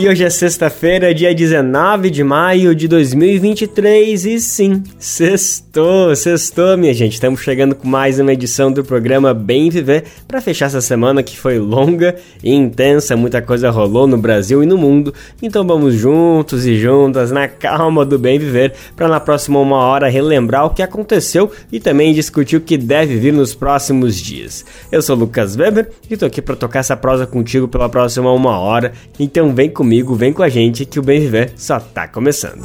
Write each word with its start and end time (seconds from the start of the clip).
E 0.00 0.08
hoje 0.08 0.24
é 0.24 0.30
sexta-feira, 0.30 1.14
dia 1.14 1.34
19 1.34 2.08
de 2.08 2.24
maio 2.24 2.74
de 2.74 2.88
2023 2.88 4.24
e 4.24 4.40
sim, 4.40 4.82
sextou, 4.98 6.16
sextou, 6.16 6.74
minha 6.78 6.94
gente. 6.94 7.12
Estamos 7.12 7.42
chegando 7.42 7.74
com 7.74 7.86
mais 7.86 8.18
uma 8.18 8.32
edição 8.32 8.72
do 8.72 8.82
programa 8.82 9.34
Bem 9.34 9.68
Viver 9.68 10.04
para 10.26 10.40
fechar 10.40 10.66
essa 10.66 10.80
semana 10.80 11.22
que 11.22 11.36
foi 11.36 11.58
longa 11.58 12.16
e 12.42 12.50
intensa, 12.50 13.14
muita 13.14 13.42
coisa 13.42 13.68
rolou 13.68 14.06
no 14.06 14.16
Brasil 14.16 14.62
e 14.62 14.66
no 14.66 14.78
mundo. 14.78 15.12
Então 15.42 15.66
vamos 15.66 15.96
juntos 15.96 16.64
e 16.64 16.78
juntas 16.78 17.30
na 17.30 17.46
calma 17.46 18.02
do 18.02 18.18
Bem 18.18 18.38
Viver 18.38 18.72
para 18.96 19.06
na 19.06 19.20
próxima 19.20 19.60
uma 19.60 19.76
hora 19.76 20.08
relembrar 20.08 20.64
o 20.64 20.70
que 20.70 20.80
aconteceu 20.80 21.52
e 21.70 21.78
também 21.78 22.14
discutir 22.14 22.56
o 22.56 22.62
que 22.62 22.78
deve 22.78 23.18
vir 23.18 23.34
nos 23.34 23.54
próximos 23.54 24.16
dias. 24.16 24.64
Eu 24.90 25.02
sou 25.02 25.14
Lucas 25.14 25.56
Weber 25.56 25.90
e 26.08 26.16
tô 26.16 26.24
aqui 26.24 26.40
para 26.40 26.56
tocar 26.56 26.78
essa 26.78 26.96
prosa 26.96 27.26
contigo 27.26 27.68
pela 27.68 27.90
próxima 27.90 28.32
uma 28.32 28.58
hora. 28.58 28.92
Então 29.18 29.54
vem 29.54 29.68
comigo 29.68 29.89
comigo, 29.90 30.14
vem 30.14 30.32
com 30.32 30.44
a 30.44 30.48
gente 30.48 30.84
que 30.84 31.00
o 31.00 31.02
Bem 31.02 31.18
Viver 31.18 31.52
só 31.56 31.80
tá 31.80 32.06
começando. 32.06 32.62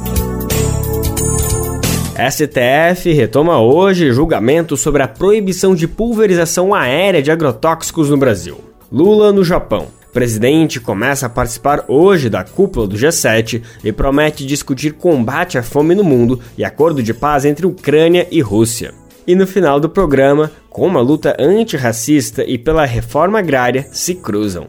STF 2.30 3.12
retoma 3.12 3.60
hoje 3.60 4.12
julgamento 4.12 4.76
sobre 4.76 5.02
a 5.02 5.08
proibição 5.08 5.74
de 5.74 5.88
pulverização 5.88 6.72
aérea 6.72 7.20
de 7.20 7.32
agrotóxicos 7.32 8.10
no 8.10 8.16
Brasil. 8.16 8.60
Lula 8.92 9.32
no 9.32 9.42
Japão. 9.42 9.88
presidente 10.12 10.78
começa 10.78 11.26
a 11.26 11.28
participar 11.28 11.84
hoje 11.88 12.30
da 12.30 12.44
cúpula 12.44 12.86
do 12.86 12.96
G7 12.96 13.60
e 13.82 13.90
promete 13.90 14.46
discutir 14.46 14.92
combate 14.92 15.58
à 15.58 15.64
fome 15.64 15.96
no 15.96 16.04
mundo 16.04 16.38
e 16.56 16.64
acordo 16.64 17.02
de 17.02 17.12
paz 17.12 17.44
entre 17.44 17.66
Ucrânia 17.66 18.28
e 18.30 18.40
Rússia. 18.40 18.94
E 19.26 19.34
no 19.34 19.48
final 19.48 19.80
do 19.80 19.88
programa, 19.88 20.52
como 20.70 20.96
a 20.96 21.02
luta 21.02 21.36
antirracista 21.40 22.44
e 22.44 22.56
pela 22.56 22.86
reforma 22.86 23.40
agrária 23.40 23.88
se 23.90 24.14
cruzam. 24.14 24.68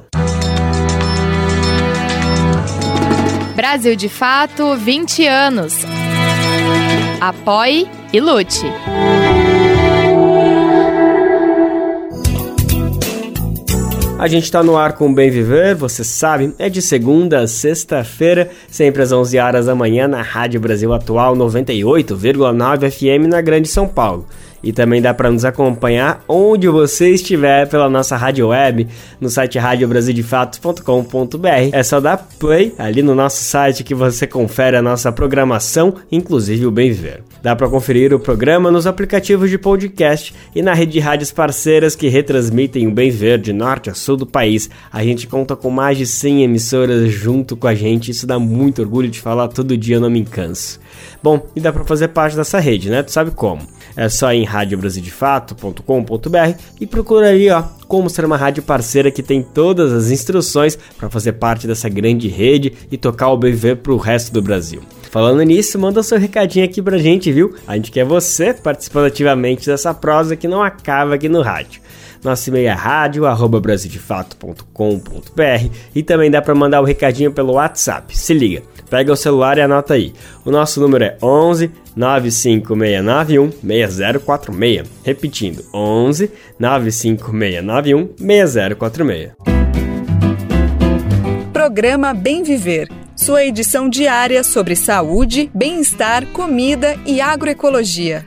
Brasil 3.57 3.95
de 3.95 4.07
Fato 4.07 4.75
20 4.75 5.25
anos. 5.25 5.73
Apoie 7.19 7.89
e 8.13 8.19
lute. 8.19 8.61
A 14.19 14.27
gente 14.27 14.43
está 14.43 14.61
no 14.61 14.77
ar 14.77 14.93
com 14.93 15.09
o 15.09 15.13
Bem 15.13 15.31
Viver, 15.31 15.73
você 15.73 16.03
sabe, 16.03 16.53
é 16.59 16.69
de 16.69 16.83
segunda 16.83 17.39
a 17.39 17.47
sexta-feira, 17.47 18.51
sempre 18.69 19.01
às 19.01 19.11
11 19.11 19.39
horas 19.39 19.65
da 19.65 19.73
manhã 19.73 20.07
na 20.07 20.21
Rádio 20.21 20.59
Brasil 20.59 20.93
Atual 20.93 21.35
98,9 21.35 22.91
FM 22.91 23.27
na 23.27 23.41
Grande 23.41 23.67
São 23.67 23.87
Paulo. 23.87 24.27
E 24.63 24.73
também 24.73 25.01
dá 25.01 25.13
para 25.13 25.31
nos 25.31 25.45
acompanhar 25.45 26.23
onde 26.27 26.67
você 26.67 27.11
estiver 27.11 27.67
pela 27.67 27.89
nossa 27.89 28.17
rádio 28.17 28.49
web, 28.49 28.87
no 29.19 29.29
site 29.29 29.57
radiobrasildefato.com.br. 29.57 31.47
É 31.71 31.83
só 31.83 31.99
dar 31.99 32.27
play 32.39 32.73
ali 32.77 33.01
no 33.01 33.15
nosso 33.15 33.43
site 33.43 33.83
que 33.83 33.95
você 33.95 34.25
confere 34.25 34.77
a 34.77 34.81
nossa 34.81 35.11
programação, 35.11 35.95
inclusive 36.11 36.65
o 36.65 36.71
Bem 36.71 36.91
Viver. 36.91 37.23
Dá 37.41 37.55
para 37.55 37.69
conferir 37.69 38.13
o 38.13 38.19
programa 38.19 38.71
nos 38.71 38.87
aplicativos 38.87 39.49
de 39.49 39.57
podcast 39.57 40.33
e 40.55 40.61
na 40.61 40.73
rede 40.73 40.93
de 40.93 40.99
rádios 40.99 41.31
parceiras 41.31 41.95
que 41.95 42.07
retransmitem 42.07 42.87
o 42.87 42.91
Bem 42.91 43.09
Viver 43.09 43.37
de 43.37 43.53
norte 43.53 43.89
a 43.89 43.93
sul 43.93 44.17
do 44.17 44.25
país. 44.25 44.69
A 44.91 45.03
gente 45.03 45.27
conta 45.27 45.55
com 45.55 45.69
mais 45.69 45.97
de 45.97 46.05
100 46.05 46.43
emissoras 46.43 47.11
junto 47.11 47.55
com 47.55 47.67
a 47.67 47.75
gente, 47.75 48.11
isso 48.11 48.25
dá 48.25 48.39
muito 48.39 48.81
orgulho 48.81 49.09
de 49.09 49.21
falar 49.21 49.47
todo 49.47 49.77
dia, 49.77 49.97
eu 49.97 50.01
não 50.01 50.09
me 50.09 50.25
canso. 50.25 50.79
Bom, 51.21 51.45
e 51.55 51.59
dá 51.59 51.71
para 51.71 51.83
fazer 51.83 52.09
parte 52.09 52.35
dessa 52.35 52.59
rede, 52.59 52.89
né? 52.89 53.03
Tu 53.03 53.11
sabe 53.11 53.31
como? 53.31 53.61
É 53.97 54.07
só 54.07 54.31
em 54.31 54.45
radiobrasildefato.com.br 54.45 56.61
e 56.79 56.85
procura 56.85 57.31
ali, 57.31 57.49
ó, 57.49 57.63
como 57.87 58.11
ser 58.11 58.25
uma 58.25 58.37
rádio 58.37 58.61
parceira 58.61 59.09
que 59.09 59.23
tem 59.23 59.41
todas 59.41 59.91
as 59.91 60.11
instruções 60.11 60.77
para 60.97 61.09
fazer 61.09 61.31
parte 61.33 61.65
dessa 61.65 61.89
grande 61.89 62.27
rede 62.27 62.73
e 62.91 62.97
tocar 62.97 63.29
o 63.29 63.37
BV 63.37 63.77
pro 63.77 63.97
resto 63.97 64.31
do 64.31 64.39
Brasil. 64.39 64.83
Falando 65.09 65.41
nisso, 65.41 65.79
manda 65.79 66.03
seu 66.03 66.19
recadinho 66.19 66.63
aqui 66.63 66.79
pra 66.79 66.99
gente, 66.99 67.31
viu? 67.31 67.55
A 67.65 67.75
gente 67.75 67.91
quer 67.91 68.05
você 68.05 68.53
participando 68.53 69.05
ativamente 69.05 69.65
dessa 69.65 69.95
prosa 69.95 70.35
que 70.35 70.47
não 70.47 70.61
acaba 70.61 71.15
aqui 71.15 71.27
no 71.27 71.41
rádio. 71.41 71.81
Nosso 72.23 72.49
e-mail 72.49 72.67
é 72.67 72.71
rádio@brasildefato.com.br 72.71 75.69
e 75.93 76.03
também 76.03 76.31
dá 76.31 76.41
para 76.41 76.55
mandar 76.55 76.81
o 76.81 76.85
recadinho 76.85 77.31
pelo 77.31 77.53
WhatsApp. 77.53 78.17
Se 78.17 78.33
liga. 78.33 78.63
Pega 78.89 79.11
o 79.11 79.17
celular 79.17 79.57
e 79.57 79.61
anota 79.61 79.95
aí. 79.95 80.13
O 80.45 80.51
nosso 80.51 80.79
número 80.79 81.03
é 81.03 81.17
11 81.21 81.69
95691 81.95 83.51
6046. 83.61 84.87
Repetindo, 85.03 85.63
11 85.73 86.31
95691 86.59 88.09
6046. 88.17 89.31
Programa 91.51 92.13
Bem 92.13 92.43
Viver. 92.43 92.87
Sua 93.15 93.43
edição 93.43 93.89
diária 93.89 94.43
sobre 94.43 94.75
saúde, 94.75 95.49
bem-estar, 95.53 96.25
comida 96.27 96.95
e 97.05 97.19
agroecologia. 97.19 98.25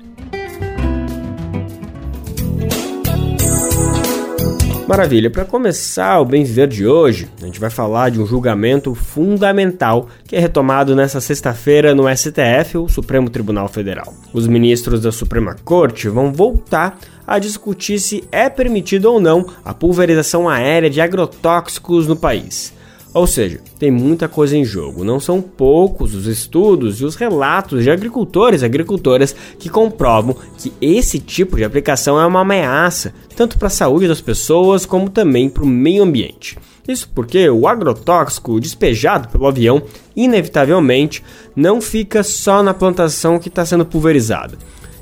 Maravilha, 4.90 5.30
para 5.30 5.44
começar 5.44 6.18
o 6.18 6.24
Bem 6.24 6.42
Viver 6.42 6.66
de 6.66 6.84
hoje, 6.84 7.28
a 7.40 7.46
gente 7.46 7.60
vai 7.60 7.70
falar 7.70 8.10
de 8.10 8.20
um 8.20 8.26
julgamento 8.26 8.92
fundamental 8.92 10.08
que 10.26 10.34
é 10.34 10.40
retomado 10.40 10.96
nesta 10.96 11.20
sexta-feira 11.20 11.94
no 11.94 12.08
STF, 12.08 12.76
o 12.76 12.88
Supremo 12.88 13.30
Tribunal 13.30 13.68
Federal. 13.68 14.12
Os 14.32 14.48
ministros 14.48 15.00
da 15.00 15.12
Suprema 15.12 15.54
Corte 15.64 16.08
vão 16.08 16.32
voltar 16.32 16.98
a 17.24 17.38
discutir 17.38 18.00
se 18.00 18.24
é 18.32 18.50
permitido 18.50 19.04
ou 19.04 19.20
não 19.20 19.46
a 19.64 19.72
pulverização 19.72 20.48
aérea 20.48 20.90
de 20.90 21.00
agrotóxicos 21.00 22.08
no 22.08 22.16
país. 22.16 22.74
Ou 23.12 23.26
seja, 23.26 23.60
tem 23.78 23.90
muita 23.90 24.28
coisa 24.28 24.56
em 24.56 24.64
jogo. 24.64 25.02
Não 25.02 25.18
são 25.18 25.42
poucos 25.42 26.14
os 26.14 26.26
estudos 26.26 27.00
e 27.00 27.04
os 27.04 27.16
relatos 27.16 27.82
de 27.82 27.90
agricultores 27.90 28.62
e 28.62 28.64
agricultoras 28.64 29.34
que 29.58 29.68
comprovam 29.68 30.36
que 30.56 30.72
esse 30.80 31.18
tipo 31.18 31.56
de 31.56 31.64
aplicação 31.64 32.20
é 32.20 32.24
uma 32.24 32.42
ameaça, 32.42 33.12
tanto 33.34 33.58
para 33.58 33.66
a 33.66 33.70
saúde 33.70 34.06
das 34.06 34.20
pessoas 34.20 34.86
como 34.86 35.10
também 35.10 35.48
para 35.48 35.64
o 35.64 35.66
meio 35.66 36.04
ambiente. 36.04 36.56
Isso 36.86 37.10
porque 37.14 37.48
o 37.50 37.66
agrotóxico 37.66 38.60
despejado 38.60 39.28
pelo 39.28 39.46
avião, 39.46 39.82
inevitavelmente, 40.14 41.22
não 41.54 41.80
fica 41.80 42.22
só 42.22 42.62
na 42.62 42.74
plantação 42.74 43.38
que 43.38 43.48
está 43.48 43.64
sendo 43.64 43.84
pulverizada. 43.84 44.56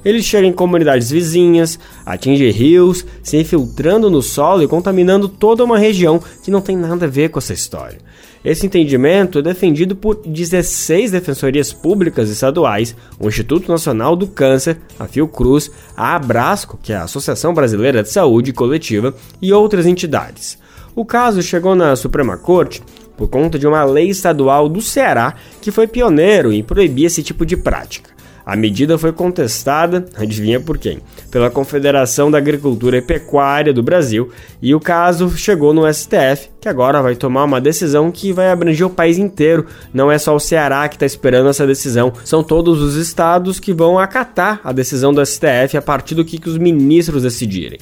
Ele 0.04 0.22
chega 0.22 0.46
em 0.46 0.52
comunidades 0.52 1.10
vizinhas, 1.10 1.78
atinge 2.04 2.50
rios, 2.50 3.04
se 3.22 3.36
infiltrando 3.36 4.10
no 4.10 4.22
solo 4.22 4.62
e 4.62 4.68
contaminando 4.68 5.28
toda 5.28 5.64
uma 5.64 5.78
região 5.78 6.22
que 6.42 6.50
não 6.50 6.60
tem 6.60 6.76
nada 6.76 7.06
a 7.06 7.08
ver 7.08 7.30
com 7.30 7.38
essa 7.38 7.52
história. 7.52 7.98
Esse 8.44 8.66
entendimento 8.66 9.40
é 9.40 9.42
defendido 9.42 9.96
por 9.96 10.22
16 10.24 11.10
defensorias 11.10 11.72
públicas 11.72 12.30
estaduais, 12.30 12.94
o 13.18 13.26
Instituto 13.26 13.70
Nacional 13.70 14.14
do 14.14 14.28
Câncer, 14.28 14.78
a 14.98 15.06
Fiocruz, 15.06 15.70
a 15.96 16.14
Abrasco, 16.14 16.78
que 16.80 16.92
é 16.92 16.96
a 16.96 17.02
Associação 17.02 17.52
Brasileira 17.52 18.02
de 18.02 18.10
Saúde 18.10 18.52
Coletiva, 18.52 19.12
e 19.42 19.52
outras 19.52 19.86
entidades. 19.86 20.56
O 20.94 21.04
caso 21.04 21.42
chegou 21.42 21.74
na 21.74 21.96
Suprema 21.96 22.36
Corte 22.36 22.82
por 23.16 23.28
conta 23.28 23.58
de 23.58 23.66
uma 23.66 23.84
lei 23.84 24.08
estadual 24.08 24.68
do 24.68 24.80
Ceará 24.80 25.34
que 25.60 25.72
foi 25.72 25.88
pioneiro 25.88 26.52
em 26.52 26.62
proibir 26.62 27.06
esse 27.06 27.22
tipo 27.22 27.44
de 27.44 27.56
prática. 27.56 28.17
A 28.48 28.56
medida 28.56 28.96
foi 28.96 29.12
contestada, 29.12 30.06
adivinha 30.16 30.58
por 30.58 30.78
quem? 30.78 31.00
Pela 31.30 31.50
Confederação 31.50 32.30
da 32.30 32.38
Agricultura 32.38 32.96
e 32.96 33.02
Pecuária 33.02 33.74
do 33.74 33.82
Brasil, 33.82 34.30
e 34.62 34.74
o 34.74 34.80
caso 34.80 35.36
chegou 35.36 35.74
no 35.74 35.86
STF, 35.92 36.48
que 36.58 36.66
agora 36.66 37.02
vai 37.02 37.14
tomar 37.14 37.44
uma 37.44 37.60
decisão 37.60 38.10
que 38.10 38.32
vai 38.32 38.50
abranger 38.50 38.86
o 38.86 38.90
país 38.90 39.18
inteiro. 39.18 39.66
Não 39.92 40.10
é 40.10 40.16
só 40.16 40.34
o 40.34 40.40
Ceará 40.40 40.88
que 40.88 40.96
está 40.96 41.04
esperando 41.04 41.50
essa 41.50 41.66
decisão, 41.66 42.10
são 42.24 42.42
todos 42.42 42.80
os 42.80 42.94
estados 42.94 43.60
que 43.60 43.74
vão 43.74 43.98
acatar 43.98 44.62
a 44.64 44.72
decisão 44.72 45.12
do 45.12 45.22
STF 45.26 45.76
a 45.76 45.82
partir 45.82 46.14
do 46.14 46.24
que, 46.24 46.38
que 46.38 46.48
os 46.48 46.56
ministros 46.56 47.24
decidirem. 47.24 47.78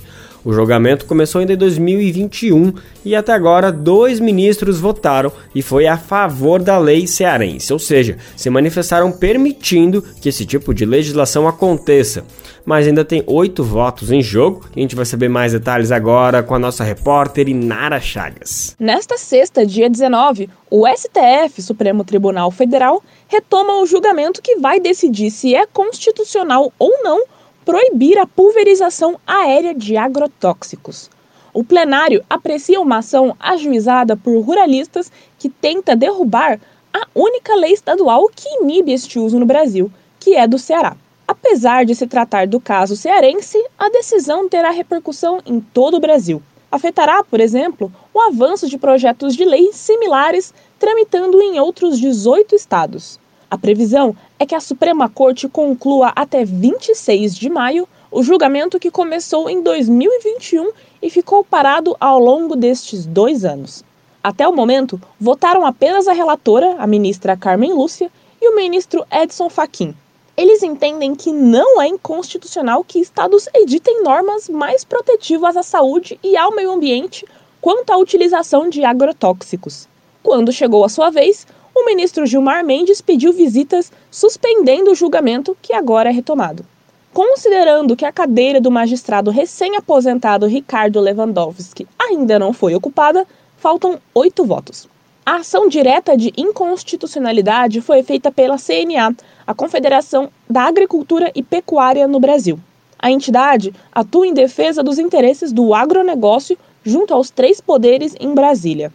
O 0.46 0.52
julgamento 0.52 1.06
começou 1.06 1.40
ainda 1.40 1.54
em 1.54 1.56
2021 1.56 2.72
e 3.04 3.16
até 3.16 3.32
agora 3.32 3.72
dois 3.72 4.20
ministros 4.20 4.78
votaram 4.78 5.32
e 5.52 5.60
foi 5.60 5.88
a 5.88 5.98
favor 5.98 6.62
da 6.62 6.78
lei 6.78 7.04
cearense, 7.04 7.72
ou 7.72 7.80
seja, 7.80 8.16
se 8.36 8.48
manifestaram 8.48 9.10
permitindo 9.10 10.04
que 10.22 10.28
esse 10.28 10.46
tipo 10.46 10.72
de 10.72 10.86
legislação 10.86 11.48
aconteça. 11.48 12.24
Mas 12.64 12.86
ainda 12.86 13.04
tem 13.04 13.24
oito 13.26 13.64
votos 13.64 14.12
em 14.12 14.22
jogo 14.22 14.64
e 14.76 14.78
a 14.78 14.82
gente 14.82 14.94
vai 14.94 15.04
saber 15.04 15.28
mais 15.28 15.50
detalhes 15.50 15.90
agora 15.90 16.44
com 16.44 16.54
a 16.54 16.60
nossa 16.60 16.84
repórter 16.84 17.48
Inara 17.48 17.98
Chagas. 17.98 18.76
Nesta 18.78 19.18
sexta, 19.18 19.66
dia 19.66 19.90
19, 19.90 20.48
o 20.70 20.86
STF, 20.86 21.60
Supremo 21.60 22.04
Tribunal 22.04 22.52
Federal, 22.52 23.02
retoma 23.26 23.82
o 23.82 23.86
julgamento 23.86 24.40
que 24.40 24.54
vai 24.58 24.78
decidir 24.78 25.32
se 25.32 25.56
é 25.56 25.66
constitucional 25.66 26.72
ou 26.78 27.02
não 27.02 27.24
proibir 27.66 28.16
a 28.16 28.24
pulverização 28.24 29.18
aérea 29.26 29.74
de 29.74 29.96
agrotóxicos. 29.96 31.10
O 31.52 31.64
plenário 31.64 32.24
aprecia 32.30 32.80
uma 32.80 32.98
ação 32.98 33.34
ajuizada 33.40 34.16
por 34.16 34.38
ruralistas 34.40 35.10
que 35.36 35.48
tenta 35.48 35.96
derrubar 35.96 36.60
a 36.94 37.08
única 37.12 37.56
lei 37.56 37.72
estadual 37.72 38.30
que 38.32 38.48
inibe 38.60 38.92
este 38.92 39.18
uso 39.18 39.40
no 39.40 39.44
Brasil, 39.44 39.90
que 40.20 40.36
é 40.36 40.46
do 40.46 40.60
Ceará. 40.60 40.96
Apesar 41.26 41.84
de 41.84 41.92
se 41.96 42.06
tratar 42.06 42.46
do 42.46 42.60
caso 42.60 42.94
cearense, 42.94 43.60
a 43.76 43.90
decisão 43.90 44.48
terá 44.48 44.70
repercussão 44.70 45.40
em 45.44 45.60
todo 45.60 45.96
o 45.96 46.00
Brasil. 46.00 46.40
Afetará, 46.70 47.24
por 47.24 47.40
exemplo, 47.40 47.92
o 48.14 48.20
avanço 48.20 48.68
de 48.68 48.78
projetos 48.78 49.34
de 49.34 49.44
lei 49.44 49.72
similares 49.72 50.54
tramitando 50.78 51.42
em 51.42 51.58
outros 51.58 51.98
18 51.98 52.54
estados. 52.54 53.18
A 53.48 53.56
previsão 53.56 54.16
é 54.40 54.44
que 54.44 54.56
a 54.56 54.60
Suprema 54.60 55.08
Corte 55.08 55.48
conclua 55.48 56.12
até 56.16 56.44
26 56.44 57.36
de 57.36 57.48
maio 57.48 57.88
o 58.10 58.20
julgamento 58.20 58.78
que 58.80 58.90
começou 58.90 59.48
em 59.48 59.62
2021 59.62 60.72
e 61.00 61.08
ficou 61.08 61.44
parado 61.44 61.96
ao 62.00 62.18
longo 62.18 62.56
destes 62.56 63.06
dois 63.06 63.44
anos. 63.44 63.84
Até 64.22 64.48
o 64.48 64.52
momento, 64.52 65.00
votaram 65.20 65.64
apenas 65.64 66.08
a 66.08 66.12
relatora, 66.12 66.74
a 66.76 66.86
ministra 66.88 67.36
Carmen 67.36 67.72
Lúcia, 67.72 68.10
e 68.42 68.48
o 68.48 68.56
ministro 68.56 69.06
Edson 69.12 69.48
Fachin. 69.48 69.94
Eles 70.36 70.64
entendem 70.64 71.14
que 71.14 71.30
não 71.30 71.80
é 71.80 71.86
inconstitucional 71.86 72.82
que 72.82 72.98
estados 72.98 73.48
editem 73.54 74.02
normas 74.02 74.48
mais 74.48 74.84
protetivas 74.84 75.56
à 75.56 75.62
saúde 75.62 76.18
e 76.22 76.36
ao 76.36 76.52
meio 76.52 76.72
ambiente 76.72 77.24
quanto 77.60 77.90
à 77.90 77.96
utilização 77.96 78.68
de 78.68 78.84
agrotóxicos. 78.84 79.88
Quando 80.22 80.52
chegou 80.52 80.84
a 80.84 80.88
sua 80.88 81.08
vez, 81.08 81.46
o 81.78 81.84
ministro 81.84 82.24
Gilmar 82.24 82.64
Mendes 82.64 83.02
pediu 83.02 83.34
visitas, 83.34 83.92
suspendendo 84.10 84.90
o 84.90 84.94
julgamento, 84.94 85.54
que 85.60 85.74
agora 85.74 86.08
é 86.08 86.12
retomado. 86.12 86.64
Considerando 87.12 87.94
que 87.94 88.06
a 88.06 88.12
cadeira 88.12 88.58
do 88.58 88.70
magistrado 88.70 89.30
recém-aposentado 89.30 90.46
Ricardo 90.46 90.98
Lewandowski 91.00 91.86
ainda 91.98 92.38
não 92.38 92.54
foi 92.54 92.74
ocupada, 92.74 93.26
faltam 93.58 93.98
oito 94.14 94.42
votos. 94.42 94.88
A 95.24 95.36
ação 95.36 95.68
direta 95.68 96.16
de 96.16 96.32
inconstitucionalidade 96.34 97.82
foi 97.82 98.02
feita 98.02 98.32
pela 98.32 98.56
CNA, 98.56 99.14
a 99.46 99.54
Confederação 99.54 100.30
da 100.48 100.62
Agricultura 100.62 101.30
e 101.34 101.42
Pecuária 101.42 102.08
no 102.08 102.18
Brasil. 102.18 102.58
A 102.98 103.10
entidade 103.10 103.74
atua 103.92 104.26
em 104.26 104.32
defesa 104.32 104.82
dos 104.82 104.98
interesses 104.98 105.52
do 105.52 105.74
agronegócio 105.74 106.56
junto 106.82 107.12
aos 107.12 107.28
três 107.28 107.60
poderes 107.60 108.14
em 108.18 108.32
Brasília. 108.32 108.90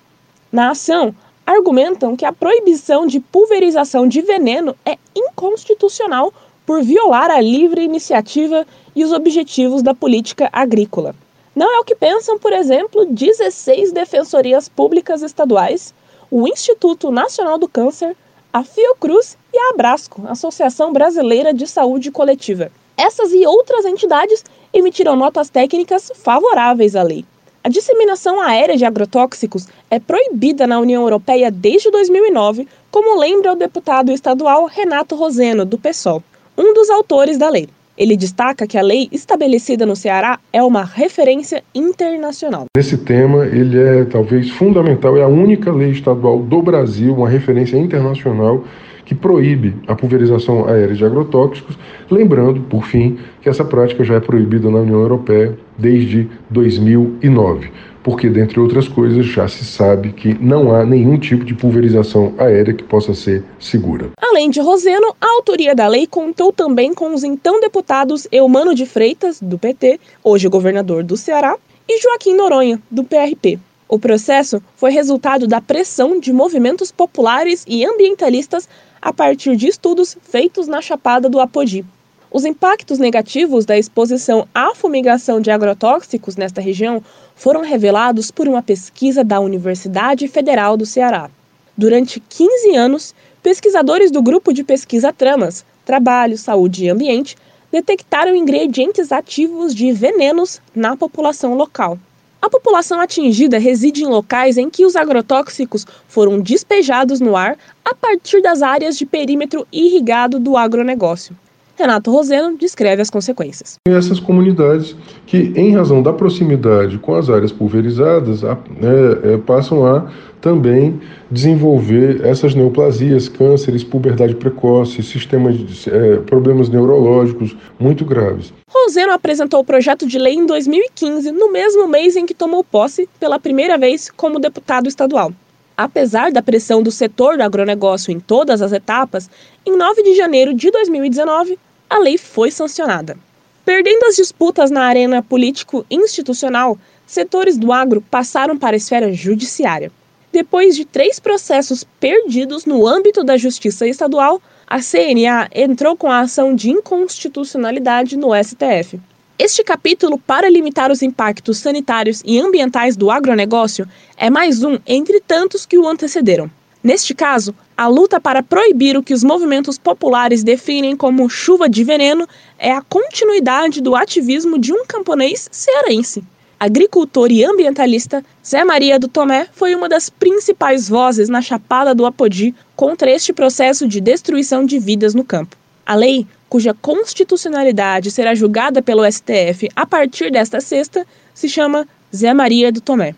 Na 0.52 0.72
ação, 0.72 1.14
argumentam 1.46 2.16
que 2.16 2.26
a 2.26 2.34
proibição 2.34 3.06
de 3.06 3.20
pulverização 3.20 4.08
de 4.08 4.22
veneno 4.22 4.76
é 4.86 4.98
inconstitucional 5.16 6.34
por 6.66 6.84
violar 6.84 7.30
a 7.30 7.42
livre 7.42 7.84
iniciativa 7.84 8.66
e 8.96 9.04
os 9.04 9.12
objetivos 9.12 9.82
da 9.82 9.94
política 9.94 10.50
agrícola. 10.52 11.16
Não 11.56 11.74
é 11.76 11.80
o 11.80 11.84
que 11.84 11.96
pensam, 11.96 12.40
por 12.40 12.54
exemplo, 12.54 13.06
16 13.06 13.92
defensorias 13.92 14.70
públicas 14.70 15.22
estaduais, 15.22 15.94
o 16.30 16.48
Instituto 16.48 17.12
Nacional 17.12 17.58
do 17.58 17.68
Câncer, 17.68 18.16
a 18.54 18.64
Fiocruz 18.64 19.38
e 19.54 19.58
a 19.58 19.70
Abrasco, 19.72 20.24
Associação 20.28 20.94
Brasileira 20.94 21.54
de 21.54 21.68
Saúde 21.68 22.12
Coletiva. 22.12 22.72
Essas 22.96 23.34
e 23.34 23.46
outras 23.46 23.84
entidades 23.86 24.44
emitiram 24.74 25.16
notas 25.16 25.50
técnicas 25.50 26.12
favoráveis 26.16 26.96
à 26.96 27.04
lei. 27.04 27.26
A 27.64 27.70
disseminação 27.70 28.42
aérea 28.42 28.76
de 28.76 28.86
agrotóxicos 28.86 29.68
é 29.88 30.00
proibida 30.00 30.66
na 30.66 30.80
União 30.80 31.04
Europeia 31.04 31.52
desde 31.52 31.92
2009, 31.92 32.68
como 32.90 33.20
lembra 33.20 33.54
o 33.54 33.56
deputado 33.56 34.12
estadual 34.12 34.66
Renato 34.66 35.16
Roseno, 35.16 35.64
do 35.64 35.78
PSOL, 35.78 36.24
um 36.58 36.74
dos 36.74 36.90
autores 36.90 37.38
da 37.38 37.52
lei. 37.52 37.70
Ele 37.96 38.18
destaca 38.18 38.66
que 38.66 38.80
a 38.80 38.82
lei 38.82 39.08
estabelecida 39.12 39.86
no 39.86 39.96
Ceará 39.96 40.40
é 40.52 40.64
uma 40.64 40.84
referência 40.84 41.64
internacional. 41.76 42.66
Esse 42.76 42.98
tema 42.98 43.46
ele 43.46 43.80
é 43.80 44.06
talvez 44.06 44.50
fundamental, 44.50 45.16
é 45.16 45.22
a 45.22 45.28
única 45.28 45.72
lei 45.72 45.92
estadual 45.92 46.40
do 46.40 46.64
Brasil, 46.64 47.14
uma 47.14 47.30
referência 47.30 47.78
internacional 47.78 48.64
que 49.12 49.16
proíbe 49.16 49.76
a 49.88 49.94
pulverização 49.94 50.70
aérea 50.70 50.96
de 50.96 51.04
agrotóxicos, 51.04 51.78
lembrando, 52.10 52.62
por 52.62 52.86
fim, 52.86 53.20
que 53.42 53.50
essa 53.50 53.66
prática 53.66 54.06
já 54.06 54.16
é 54.16 54.22
proibida 54.22 54.72
na 54.72 54.80
União 54.80 55.02
Europeia 55.02 55.58
desde 55.78 56.30
2009 56.50 57.70
porque, 58.04 58.30
dentre 58.30 58.60
outras 58.60 58.88
coisas, 58.88 59.28
já 59.28 59.48
se 59.48 59.64
sabe 59.64 60.12
que 60.12 60.34
não 60.42 60.74
há 60.74 60.84
nenhum 60.84 61.20
tipo 61.20 61.46
de 61.46 61.54
pulverização 61.54 62.34
aérea 62.40 62.74
que 62.74 62.84
possa 62.84 63.14
ser 63.14 63.44
segura. 63.60 64.10
Além 64.20 64.50
de 64.50 64.60
Roseno, 64.60 65.14
a 65.22 65.28
autoria 65.36 65.76
da 65.76 65.88
lei 65.88 66.08
contou 66.08 66.52
também 66.52 66.96
com 66.96 67.14
os 67.14 67.24
então 67.24 67.60
deputados 67.60 68.28
Eumano 68.32 68.74
de 68.74 68.88
Freitas, 68.88 69.40
do 69.40 69.60
PT, 69.60 70.00
hoje 70.24 70.48
governador 70.48 71.04
do 71.04 71.16
Ceará, 71.16 71.56
e 71.88 72.02
Joaquim 72.02 72.36
Noronha, 72.36 72.82
do 72.90 73.04
PRP. 73.04 73.60
O 73.92 74.00
processo 74.00 74.64
foi 74.78 74.90
resultado 74.90 75.46
da 75.46 75.60
pressão 75.60 76.18
de 76.18 76.32
movimentos 76.32 76.94
populares 76.94 77.66
e 77.68 77.84
ambientalistas 77.86 78.70
a 79.02 79.12
partir 79.12 79.58
de 79.58 79.68
estudos 79.68 80.16
feitos 80.22 80.66
na 80.66 80.82
Chapada 80.82 81.28
do 81.28 81.42
Apodi. 81.42 81.84
Os 82.32 82.46
impactos 82.46 83.00
negativos 83.00 83.66
da 83.66 83.78
exposição 83.78 84.48
à 84.56 84.74
fumigação 84.74 85.42
de 85.42 85.52
agrotóxicos 85.52 86.38
nesta 86.38 86.62
região 86.62 87.04
foram 87.36 87.64
revelados 87.64 88.32
por 88.32 88.48
uma 88.48 88.64
pesquisa 88.64 89.26
da 89.26 89.42
Universidade 89.42 90.26
Federal 90.30 90.78
do 90.78 90.86
Ceará. 90.86 91.30
Durante 91.78 92.22
15 92.22 92.74
anos, 92.74 93.14
pesquisadores 93.44 94.10
do 94.10 94.22
grupo 94.22 94.54
de 94.54 94.64
pesquisa 94.64 95.12
Tramas, 95.12 95.66
Trabalho, 95.84 96.38
Saúde 96.38 96.86
e 96.86 96.90
Ambiente 96.90 97.36
detectaram 97.70 98.38
ingredientes 98.38 99.12
ativos 99.12 99.76
de 99.76 99.92
venenos 99.92 100.62
na 100.74 100.96
população 100.96 101.56
local. 101.56 102.00
A 102.42 102.50
população 102.50 103.00
atingida 103.00 103.60
reside 103.60 104.04
em 104.04 104.08
locais 104.08 104.58
em 104.58 104.68
que 104.68 104.84
os 104.84 104.96
agrotóxicos 104.96 105.86
foram 106.08 106.40
despejados 106.40 107.20
no 107.20 107.38
ar 107.38 107.56
a 107.86 107.94
partir 107.94 108.42
das 108.42 108.64
áreas 108.64 108.98
de 108.98 109.06
perímetro 109.06 109.68
irrigado 109.72 110.40
do 110.40 110.58
agronegócio. 110.58 111.38
Renato 111.78 112.12
Roseno 112.12 112.58
descreve 112.58 113.02
as 113.02 113.10
consequências. 113.10 113.76
Essas 113.88 114.20
comunidades 114.20 114.96
que, 115.26 115.54
em 115.56 115.74
razão 115.76 116.02
da 116.02 116.14
proximidade 116.14 116.98
com 117.00 117.16
as 117.16 117.30
áreas 117.30 117.52
pulverizadas, 117.52 118.44
é, 118.44 119.34
é, 119.34 119.38
passam 119.38 119.86
a 119.86 120.10
também 120.42 121.00
desenvolver 121.30 122.26
essas 122.26 122.56
neoplasias, 122.56 123.30
cânceres, 123.30 123.84
puberdade 123.84 124.36
precoce, 124.36 125.04
sistemas 125.04 125.58
de, 125.58 125.90
é, 125.90 126.18
problemas 126.18 126.68
neurológicos 126.68 127.56
muito 127.80 128.04
graves. 128.04 128.52
Roseno 128.70 129.14
apresentou 129.14 129.60
o 129.60 129.66
projeto 129.66 130.08
de 130.08 130.18
lei 130.18 130.34
em 130.34 130.46
2015, 130.46 131.32
no 131.32 131.52
mesmo 131.52 131.88
mês 131.88 132.16
em 132.16 132.26
que 132.26 132.34
tomou 132.34 132.64
posse 132.64 133.08
pela 133.20 133.40
primeira 133.40 133.78
vez 133.78 134.10
como 134.10 134.40
deputado 134.40 134.88
estadual. 134.88 135.32
Apesar 135.76 136.32
da 136.32 136.42
pressão 136.42 136.84
do 136.84 136.92
setor 136.92 137.38
do 137.38 137.44
agronegócio 137.44 138.12
em 138.12 138.20
todas 138.20 138.62
as 138.62 138.72
etapas, 138.72 139.30
em 139.66 139.76
9 139.76 140.04
de 140.04 140.16
janeiro 140.16 140.54
de 140.54 140.70
2019, 140.70 141.58
a 141.90 142.00
lei 142.00 142.18
foi 142.18 142.52
sancionada. 142.52 143.18
Perdendo 143.66 144.06
as 144.06 144.16
disputas 144.16 144.72
na 144.72 144.84
arena 144.84 145.22
político-institucional, 145.22 146.78
setores 147.06 147.58
do 147.58 147.72
agro 147.72 148.02
passaram 148.02 148.58
para 148.58 148.76
a 148.76 148.78
esfera 148.78 149.14
judiciária. 149.14 149.92
Depois 150.32 150.76
de 150.76 150.86
três 150.86 151.20
processos 151.20 151.84
perdidos 152.00 152.66
no 152.66 152.88
âmbito 152.88 153.24
da 153.24 153.38
Justiça 153.38 153.86
Estadual, 153.86 154.42
a 154.66 154.80
CNA 154.80 155.50
entrou 155.54 155.98
com 155.98 156.10
a 156.10 156.22
ação 156.22 156.56
de 156.56 156.70
inconstitucionalidade 156.70 158.16
no 158.16 158.30
STF. 158.34 159.00
Este 159.44 159.64
capítulo, 159.64 160.20
para 160.20 160.48
limitar 160.48 160.92
os 160.92 161.02
impactos 161.02 161.58
sanitários 161.58 162.22
e 162.24 162.40
ambientais 162.40 162.96
do 162.96 163.10
agronegócio, 163.10 163.90
é 164.16 164.30
mais 164.30 164.64
um 164.64 164.78
entre 164.86 165.20
tantos 165.20 165.66
que 165.66 165.80
o 165.80 165.88
antecederam. 165.88 166.48
Neste 166.84 167.16
caso, 167.16 167.52
a 167.76 167.88
luta 167.88 168.20
para 168.22 168.44
proibir 168.44 168.96
o 168.96 169.02
que 169.02 169.16
os 169.16 169.24
movimentos 169.24 169.80
populares 169.80 170.44
definem 170.44 170.96
como 170.96 171.28
chuva 171.28 171.68
de 171.68 171.84
veneno 171.84 172.28
é 172.60 172.72
a 172.72 172.84
continuidade 172.84 173.82
do 173.82 173.96
ativismo 173.96 174.60
de 174.60 174.72
um 174.72 174.86
camponês 174.86 175.50
cearense. 175.52 176.24
Agricultor 176.60 177.32
e 177.32 177.44
ambientalista, 177.44 178.24
Zé 178.46 178.64
Maria 178.64 179.00
do 179.00 179.08
Tomé 179.08 179.48
foi 179.54 179.74
uma 179.74 179.90
das 179.90 180.08
principais 180.08 180.88
vozes 180.88 181.30
na 181.30 181.42
Chapada 181.42 181.96
do 181.96 182.06
Apodi 182.06 182.54
contra 182.76 183.10
este 183.10 183.34
processo 183.34 183.88
de 183.88 184.00
destruição 184.02 184.64
de 184.64 184.78
vidas 184.78 185.16
no 185.16 185.24
campo. 185.24 185.58
A 185.84 185.96
lei, 185.96 186.28
cuja 186.52 186.74
constitucionalidade 186.74 188.12
será 188.12 188.36
julgada 188.36 188.82
pelo 188.82 189.10
STF 189.10 189.70
a 189.74 189.86
partir 189.86 190.30
desta 190.30 190.60
sexta, 190.60 191.08
se 191.34 191.48
chama 191.48 191.88
Zé 192.14 192.34
Maria 192.34 192.74
do 192.74 192.82
Tomé. 192.82 193.16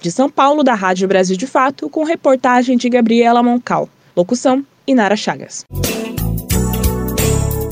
De 0.00 0.12
São 0.12 0.30
Paulo, 0.30 0.62
da 0.62 0.74
Rádio 0.74 1.08
Brasil 1.08 1.36
de 1.36 1.48
Fato, 1.48 1.90
com 1.90 2.04
reportagem 2.04 2.76
de 2.76 2.88
Gabriela 2.88 3.42
Moncal. 3.42 3.88
Locução: 4.14 4.64
Inara 4.86 5.16
Chagas. 5.16 5.64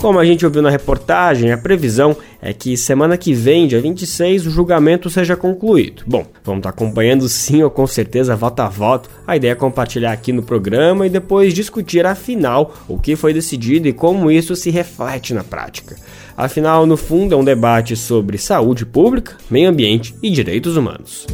Como 0.04 0.18
a 0.18 0.24
gente 0.26 0.44
ouviu 0.44 0.60
na 0.60 0.68
reportagem, 0.68 1.50
a 1.50 1.56
previsão 1.56 2.14
é 2.42 2.52
que 2.52 2.76
semana 2.76 3.16
que 3.16 3.32
vem, 3.32 3.66
dia 3.66 3.80
26, 3.80 4.46
o 4.46 4.50
julgamento 4.50 5.08
seja 5.08 5.34
concluído. 5.34 6.02
Bom, 6.06 6.26
vamos 6.44 6.58
estar 6.58 6.68
acompanhando 6.68 7.26
sim 7.26 7.62
ou 7.62 7.70
com 7.70 7.86
certeza 7.86 8.36
voto 8.36 8.60
a 8.60 8.68
voto. 8.68 9.08
A 9.26 9.34
ideia 9.34 9.52
é 9.52 9.54
compartilhar 9.54 10.12
aqui 10.12 10.30
no 10.30 10.42
programa 10.42 11.06
e 11.06 11.10
depois 11.10 11.54
discutir 11.54 12.04
afinal 12.04 12.74
o 12.86 12.98
que 12.98 13.16
foi 13.16 13.32
decidido 13.32 13.88
e 13.88 13.94
como 13.94 14.30
isso 14.30 14.54
se 14.54 14.68
reflete 14.68 15.32
na 15.32 15.42
prática. 15.42 15.96
Afinal, 16.36 16.84
no 16.84 16.98
fundo, 16.98 17.34
é 17.34 17.38
um 17.38 17.44
debate 17.44 17.96
sobre 17.96 18.36
saúde 18.36 18.84
pública, 18.84 19.38
meio 19.48 19.70
ambiente 19.70 20.14
e 20.22 20.28
direitos 20.28 20.76
humanos. 20.76 21.26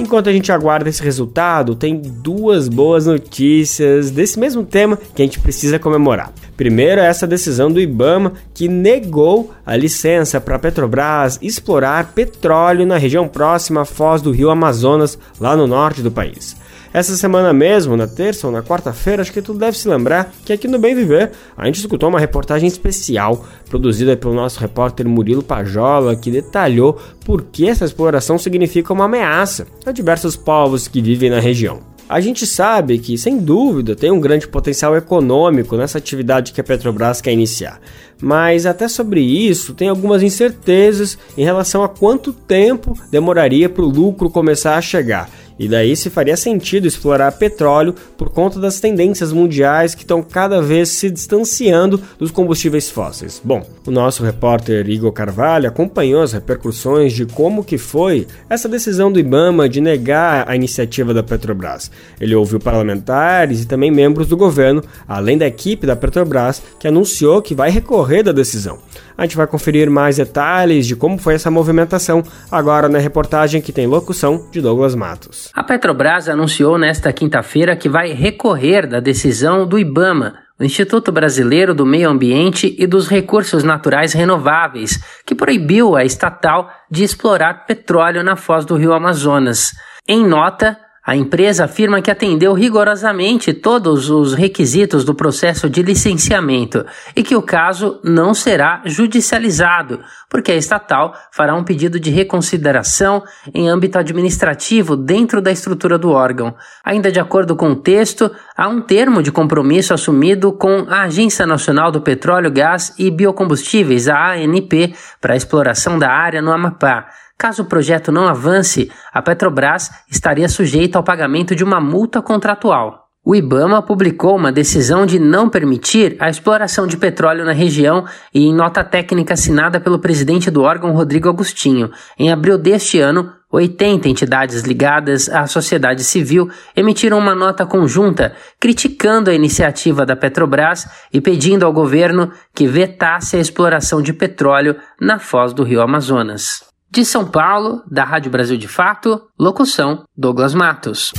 Enquanto 0.00 0.30
a 0.30 0.32
gente 0.32 0.50
aguarda 0.50 0.88
esse 0.88 1.02
resultado, 1.02 1.74
tem 1.74 2.00
duas 2.00 2.68
boas 2.68 3.04
notícias 3.04 4.10
desse 4.10 4.40
mesmo 4.40 4.64
tema 4.64 4.98
que 5.14 5.20
a 5.20 5.24
gente 5.26 5.38
precisa 5.38 5.78
comemorar. 5.78 6.32
Primeiro 6.56 7.02
essa 7.02 7.26
decisão 7.26 7.70
do 7.70 7.78
IBAMA 7.78 8.32
que 8.54 8.66
negou 8.66 9.52
a 9.64 9.76
licença 9.76 10.40
para 10.40 10.56
a 10.56 10.58
Petrobras 10.58 11.38
explorar 11.42 12.12
petróleo 12.14 12.86
na 12.86 12.96
região 12.96 13.28
próxima 13.28 13.82
à 13.82 13.84
foz 13.84 14.22
do 14.22 14.30
rio 14.30 14.48
Amazonas, 14.48 15.18
lá 15.38 15.54
no 15.54 15.66
norte 15.66 16.00
do 16.00 16.10
país. 16.10 16.56
Essa 16.92 17.16
semana 17.16 17.52
mesmo, 17.52 17.96
na 17.96 18.08
terça 18.08 18.48
ou 18.48 18.52
na 18.52 18.64
quarta-feira, 18.64 19.22
acho 19.22 19.32
que 19.32 19.40
tu 19.40 19.54
deve 19.54 19.78
se 19.78 19.88
lembrar 19.88 20.32
que 20.44 20.52
aqui 20.52 20.66
no 20.66 20.76
Bem 20.76 20.92
Viver 20.92 21.30
a 21.56 21.64
gente 21.66 21.78
escutou 21.78 22.08
uma 22.08 22.18
reportagem 22.18 22.66
especial 22.66 23.46
produzida 23.68 24.16
pelo 24.16 24.34
nosso 24.34 24.58
repórter 24.58 25.06
Murilo 25.06 25.42
Pajola 25.42 26.16
que 26.16 26.32
detalhou 26.32 27.00
por 27.24 27.42
que 27.42 27.68
essa 27.68 27.84
exploração 27.84 28.38
significa 28.38 28.92
uma 28.92 29.04
ameaça 29.04 29.68
a 29.86 29.92
diversos 29.92 30.34
povos 30.34 30.88
que 30.88 31.00
vivem 31.00 31.30
na 31.30 31.38
região. 31.38 31.78
A 32.08 32.20
gente 32.20 32.44
sabe 32.44 32.98
que, 32.98 33.16
sem 33.16 33.38
dúvida, 33.38 33.94
tem 33.94 34.10
um 34.10 34.18
grande 34.18 34.48
potencial 34.48 34.96
econômico 34.96 35.76
nessa 35.76 35.98
atividade 35.98 36.52
que 36.52 36.60
a 36.60 36.64
Petrobras 36.64 37.20
quer 37.20 37.32
iniciar. 37.32 37.80
Mas 38.20 38.66
até 38.66 38.88
sobre 38.88 39.20
isso, 39.20 39.74
tem 39.74 39.88
algumas 39.88 40.22
incertezas 40.22 41.18
em 41.36 41.44
relação 41.44 41.82
a 41.82 41.88
quanto 41.88 42.32
tempo 42.32 42.98
demoraria 43.10 43.68
para 43.68 43.84
o 43.84 43.88
lucro 43.88 44.30
começar 44.30 44.76
a 44.76 44.82
chegar 44.82 45.30
e 45.60 45.68
daí 45.68 45.94
se 45.94 46.08
faria 46.08 46.38
sentido 46.38 46.88
explorar 46.88 47.32
petróleo 47.32 47.94
por 48.16 48.30
conta 48.30 48.58
das 48.58 48.80
tendências 48.80 49.30
mundiais 49.30 49.94
que 49.94 50.00
estão 50.00 50.22
cada 50.22 50.62
vez 50.62 50.88
se 50.88 51.10
distanciando 51.10 52.00
dos 52.18 52.30
combustíveis 52.30 52.88
fósseis. 52.88 53.38
Bom, 53.44 53.62
o 53.86 53.90
nosso 53.90 54.24
repórter 54.24 54.88
Igor 54.88 55.12
Carvalho 55.12 55.68
acompanhou 55.68 56.22
as 56.22 56.32
repercussões 56.32 57.12
de 57.12 57.26
como 57.26 57.62
que 57.62 57.76
foi 57.76 58.26
essa 58.48 58.70
decisão 58.70 59.12
do 59.12 59.20
IBAMA 59.20 59.68
de 59.68 59.82
negar 59.82 60.48
a 60.48 60.56
iniciativa 60.56 61.12
da 61.12 61.22
Petrobras. 61.22 61.90
Ele 62.18 62.34
ouviu 62.34 62.58
parlamentares 62.58 63.62
e 63.62 63.66
também 63.66 63.90
membros 63.90 64.28
do 64.28 64.38
governo, 64.38 64.82
além 65.06 65.36
da 65.36 65.46
equipe 65.46 65.86
da 65.86 65.94
Petrobras, 65.94 66.62
que 66.78 66.88
anunciou 66.88 67.42
que 67.42 67.54
vai 67.54 67.70
recorrer 67.70 68.09
da 68.22 68.32
decisão. 68.32 68.78
A 69.16 69.22
gente 69.22 69.36
vai 69.36 69.46
conferir 69.46 69.88
mais 69.88 70.16
detalhes 70.16 70.86
de 70.86 70.96
como 70.96 71.18
foi 71.18 71.34
essa 71.34 71.50
movimentação 71.50 72.22
agora 72.50 72.88
na 72.88 72.98
reportagem 72.98 73.62
que 73.62 73.72
tem 73.72 73.86
locução 73.86 74.48
de 74.50 74.60
Douglas 74.60 74.94
Matos. 74.94 75.50
A 75.54 75.62
Petrobras 75.62 76.28
anunciou 76.28 76.76
nesta 76.76 77.12
quinta-feira 77.12 77.76
que 77.76 77.88
vai 77.88 78.12
recorrer 78.12 78.86
da 78.86 78.98
decisão 78.98 79.66
do 79.66 79.78
IBAMA, 79.78 80.34
o 80.58 80.64
Instituto 80.64 81.10
Brasileiro 81.10 81.72
do 81.72 81.86
Meio 81.86 82.10
Ambiente 82.10 82.76
e 82.78 82.86
dos 82.86 83.08
Recursos 83.08 83.64
Naturais 83.64 84.12
Renováveis, 84.12 85.02
que 85.24 85.34
proibiu 85.34 85.96
a 85.96 86.04
estatal 86.04 86.70
de 86.90 87.02
explorar 87.02 87.64
petróleo 87.64 88.22
na 88.22 88.36
foz 88.36 88.66
do 88.66 88.76
rio 88.76 88.92
Amazonas. 88.92 89.72
Em 90.06 90.26
nota, 90.26 90.76
a 91.04 91.16
empresa 91.16 91.64
afirma 91.64 92.02
que 92.02 92.10
atendeu 92.10 92.52
rigorosamente 92.52 93.54
todos 93.54 94.10
os 94.10 94.34
requisitos 94.34 95.02
do 95.02 95.14
processo 95.14 95.68
de 95.68 95.82
licenciamento 95.82 96.84
e 97.16 97.22
que 97.22 97.34
o 97.34 97.40
caso 97.40 97.98
não 98.04 98.34
será 98.34 98.82
judicializado, 98.84 100.00
porque 100.28 100.52
a 100.52 100.56
estatal 100.56 101.14
fará 101.32 101.54
um 101.54 101.64
pedido 101.64 101.98
de 101.98 102.10
reconsideração 102.10 103.24
em 103.54 103.68
âmbito 103.68 103.98
administrativo 103.98 104.94
dentro 104.94 105.40
da 105.40 105.50
estrutura 105.50 105.96
do 105.96 106.10
órgão. 106.10 106.54
Ainda 106.84 107.10
de 107.10 107.18
acordo 107.18 107.56
com 107.56 107.70
o 107.70 107.76
texto, 107.76 108.30
há 108.54 108.68
um 108.68 108.82
termo 108.82 109.22
de 109.22 109.32
compromisso 109.32 109.94
assumido 109.94 110.52
com 110.52 110.86
a 110.88 111.02
Agência 111.02 111.46
Nacional 111.46 111.90
do 111.90 112.02
Petróleo, 112.02 112.50
Gás 112.50 112.94
e 112.98 113.10
Biocombustíveis, 113.10 114.06
a 114.06 114.32
ANP, 114.32 114.94
para 115.18 115.32
a 115.32 115.36
exploração 115.36 115.98
da 115.98 116.10
área 116.10 116.42
no 116.42 116.52
Amapá. 116.52 117.08
Caso 117.40 117.62
o 117.62 117.64
projeto 117.64 118.12
não 118.12 118.28
avance, 118.28 118.92
a 119.10 119.22
Petrobras 119.22 119.90
estaria 120.10 120.46
sujeita 120.46 120.98
ao 120.98 121.02
pagamento 121.02 121.56
de 121.56 121.64
uma 121.64 121.80
multa 121.80 122.20
contratual. 122.20 123.06
O 123.24 123.34
Ibama 123.34 123.80
publicou 123.80 124.36
uma 124.36 124.52
decisão 124.52 125.06
de 125.06 125.18
não 125.18 125.48
permitir 125.48 126.18
a 126.20 126.28
exploração 126.28 126.86
de 126.86 126.98
petróleo 126.98 127.42
na 127.46 127.52
região 127.52 128.04
e, 128.34 128.44
em 128.44 128.54
nota 128.54 128.84
técnica 128.84 129.32
assinada 129.32 129.80
pelo 129.80 129.98
presidente 129.98 130.50
do 130.50 130.60
órgão, 130.60 130.92
Rodrigo 130.92 131.30
Agostinho, 131.30 131.90
em 132.18 132.30
abril 132.30 132.58
deste 132.58 133.00
ano, 133.00 133.32
80 133.50 134.06
entidades 134.06 134.60
ligadas 134.60 135.26
à 135.30 135.46
sociedade 135.46 136.04
civil 136.04 136.50
emitiram 136.76 137.18
uma 137.18 137.34
nota 137.34 137.64
conjunta 137.64 138.34
criticando 138.60 139.30
a 139.30 139.34
iniciativa 139.34 140.04
da 140.04 140.14
Petrobras 140.14 140.86
e 141.10 141.22
pedindo 141.22 141.64
ao 141.64 141.72
governo 141.72 142.30
que 142.54 142.66
vetasse 142.66 143.36
a 143.36 143.40
exploração 143.40 144.02
de 144.02 144.12
petróleo 144.12 144.76
na 145.00 145.18
foz 145.18 145.54
do 145.54 145.64
rio 145.64 145.80
Amazonas. 145.80 146.69
De 146.92 147.04
São 147.04 147.24
Paulo, 147.24 147.84
da 147.88 148.02
Rádio 148.02 148.32
Brasil 148.32 148.56
de 148.56 148.66
Fato, 148.66 149.22
locução 149.38 150.02
Douglas 150.16 150.54
Matos. 150.54 151.12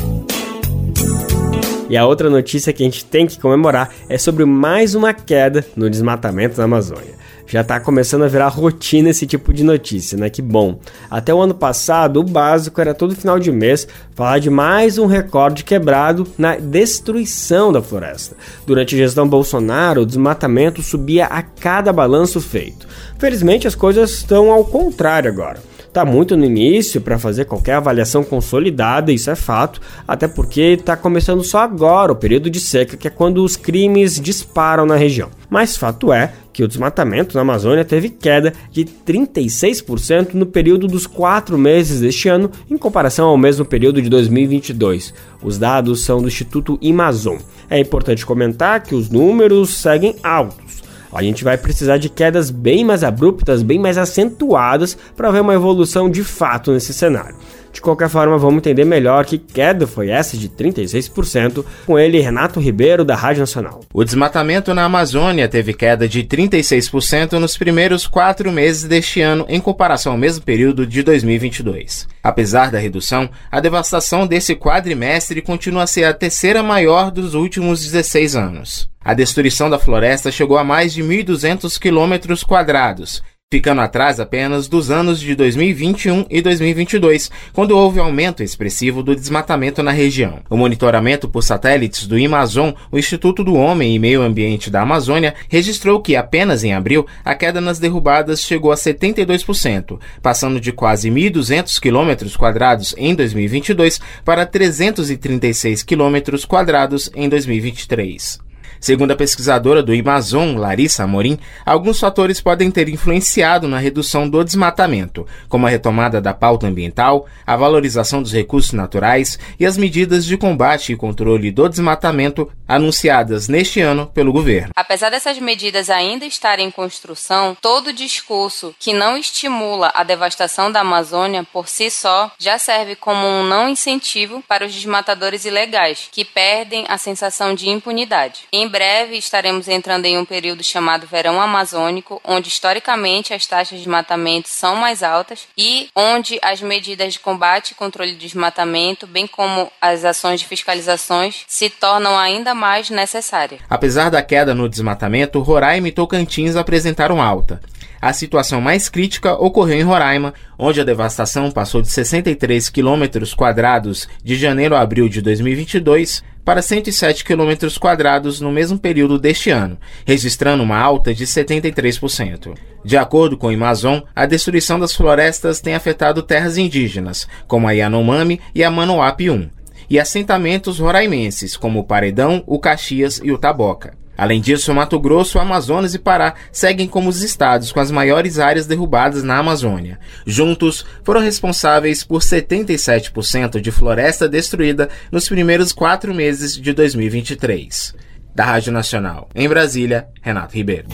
E 1.89 1.95
a 1.95 2.05
outra 2.05 2.29
notícia 2.29 2.73
que 2.73 2.83
a 2.83 2.85
gente 2.85 3.05
tem 3.05 3.25
que 3.25 3.39
comemorar 3.39 3.89
é 4.09 4.17
sobre 4.17 4.43
mais 4.43 4.95
uma 4.95 5.13
queda 5.13 5.65
no 5.77 5.89
desmatamento 5.89 6.57
da 6.57 6.65
Amazônia. 6.65 7.20
Já 7.51 7.59
está 7.59 7.81
começando 7.81 8.23
a 8.23 8.29
virar 8.29 8.47
rotina 8.47 9.09
esse 9.09 9.27
tipo 9.27 9.51
de 9.53 9.61
notícia, 9.61 10.17
né? 10.17 10.29
Que 10.29 10.41
bom. 10.41 10.79
Até 11.09 11.33
o 11.33 11.41
ano 11.41 11.53
passado, 11.53 12.21
o 12.21 12.23
básico 12.23 12.79
era 12.79 12.93
todo 12.93 13.13
final 13.13 13.37
de 13.37 13.51
mês 13.51 13.85
falar 14.15 14.39
de 14.39 14.49
mais 14.49 14.97
um 14.97 15.05
recorde 15.05 15.65
quebrado 15.65 16.25
na 16.37 16.55
destruição 16.55 17.69
da 17.73 17.81
floresta. 17.81 18.37
Durante 18.65 18.95
a 18.95 18.99
gestão 18.99 19.27
Bolsonaro, 19.27 20.03
o 20.03 20.05
desmatamento 20.05 20.81
subia 20.81 21.25
a 21.25 21.41
cada 21.41 21.91
balanço 21.91 22.39
feito. 22.39 22.87
Felizmente, 23.19 23.67
as 23.67 23.75
coisas 23.75 24.11
estão 24.11 24.49
ao 24.49 24.63
contrário 24.63 25.29
agora. 25.29 25.59
Está 25.91 26.05
muito 26.05 26.37
no 26.37 26.45
início 26.45 27.01
para 27.01 27.19
fazer 27.19 27.43
qualquer 27.43 27.73
avaliação 27.73 28.23
consolidada, 28.23 29.11
isso 29.11 29.29
é 29.29 29.35
fato, 29.35 29.81
até 30.07 30.25
porque 30.25 30.61
está 30.79 30.95
começando 30.95 31.43
só 31.43 31.59
agora 31.59 32.13
o 32.13 32.15
período 32.15 32.49
de 32.49 32.61
seca, 32.61 32.95
que 32.95 33.09
é 33.09 33.11
quando 33.11 33.43
os 33.43 33.57
crimes 33.57 34.17
disparam 34.17 34.85
na 34.85 34.95
região. 34.95 35.29
Mas 35.49 35.75
fato 35.75 36.13
é 36.13 36.31
que 36.53 36.63
o 36.63 36.67
desmatamento 36.69 37.35
na 37.35 37.41
Amazônia 37.41 37.83
teve 37.83 38.07
queda 38.07 38.53
de 38.71 38.85
36% 38.85 40.33
no 40.33 40.45
período 40.45 40.87
dos 40.87 41.05
quatro 41.05 41.57
meses 41.57 41.99
deste 41.99 42.29
ano, 42.29 42.49
em 42.69 42.77
comparação 42.77 43.27
ao 43.27 43.37
mesmo 43.37 43.65
período 43.65 44.01
de 44.01 44.07
2022. 44.07 45.13
Os 45.43 45.57
dados 45.57 46.05
são 46.05 46.21
do 46.21 46.29
Instituto 46.29 46.79
Amazon. 46.81 47.35
É 47.69 47.77
importante 47.77 48.25
comentar 48.25 48.81
que 48.81 48.95
os 48.95 49.09
números 49.09 49.71
seguem 49.71 50.15
altos 50.23 50.81
a 51.13 51.23
gente 51.23 51.43
vai 51.43 51.57
precisar 51.57 51.97
de 51.97 52.09
quedas 52.09 52.49
bem 52.49 52.85
mais 52.85 53.03
abruptas, 53.03 53.61
bem 53.63 53.79
mais 53.79 53.97
acentuadas 53.97 54.97
para 55.15 55.31
ver 55.31 55.41
uma 55.41 55.53
evolução 55.53 56.09
de 56.09 56.23
fato 56.23 56.71
nesse 56.71 56.93
cenário. 56.93 57.35
De 57.71 57.79
qualquer 57.79 58.09
forma, 58.09 58.37
vamos 58.37 58.57
entender 58.57 58.83
melhor 58.83 59.25
que 59.25 59.37
queda 59.37 59.87
foi 59.87 60.09
essa 60.09 60.35
de 60.37 60.49
36%, 60.49 61.63
com 61.85 61.97
ele 61.97 62.19
Renato 62.19 62.59
Ribeiro, 62.59 63.05
da 63.05 63.15
Rádio 63.15 63.41
Nacional. 63.41 63.81
O 63.93 64.03
desmatamento 64.03 64.73
na 64.73 64.83
Amazônia 64.83 65.47
teve 65.47 65.73
queda 65.73 66.07
de 66.07 66.23
36% 66.23 67.33
nos 67.33 67.57
primeiros 67.57 68.05
quatro 68.07 68.51
meses 68.51 68.83
deste 68.83 69.21
ano, 69.21 69.45
em 69.47 69.59
comparação 69.59 70.11
ao 70.13 70.17
mesmo 70.17 70.43
período 70.43 70.85
de 70.85 71.01
2022. 71.01 72.07
Apesar 72.21 72.71
da 72.71 72.79
redução, 72.79 73.29
a 73.49 73.59
devastação 73.59 74.27
desse 74.27 74.55
quadrimestre 74.55 75.41
continua 75.41 75.83
a 75.83 75.87
ser 75.87 76.03
a 76.03 76.13
terceira 76.13 76.61
maior 76.61 77.09
dos 77.09 77.33
últimos 77.33 77.81
16 77.83 78.35
anos. 78.35 78.91
A 79.03 79.15
destruição 79.15 79.67
da 79.67 79.79
floresta 79.79 80.31
chegou 80.31 80.59
a 80.59 80.63
mais 80.63 80.93
de 80.93 81.01
1.200 81.01 81.79
quilômetros 81.79 82.43
quadrados, 82.43 83.23
ficando 83.51 83.81
atrás 83.81 84.17
apenas 84.17 84.69
dos 84.69 84.89
anos 84.89 85.19
de 85.19 85.35
2021 85.35 86.25
e 86.29 86.41
2022, 86.41 87.29
quando 87.51 87.77
houve 87.77 87.99
aumento 87.99 88.41
expressivo 88.41 89.03
do 89.03 89.13
desmatamento 89.13 89.83
na 89.83 89.91
região. 89.91 90.39
O 90.49 90.55
monitoramento 90.55 91.27
por 91.27 91.43
satélites 91.43 92.07
do 92.07 92.15
Amazon, 92.15 92.71
o 92.89 92.97
Instituto 92.97 93.43
do 93.43 93.55
Homem 93.55 93.93
e 93.93 93.99
Meio 93.99 94.21
Ambiente 94.21 94.69
da 94.69 94.81
Amazônia, 94.83 95.35
registrou 95.49 95.99
que 95.99 96.15
apenas 96.15 96.63
em 96.63 96.73
abril 96.73 97.05
a 97.25 97.35
queda 97.35 97.59
nas 97.59 97.77
derrubadas 97.77 98.41
chegou 98.41 98.71
a 98.71 98.75
72%, 98.75 99.99
passando 100.21 100.61
de 100.61 100.71
quase 100.71 101.09
1.200 101.11 101.77
quilômetros 101.77 102.37
quadrados 102.37 102.95
em 102.97 103.13
2022 103.13 103.99
para 104.23 104.45
336 104.45 105.83
quilômetros 105.83 106.45
quadrados 106.45 107.11
em 107.13 107.27
2023. 107.27 108.50
Segundo 108.81 109.11
a 109.11 109.15
pesquisadora 109.15 109.83
do 109.83 109.93
Amazon, 109.93 110.57
Larissa 110.57 111.03
Amorim, 111.03 111.37
alguns 111.63 111.99
fatores 111.99 112.41
podem 112.41 112.71
ter 112.71 112.89
influenciado 112.89 113.67
na 113.67 113.77
redução 113.77 114.27
do 114.27 114.43
desmatamento, 114.43 115.27
como 115.47 115.67
a 115.67 115.69
retomada 115.69 116.19
da 116.19 116.33
pauta 116.33 116.65
ambiental, 116.65 117.27
a 117.45 117.55
valorização 117.55 118.23
dos 118.23 118.33
recursos 118.33 118.73
naturais 118.73 119.37
e 119.59 119.67
as 119.67 119.77
medidas 119.77 120.25
de 120.25 120.35
combate 120.35 120.91
e 120.91 120.95
controle 120.95 121.51
do 121.51 121.69
desmatamento, 121.69 122.51
anunciadas 122.67 123.47
neste 123.47 123.81
ano 123.81 124.07
pelo 124.07 124.33
governo. 124.33 124.71
Apesar 124.75 125.11
dessas 125.11 125.37
medidas 125.37 125.91
ainda 125.91 126.25
estarem 126.25 126.69
em 126.69 126.71
construção, 126.71 127.55
todo 127.61 127.93
discurso 127.93 128.73
que 128.79 128.93
não 128.93 129.15
estimula 129.15 129.91
a 129.93 130.03
devastação 130.03 130.71
da 130.71 130.79
Amazônia 130.79 131.45
por 131.53 131.67
si 131.67 131.91
só 131.91 132.31
já 132.39 132.57
serve 132.57 132.95
como 132.95 133.27
um 133.27 133.43
não 133.43 133.69
incentivo 133.69 134.43
para 134.47 134.65
os 134.65 134.73
desmatadores 134.73 135.45
ilegais, 135.45 136.09
que 136.11 136.25
perdem 136.25 136.85
a 136.87 136.97
sensação 136.97 137.53
de 137.53 137.69
impunidade. 137.69 138.45
Em 138.51 138.70
breve 138.71 139.17
estaremos 139.17 139.67
entrando 139.67 140.05
em 140.05 140.17
um 140.17 140.23
período 140.23 140.63
chamado 140.63 141.05
verão 141.05 141.41
amazônico, 141.41 142.21
onde 142.23 142.47
historicamente 142.47 143.33
as 143.33 143.45
taxas 143.45 143.77
de 143.77 143.83
desmatamento 143.83 144.47
são 144.47 144.75
mais 144.75 145.03
altas 145.03 145.47
e 145.57 145.89
onde 145.95 146.39
as 146.41 146.61
medidas 146.61 147.13
de 147.13 147.19
combate 147.19 147.71
e 147.71 147.75
controle 147.75 148.13
do 148.13 148.17
desmatamento, 148.17 149.05
bem 149.05 149.27
como 149.27 149.69
as 149.81 150.05
ações 150.05 150.39
de 150.39 150.47
fiscalizações, 150.47 151.43
se 151.47 151.69
tornam 151.69 152.17
ainda 152.17 152.55
mais 152.55 152.89
necessária. 152.89 153.59
Apesar 153.69 154.09
da 154.09 154.23
queda 154.23 154.55
no 154.55 154.69
desmatamento, 154.69 155.41
Roraima 155.41 155.89
e 155.89 155.91
Tocantins 155.91 156.55
apresentaram 156.55 157.21
alta. 157.21 157.59
A 158.01 158.13
situação 158.13 158.59
mais 158.59 158.89
crítica 158.89 159.33
ocorreu 159.33 159.77
em 159.77 159.83
Roraima, 159.83 160.33
onde 160.57 160.81
a 160.81 160.83
devastação 160.83 161.51
passou 161.51 161.83
de 161.83 161.89
63 161.89 162.67
quilômetros 162.69 163.35
quadrados 163.35 164.09
de 164.23 164.35
janeiro 164.35 164.75
a 164.75 164.81
abril 164.81 165.07
de 165.07 165.21
2022 165.21 166.23
para 166.43 166.61
107 166.61 167.23
quilômetros 167.23 167.77
quadrados 167.77 168.41
no 168.41 168.51
mesmo 168.51 168.77
período 168.77 169.19
deste 169.19 169.49
ano, 169.49 169.77
registrando 170.05 170.63
uma 170.63 170.77
alta 170.77 171.13
de 171.13 171.25
73%. 171.25 172.55
De 172.83 172.97
acordo 172.97 173.37
com 173.37 173.47
o 173.47 173.53
Amazon, 173.53 173.99
a 174.15 174.25
destruição 174.25 174.79
das 174.79 174.95
florestas 174.95 175.61
tem 175.61 175.75
afetado 175.75 176.23
terras 176.23 176.57
indígenas, 176.57 177.27
como 177.47 177.67
a 177.67 177.71
Yanomami 177.71 178.39
e 178.55 178.63
a 178.63 178.71
Manoape 178.71 179.29
1, 179.29 179.49
e 179.89 179.99
assentamentos 179.99 180.79
roraimenses, 180.79 181.55
como 181.55 181.79
o 181.79 181.83
Paredão, 181.83 182.43
o 182.47 182.59
Caxias 182.59 183.19
e 183.23 183.31
o 183.31 183.37
Taboca. 183.37 184.00
Além 184.21 184.39
disso, 184.39 184.71
Mato 184.71 184.99
Grosso, 184.99 185.39
Amazonas 185.39 185.95
e 185.95 185.99
Pará 185.99 186.35
seguem 186.51 186.87
como 186.87 187.09
os 187.09 187.23
estados 187.23 187.71
com 187.71 187.79
as 187.79 187.89
maiores 187.89 188.37
áreas 188.37 188.67
derrubadas 188.67 189.23
na 189.23 189.39
Amazônia. 189.39 189.99
Juntos, 190.27 190.85
foram 191.03 191.21
responsáveis 191.21 192.03
por 192.03 192.21
77% 192.21 193.59
de 193.59 193.71
floresta 193.71 194.29
destruída 194.29 194.89
nos 195.11 195.27
primeiros 195.27 195.73
quatro 195.73 196.13
meses 196.13 196.55
de 196.55 196.71
2023. 196.71 197.95
Da 198.35 198.45
Rádio 198.45 198.71
Nacional, 198.71 199.27
em 199.33 199.49
Brasília, 199.49 200.05
Renato 200.21 200.55
Ribeiro. 200.55 200.89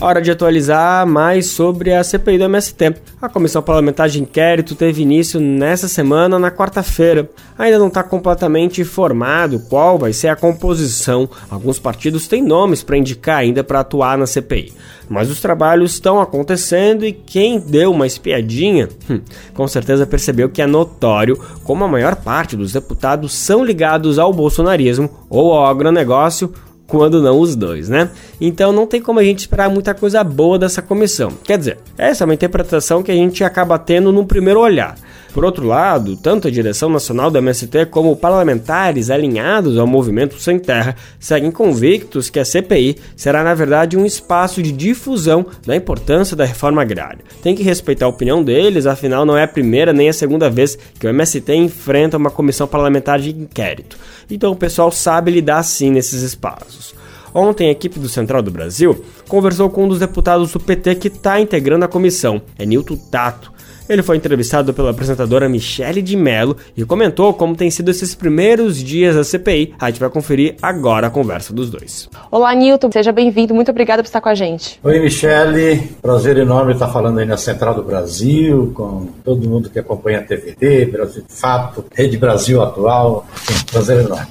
Hora 0.00 0.22
de 0.22 0.30
atualizar 0.30 1.04
mais 1.08 1.46
sobre 1.48 1.92
a 1.92 2.04
CPI 2.04 2.38
do 2.38 2.44
MST. 2.44 2.94
A 3.20 3.28
comissão 3.28 3.60
parlamentar 3.60 4.08
de 4.08 4.22
inquérito 4.22 4.76
teve 4.76 5.02
início 5.02 5.40
nessa 5.40 5.88
semana, 5.88 6.38
na 6.38 6.52
quarta-feira. 6.52 7.28
Ainda 7.58 7.80
não 7.80 7.88
está 7.88 8.04
completamente 8.04 8.84
formado 8.84 9.58
qual 9.68 9.98
vai 9.98 10.12
ser 10.12 10.28
a 10.28 10.36
composição. 10.36 11.28
Alguns 11.50 11.80
partidos 11.80 12.28
têm 12.28 12.44
nomes 12.44 12.80
para 12.80 12.96
indicar 12.96 13.38
ainda 13.38 13.64
para 13.64 13.80
atuar 13.80 14.16
na 14.16 14.24
CPI. 14.24 14.72
Mas 15.08 15.30
os 15.30 15.40
trabalhos 15.40 15.94
estão 15.94 16.20
acontecendo 16.20 17.04
e 17.04 17.12
quem 17.12 17.58
deu 17.58 17.90
uma 17.90 18.06
espiadinha, 18.06 18.88
hum, 19.10 19.20
com 19.52 19.66
certeza 19.66 20.06
percebeu 20.06 20.48
que 20.48 20.62
é 20.62 20.66
notório 20.66 21.36
como 21.64 21.82
a 21.82 21.88
maior 21.88 22.14
parte 22.14 22.54
dos 22.54 22.72
deputados 22.72 23.34
são 23.34 23.64
ligados 23.64 24.16
ao 24.16 24.32
bolsonarismo 24.32 25.10
ou 25.28 25.52
ao 25.54 25.66
agronegócio 25.66 26.52
quando 26.88 27.22
não 27.22 27.38
os 27.38 27.54
dois, 27.54 27.88
né? 27.88 28.10
Então 28.40 28.72
não 28.72 28.86
tem 28.86 29.00
como 29.00 29.20
a 29.20 29.22
gente 29.22 29.40
esperar 29.40 29.70
muita 29.70 29.94
coisa 29.94 30.24
boa 30.24 30.58
dessa 30.58 30.82
comissão. 30.82 31.30
Quer 31.44 31.58
dizer, 31.58 31.78
essa 31.96 32.24
é 32.24 32.26
uma 32.26 32.34
interpretação 32.34 33.02
que 33.02 33.12
a 33.12 33.14
gente 33.14 33.44
acaba 33.44 33.78
tendo 33.78 34.10
num 34.10 34.24
primeiro 34.24 34.58
olhar. 34.58 34.96
Por 35.32 35.44
outro 35.44 35.66
lado, 35.66 36.16
tanto 36.16 36.48
a 36.48 36.50
direção 36.50 36.88
nacional 36.88 37.30
do 37.30 37.38
MST 37.38 37.86
como 37.86 38.16
parlamentares 38.16 39.10
alinhados 39.10 39.76
ao 39.76 39.86
movimento 39.86 40.40
Sem 40.40 40.58
Terra 40.58 40.96
seguem 41.20 41.50
convictos 41.50 42.30
que 42.30 42.40
a 42.40 42.44
CPI 42.44 42.96
será, 43.14 43.44
na 43.44 43.54
verdade, 43.54 43.96
um 43.96 44.06
espaço 44.06 44.62
de 44.62 44.72
difusão 44.72 45.46
da 45.66 45.76
importância 45.76 46.36
da 46.36 46.44
reforma 46.44 46.82
agrária. 46.82 47.24
Tem 47.42 47.54
que 47.54 47.62
respeitar 47.62 48.06
a 48.06 48.08
opinião 48.08 48.42
deles, 48.42 48.86
afinal, 48.86 49.26
não 49.26 49.36
é 49.36 49.44
a 49.44 49.48
primeira 49.48 49.92
nem 49.92 50.08
a 50.08 50.12
segunda 50.12 50.48
vez 50.48 50.78
que 50.98 51.06
o 51.06 51.10
MST 51.10 51.54
enfrenta 51.54 52.16
uma 52.16 52.30
comissão 52.30 52.66
parlamentar 52.66 53.18
de 53.20 53.30
inquérito. 53.30 53.98
Então 54.30 54.52
o 54.52 54.56
pessoal 54.56 54.90
sabe 54.90 55.30
lidar 55.30 55.62
sim 55.62 55.90
nesses 55.90 56.22
espaços. 56.22 56.94
Ontem, 57.34 57.68
a 57.68 57.72
equipe 57.72 57.98
do 57.98 58.08
Central 58.08 58.42
do 58.42 58.50
Brasil 58.50 59.04
conversou 59.28 59.70
com 59.70 59.84
um 59.84 59.88
dos 59.88 59.98
deputados 59.98 60.52
do 60.52 60.60
PT 60.60 60.94
que 60.96 61.08
está 61.08 61.40
integrando 61.40 61.84
a 61.84 61.88
comissão, 61.88 62.40
é 62.58 62.64
Nilton 62.64 62.96
Tato. 62.96 63.58
Ele 63.88 64.02
foi 64.02 64.18
entrevistado 64.18 64.74
pela 64.74 64.90
apresentadora 64.90 65.48
Michele 65.48 66.02
de 66.02 66.14
Mello 66.14 66.56
e 66.76 66.84
comentou 66.84 67.32
como 67.32 67.56
tem 67.56 67.70
sido 67.70 67.90
esses 67.90 68.14
primeiros 68.14 68.76
dias 68.76 69.16
da 69.16 69.24
CPI. 69.24 69.74
A 69.80 69.88
gente 69.88 69.98
vai 69.98 70.10
conferir 70.10 70.56
agora 70.60 71.06
a 71.06 71.10
conversa 71.10 71.54
dos 71.54 71.70
dois. 71.70 72.08
Olá, 72.30 72.54
Nilton, 72.54 72.92
seja 72.92 73.10
bem-vindo. 73.12 73.54
Muito 73.54 73.70
obrigada 73.70 74.02
por 74.02 74.08
estar 74.08 74.20
com 74.20 74.28
a 74.28 74.34
gente. 74.34 74.78
Oi, 74.84 75.00
Michele. 75.00 75.90
Prazer 76.02 76.36
enorme 76.36 76.74
estar 76.74 76.88
falando 76.88 77.18
aí 77.18 77.24
na 77.24 77.38
Central 77.38 77.74
do 77.74 77.82
Brasil, 77.82 78.72
com 78.74 79.08
todo 79.24 79.48
mundo 79.48 79.70
que 79.70 79.78
acompanha 79.78 80.18
a 80.18 80.22
TVT, 80.22 80.86
Brasil 80.86 81.24
de 81.26 81.34
Fato, 81.34 81.84
Rede 81.94 82.18
Brasil 82.18 82.62
Atual. 82.62 83.26
prazer 83.72 84.04
enorme. 84.04 84.28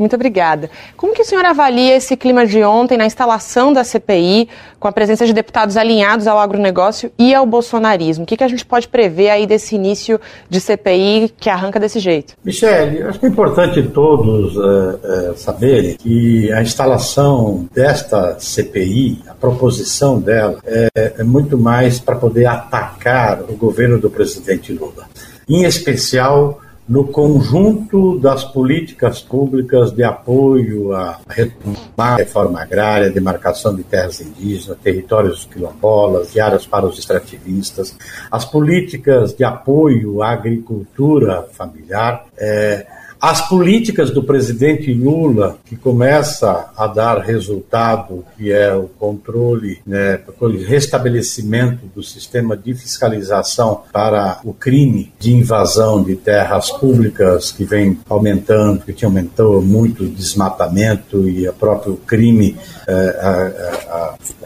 Muito 0.00 0.16
obrigada. 0.16 0.70
Como 0.96 1.12
que 1.12 1.20
o 1.20 1.24
senhor 1.26 1.44
avalia 1.44 1.94
esse 1.94 2.16
clima 2.16 2.46
de 2.46 2.64
ontem 2.64 2.96
na 2.96 3.04
instalação 3.04 3.70
da 3.70 3.84
CPI, 3.84 4.48
com 4.78 4.88
a 4.88 4.92
presença 4.92 5.26
de 5.26 5.34
deputados 5.34 5.76
alinhados 5.76 6.26
ao 6.26 6.38
agronegócio 6.38 7.12
e 7.18 7.34
ao 7.34 7.44
bolsonarismo? 7.44 8.24
O 8.24 8.26
que, 8.26 8.38
que 8.38 8.42
a 8.42 8.48
gente 8.48 8.64
pode 8.64 8.88
prever 8.88 9.28
aí 9.28 9.46
desse 9.46 9.74
início 9.74 10.18
de 10.48 10.58
CPI 10.58 11.34
que 11.38 11.50
arranca 11.50 11.78
desse 11.78 12.00
jeito? 12.00 12.32
Michele, 12.42 13.02
acho 13.02 13.20
que 13.20 13.26
é 13.26 13.28
importante 13.28 13.82
todos 13.82 14.56
é, 14.56 15.32
é, 15.32 15.34
saberem 15.36 15.98
que 15.98 16.50
a 16.50 16.62
instalação 16.62 17.68
desta 17.70 18.38
CPI, 18.40 19.22
a 19.28 19.34
proposição 19.34 20.18
dela, 20.18 20.60
é, 20.64 20.88
é 21.18 21.22
muito 21.22 21.58
mais 21.58 22.00
para 22.00 22.16
poder 22.16 22.46
atacar 22.46 23.42
o 23.42 23.54
governo 23.54 23.98
do 23.98 24.08
presidente 24.08 24.72
Lula. 24.72 25.10
Em 25.46 25.64
especial, 25.64 26.58
no 26.90 27.04
conjunto 27.04 28.18
das 28.18 28.42
políticas 28.42 29.22
públicas 29.22 29.92
de 29.92 30.02
apoio 30.02 30.92
à 30.92 31.20
reforma 32.16 32.60
agrária, 32.60 33.08
demarcação 33.08 33.76
de 33.76 33.84
terras 33.84 34.20
indígenas, 34.20 34.76
territórios 34.82 35.44
quilombolas 35.44 36.34
e 36.34 36.40
áreas 36.40 36.66
para 36.66 36.84
os 36.84 36.98
extrativistas, 36.98 37.96
as 38.28 38.44
políticas 38.44 39.32
de 39.32 39.44
apoio 39.44 40.20
à 40.20 40.32
agricultura 40.32 41.46
familiar, 41.52 42.26
é, 42.36 42.84
as 43.20 43.46
políticas 43.48 44.10
do 44.10 44.22
presidente 44.22 44.94
Lula, 44.94 45.58
que 45.66 45.76
começa 45.76 46.70
a 46.74 46.86
dar 46.86 47.18
resultado, 47.18 48.24
que 48.36 48.50
é 48.50 48.74
o 48.74 48.84
controle, 48.98 49.78
né, 49.86 50.20
o 50.40 50.46
restabelecimento 50.48 51.84
do 51.94 52.02
sistema 52.02 52.56
de 52.56 52.72
fiscalização 52.72 53.82
para 53.92 54.40
o 54.42 54.54
crime 54.54 55.12
de 55.18 55.34
invasão 55.34 56.02
de 56.02 56.16
terras 56.16 56.70
públicas, 56.70 57.52
que 57.52 57.64
vem 57.64 57.98
aumentando, 58.08 58.80
que 58.80 59.04
aumentou 59.04 59.60
muito 59.60 60.04
o 60.04 60.08
desmatamento 60.08 61.28
e 61.28 61.46
o 61.46 61.52
próprio 61.52 61.96
crime 62.06 62.56
é, 62.86 62.92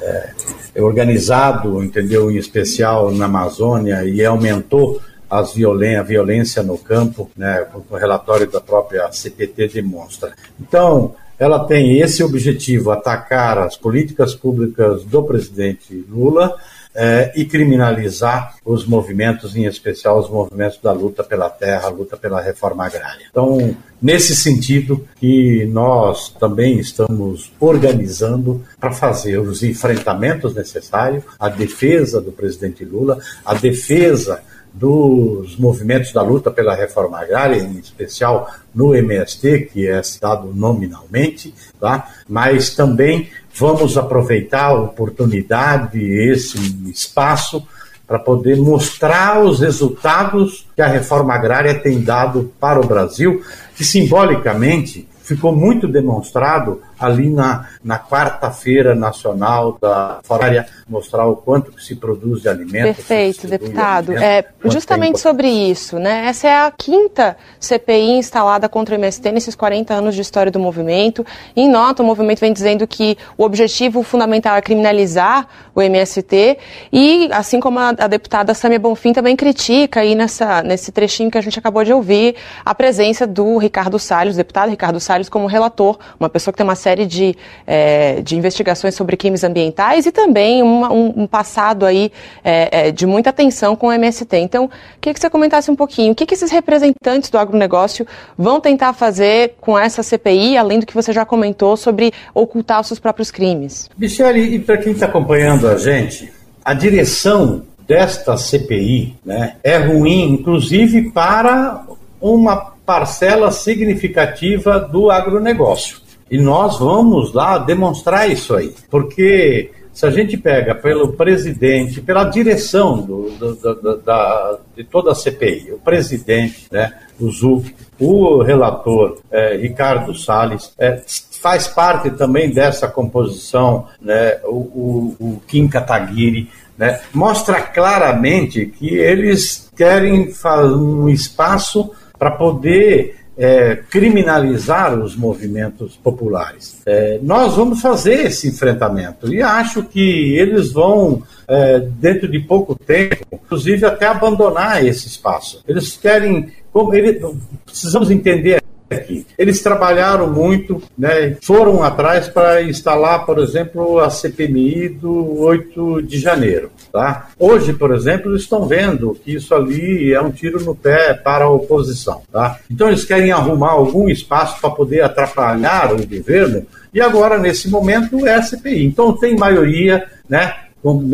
é, 0.02 0.32
é, 0.74 0.82
organizado, 0.82 1.82
entendeu, 1.82 2.28
em 2.28 2.36
especial 2.36 3.12
na 3.12 3.26
Amazônia, 3.26 4.04
e 4.04 4.24
aumentou 4.24 5.00
as 5.34 5.52
violen 5.52 5.96
a 5.96 6.02
violência 6.02 6.62
no 6.62 6.78
campo, 6.78 7.28
né, 7.36 7.66
o 7.90 7.96
relatório 7.96 8.48
da 8.48 8.60
própria 8.60 9.10
CPT 9.10 9.68
demonstra. 9.68 10.32
Então, 10.60 11.16
ela 11.36 11.64
tem 11.64 11.98
esse 11.98 12.22
objetivo, 12.22 12.92
atacar 12.92 13.58
as 13.58 13.76
políticas 13.76 14.34
públicas 14.34 15.02
do 15.04 15.22
presidente 15.24 16.04
Lula 16.08 16.54
eh, 16.94 17.32
e 17.34 17.44
criminalizar 17.44 18.54
os 18.64 18.86
movimentos, 18.86 19.56
em 19.56 19.64
especial 19.64 20.20
os 20.20 20.30
movimentos 20.30 20.78
da 20.80 20.92
luta 20.92 21.24
pela 21.24 21.50
terra, 21.50 21.88
luta 21.88 22.16
pela 22.16 22.40
reforma 22.40 22.86
agrária. 22.86 23.26
Então, 23.28 23.76
nesse 24.00 24.36
sentido 24.36 25.04
que 25.16 25.66
nós 25.72 26.28
também 26.28 26.78
estamos 26.78 27.50
organizando 27.58 28.62
para 28.78 28.92
fazer 28.92 29.38
os 29.40 29.64
enfrentamentos 29.64 30.54
necessários, 30.54 31.24
a 31.36 31.48
defesa 31.48 32.20
do 32.20 32.30
presidente 32.30 32.84
Lula, 32.84 33.18
a 33.44 33.54
defesa 33.54 34.40
dos 34.74 35.56
movimentos 35.56 36.12
da 36.12 36.20
luta 36.20 36.50
pela 36.50 36.74
reforma 36.74 37.20
agrária, 37.20 37.56
em 37.58 37.78
especial 37.78 38.50
no 38.74 38.92
MST, 38.92 39.70
que 39.72 39.86
é 39.86 40.02
citado 40.02 40.52
nominalmente, 40.52 41.54
tá? 41.80 42.08
mas 42.28 42.74
também 42.74 43.28
vamos 43.54 43.96
aproveitar 43.96 44.66
a 44.66 44.80
oportunidade, 44.80 46.02
esse 46.02 46.58
espaço, 46.90 47.64
para 48.04 48.18
poder 48.18 48.56
mostrar 48.56 49.42
os 49.42 49.60
resultados 49.60 50.66
que 50.74 50.82
a 50.82 50.88
reforma 50.88 51.32
agrária 51.32 51.74
tem 51.78 52.02
dado 52.02 52.52
para 52.58 52.80
o 52.80 52.86
Brasil, 52.86 53.42
que 53.76 53.84
simbolicamente 53.84 55.08
ficou 55.22 55.54
muito 55.54 55.88
demonstrado 55.88 56.82
ali 56.98 57.30
na, 57.30 57.68
na 57.82 57.98
quarta-feira 57.98 58.94
nacional 58.94 59.78
da 59.80 60.20
Fória, 60.24 60.66
mostrar 60.88 61.26
o 61.26 61.36
quanto 61.36 61.72
que 61.72 61.82
se 61.82 61.94
produz 61.96 62.42
de 62.42 62.48
alimentos. 62.48 62.96
Perfeito, 62.96 63.46
deputado. 63.46 64.12
Alimento, 64.12 64.24
é, 64.24 64.44
justamente 64.70 65.20
sobre 65.20 65.48
isso, 65.48 65.98
né? 65.98 66.26
Essa 66.26 66.48
é 66.48 66.56
a 66.56 66.70
quinta 66.70 67.36
CPI 67.58 68.18
instalada 68.18 68.68
contra 68.68 68.94
o 68.94 68.98
MST 68.98 69.32
nesses 69.32 69.54
40 69.54 69.94
anos 69.94 70.14
de 70.14 70.20
história 70.20 70.50
do 70.50 70.58
movimento. 70.58 71.24
Em 71.56 71.68
nota, 71.68 72.02
o 72.02 72.06
movimento 72.06 72.40
vem 72.40 72.52
dizendo 72.52 72.86
que 72.86 73.16
o 73.36 73.44
objetivo 73.44 74.02
fundamental 74.02 74.56
é 74.56 74.62
criminalizar 74.62 75.46
o 75.74 75.82
MST 75.82 76.58
e, 76.92 77.28
assim 77.32 77.60
como 77.60 77.78
a, 77.78 77.88
a 77.90 78.06
deputada 78.06 78.54
Samia 78.54 78.78
Bonfim 78.78 79.12
também 79.12 79.36
critica 79.36 80.00
aí 80.00 80.14
nessa, 80.14 80.62
nesse 80.62 80.92
trechinho 80.92 81.30
que 81.30 81.38
a 81.38 81.40
gente 81.40 81.58
acabou 81.58 81.84
de 81.84 81.92
ouvir, 81.92 82.36
a 82.64 82.74
presença 82.74 83.26
do 83.26 83.58
Ricardo 83.58 83.98
Salles, 83.98 84.36
deputado 84.36 84.70
Ricardo 84.70 85.00
Salles, 85.00 85.28
como 85.28 85.46
relator, 85.46 85.98
uma 86.18 86.28
pessoa 86.28 86.52
que 86.52 86.58
tem 86.58 86.64
uma 86.64 86.76
série 86.84 87.06
de, 87.06 87.34
é, 87.66 88.20
de 88.20 88.36
investigações 88.36 88.94
sobre 88.94 89.16
crimes 89.16 89.42
ambientais 89.42 90.04
e 90.04 90.12
também 90.12 90.62
uma, 90.62 90.92
um, 90.92 91.22
um, 91.22 91.26
passado 91.26 91.86
aí 91.86 92.12
é, 92.44 92.88
é, 92.88 92.90
de 92.90 93.06
muita 93.06 93.30
atenção 93.30 93.74
com 93.74 93.86
o 93.86 93.92
MST. 93.92 94.36
Então, 94.36 94.70
queria 95.00 95.14
que 95.14 95.20
você 95.20 95.30
comentasse 95.30 95.70
um 95.70 95.76
pouquinho 95.76 96.12
o 96.12 96.14
que, 96.14 96.26
que 96.26 96.34
esses 96.34 96.50
representantes 96.50 97.30
do 97.30 97.38
agronegócio 97.38 98.06
vão 98.36 98.60
tentar 98.60 98.92
fazer 98.92 99.54
com 99.60 99.78
essa 99.78 100.02
CPI, 100.02 100.58
além 100.58 100.78
do 100.80 100.86
que 100.86 100.92
você 100.92 101.10
já 101.12 101.24
comentou 101.24 101.74
sobre 101.76 102.12
ocultar 102.34 102.80
os 102.80 102.88
seus 102.88 103.00
próprios 103.00 103.30
crimes. 103.30 103.88
Michele, 103.96 104.54
e 104.54 104.58
para 104.58 104.76
quem 104.76 104.92
está 104.92 105.06
acompanhando 105.06 105.66
a 105.66 105.78
gente, 105.78 106.30
a 106.62 106.74
direção 106.74 107.62
desta 107.88 108.36
CPI 108.36 109.16
né, 109.24 109.56
é 109.62 109.78
ruim, 109.78 110.34
inclusive 110.34 111.10
para 111.10 111.84
uma 112.20 112.56
parcela 112.84 113.50
significativa 113.50 114.78
do 114.78 115.10
agronegócio. 115.10 116.03
E 116.30 116.38
nós 116.38 116.78
vamos 116.78 117.32
lá 117.32 117.58
demonstrar 117.58 118.30
isso 118.30 118.54
aí, 118.54 118.74
porque 118.90 119.70
se 119.94 120.04
a 120.04 120.10
gente 120.10 120.36
pega 120.36 120.74
pelo 120.74 121.12
presidente, 121.12 122.00
pela 122.00 122.24
direção 122.24 123.00
do, 123.00 123.30
do, 123.30 123.54
do, 123.54 123.96
da, 123.98 124.58
de 124.76 124.82
toda 124.82 125.12
a 125.12 125.14
CPI, 125.14 125.72
o 125.72 125.78
presidente, 125.78 126.66
né, 126.70 126.92
o 127.20 127.30
Zuc, 127.30 127.72
o 128.00 128.42
relator 128.42 129.18
é, 129.30 129.56
Ricardo 129.56 130.12
Salles, 130.12 130.72
é, 130.76 131.00
faz 131.40 131.68
parte 131.68 132.10
também 132.10 132.50
dessa 132.52 132.88
composição 132.88 133.86
né, 134.00 134.40
o, 134.44 134.56
o, 134.56 135.16
o 135.20 135.42
Kim 135.46 135.68
Kataguiri, 135.68 136.50
né, 136.76 137.00
mostra 137.12 137.62
claramente 137.62 138.66
que 138.66 138.96
eles 138.96 139.70
querem 139.76 140.32
um 140.76 141.08
espaço 141.08 141.92
para 142.18 142.32
poder 142.32 143.23
é, 143.36 143.76
criminalizar 143.90 144.98
os 144.98 145.16
movimentos 145.16 145.96
populares. 145.96 146.80
É, 146.86 147.18
nós 147.22 147.56
vamos 147.56 147.80
fazer 147.80 148.26
esse 148.26 148.48
enfrentamento 148.48 149.32
e 149.32 149.42
acho 149.42 149.82
que 149.82 150.36
eles 150.36 150.72
vão, 150.72 151.22
é, 151.48 151.80
dentro 151.80 152.28
de 152.28 152.38
pouco 152.40 152.74
tempo, 152.74 153.26
inclusive 153.32 153.84
até 153.84 154.06
abandonar 154.06 154.84
esse 154.84 155.06
espaço. 155.06 155.62
Eles 155.66 155.96
querem. 155.96 156.52
Como 156.72 156.92
ele, 156.92 157.20
precisamos 157.64 158.10
entender 158.10 158.60
aqui. 158.90 159.26
Eles 159.38 159.62
trabalharam 159.62 160.30
muito, 160.30 160.82
né, 160.96 161.36
foram 161.42 161.82
atrás 161.82 162.28
para 162.28 162.62
instalar, 162.62 163.24
por 163.24 163.38
exemplo, 163.38 163.98
a 163.98 164.10
CPMI 164.10 164.88
do 164.88 165.40
8 165.40 166.02
de 166.02 166.18
janeiro. 166.18 166.70
Tá? 166.94 167.30
Hoje, 167.36 167.72
por 167.72 167.92
exemplo, 167.92 168.36
estão 168.36 168.66
vendo 168.66 169.18
que 169.24 169.34
isso 169.34 169.52
ali 169.52 170.14
é 170.14 170.20
um 170.20 170.30
tiro 170.30 170.62
no 170.62 170.76
pé 170.76 171.12
para 171.12 171.46
a 171.46 171.50
oposição. 171.50 172.22
Tá? 172.30 172.60
Então, 172.70 172.86
eles 172.86 173.04
querem 173.04 173.32
arrumar 173.32 173.72
algum 173.72 174.08
espaço 174.08 174.60
para 174.60 174.70
poder 174.70 175.00
atrapalhar 175.00 175.92
o 175.92 176.06
governo 176.06 176.64
e 176.94 177.00
agora, 177.00 177.36
nesse 177.36 177.68
momento, 177.68 178.24
é 178.24 178.36
a 178.36 178.42
CPI. 178.42 178.84
Então, 178.84 179.12
tem 179.12 179.36
maioria, 179.36 180.06
né? 180.28 180.54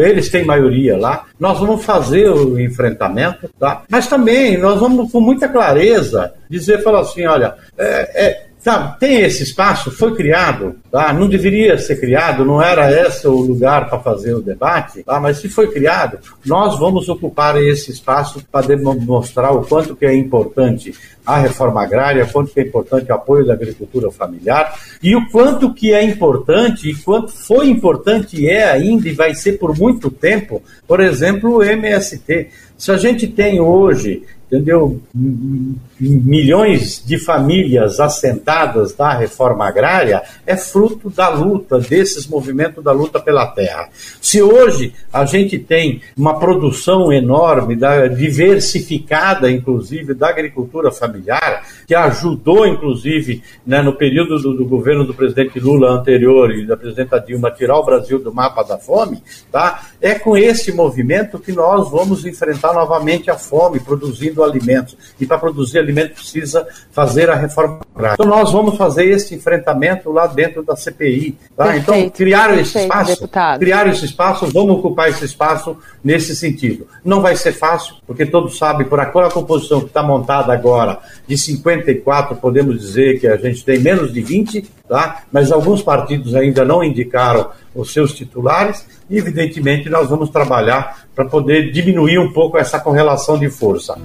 eles 0.01 0.29
têm 0.29 0.45
maioria 0.45 0.99
lá, 0.99 1.25
nós 1.39 1.59
vamos 1.59 1.83
fazer 1.83 2.29
o 2.29 2.61
enfrentamento, 2.61 3.49
tá? 3.59 3.85
Mas 3.89 4.07
também 4.07 4.59
nós 4.59 4.79
vamos 4.79 5.11
com 5.11 5.21
muita 5.21 5.49
clareza 5.49 6.35
dizer, 6.51 6.83
falar 6.83 7.01
assim, 7.01 7.25
olha, 7.25 7.55
é, 7.79 8.27
é, 8.27 8.47
tá, 8.63 8.97
tem 8.99 9.21
esse 9.21 9.43
espaço, 9.43 9.91
foi 9.91 10.15
criado, 10.15 10.77
tá? 10.91 11.13
não 11.13 11.29
deveria 11.29 11.79
ser 11.79 11.99
criado, 11.99 12.45
não 12.45 12.63
era 12.63 12.91
esse 13.07 13.27
o 13.27 13.33
lugar 13.33 13.89
para 13.89 13.99
fazer 13.99 14.35
o 14.35 14.43
debate, 14.43 15.03
tá? 15.03 15.19
mas 15.19 15.39
se 15.39 15.49
foi 15.49 15.71
criado, 15.71 16.19
nós 16.45 16.79
vamos 16.79 17.09
ocupar 17.09 17.57
esse 17.61 17.91
espaço 17.91 18.45
para 18.51 18.67
demonstrar 18.67 19.53
o 19.53 19.65
quanto 19.65 19.97
que 19.97 20.05
é 20.05 20.15
importante 20.15 20.95
a 21.25 21.39
reforma 21.39 21.83
agrária, 21.83 22.27
quanto 22.27 22.53
que 22.53 22.61
é 22.61 22.63
importante 22.65 23.11
o 23.11 23.15
apoio 23.15 23.47
da 23.47 23.53
agricultura 23.53 24.11
familiar 24.11 24.79
e 25.03 25.15
o 25.15 25.31
quanto 25.31 25.73
que 25.73 25.93
é 25.93 26.03
importante 26.03 26.91
e 26.91 26.95
quanto 26.95 27.33
foi 27.33 27.69
importante 27.69 28.41
e 28.41 28.49
é 28.49 28.71
ainda 28.71 29.09
e 29.09 29.13
vai 29.13 29.35
ser 29.35 29.59
por 29.59 29.77
muito 29.79 30.11
tempo, 30.11 30.63
por 30.87 31.01
exemplo, 31.01 31.59
o 31.59 31.63
MST. 31.63 32.49
Se 32.77 32.91
a 32.91 32.97
gente 32.97 33.27
tem 33.27 33.61
hoje 33.61 34.23
entendeu? 34.51 35.01
Milhões 36.01 37.03
de 37.07 37.19
famílias 37.19 38.01
assentadas 38.01 38.93
da 38.95 39.13
reforma 39.15 39.67
agrária 39.67 40.23
é 40.45 40.57
fruto 40.57 41.09
da 41.09 41.29
luta, 41.29 41.79
desses 41.79 42.27
movimentos 42.27 42.83
da 42.83 42.91
luta 42.91 43.21
pela 43.21 43.47
terra. 43.47 43.89
Se 44.21 44.43
hoje 44.43 44.93
a 45.13 45.25
gente 45.25 45.59
tem 45.59 46.03
uma 46.17 46.39
produção 46.39 47.13
enorme, 47.13 47.77
da, 47.77 48.09
diversificada, 48.09 49.51
inclusive, 49.51 50.15
da 50.15 50.29
agricultura 50.29 50.91
familiar, 50.91 51.65
que 51.87 51.95
ajudou, 51.95 52.67
inclusive, 52.67 53.43
né, 53.65 53.81
no 53.83 53.93
período 53.93 54.39
do, 54.39 54.55
do, 54.55 54.65
governo 54.65 55.05
do 55.05 55.15
presidente 55.15 55.61
Lula 55.61 55.91
anterior 55.91 56.51
e 56.51 56.67
da 56.67 56.77
presidenta 56.77 57.21
Dilma 57.21 57.49
a 57.49 57.53
tirar 57.53 57.79
o 57.79 57.85
Brasil 57.85 58.19
do 58.19 58.35
mapa 58.35 58.63
da 58.63 58.79
fome, 58.79 59.23
tá? 59.53 59.91
é 60.01 60.15
com 60.15 60.37
esse 60.37 60.73
movimento 60.73 61.39
que 61.39 61.53
nós 61.53 61.91
vamos 61.91 62.25
enfrentar 62.25 62.73
novamente 62.73 63.31
a 63.31 63.37
fome, 63.37 63.79
produzindo 63.79 64.40
produzindo 64.41 64.45
alimentos. 64.45 64.97
E 65.21 65.27
para 65.27 65.39
produzir 65.39 65.79
alimentos 65.79 66.21
precisa 66.21 66.67
fazer 66.93 67.31
a 67.31 67.35
reforma 67.35 67.81
Então 67.97 68.27
nós 68.27 68.53
vamos 68.53 68.77
fazer 68.77 69.05
esse 69.07 69.35
enfrentamento 69.35 70.11
lá 70.11 70.27
dentro 70.27 70.63
da 70.63 70.77
CPI. 70.77 71.37
Tá? 71.57 71.77
então 71.77 72.09
criaram 72.11 72.59
esse 72.59 72.79
espaço, 72.79 73.11
deputado. 73.11 73.59
criaram 73.59 73.91
esse 73.91 74.05
espaço, 74.05 74.47
vamos 74.47 74.77
ocupar 74.77 75.11
esse 75.11 75.25
espaço 75.25 75.77
nesse 76.03 76.35
sentido. 76.35 76.87
Não 77.05 77.21
vai 77.21 77.37
ser 77.37 77.53
fácil, 77.53 77.97
porque 78.07 78.25
todos 78.25 78.57
sabem, 78.57 78.87
por 78.87 79.01
aquela 79.01 79.31
composição 79.31 79.81
que 79.81 79.87
está 79.87 80.03
montada 80.03 80.53
agora, 80.53 80.99
de 81.27 81.37
54, 81.37 82.37
podemos 82.37 82.81
dizer 82.81 83.21
que 83.21 83.27
a 83.27 83.37
gente 83.37 83.65
tem 83.65 83.79
menos 83.79 84.13
de 84.13 84.23
20, 84.23 84.63
tá? 84.89 85.23
mas 85.31 85.53
alguns 85.53 85.83
partidos 85.83 86.35
ainda 86.35 86.65
não 86.65 86.83
indicaram 86.83 87.51
os 87.75 87.93
seus 87.93 88.15
titulares, 88.15 88.87
e 89.09 89.19
evidentemente 89.19 89.89
nós 89.89 90.09
vamos 90.09 90.31
trabalhar 90.31 91.05
para 91.15 91.25
poder 91.25 91.71
diminuir 91.71 92.19
um 92.19 92.33
pouco 92.33 92.57
essa 92.57 92.81
correlação 92.81 93.39
de 93.39 93.49
força. 93.51 93.97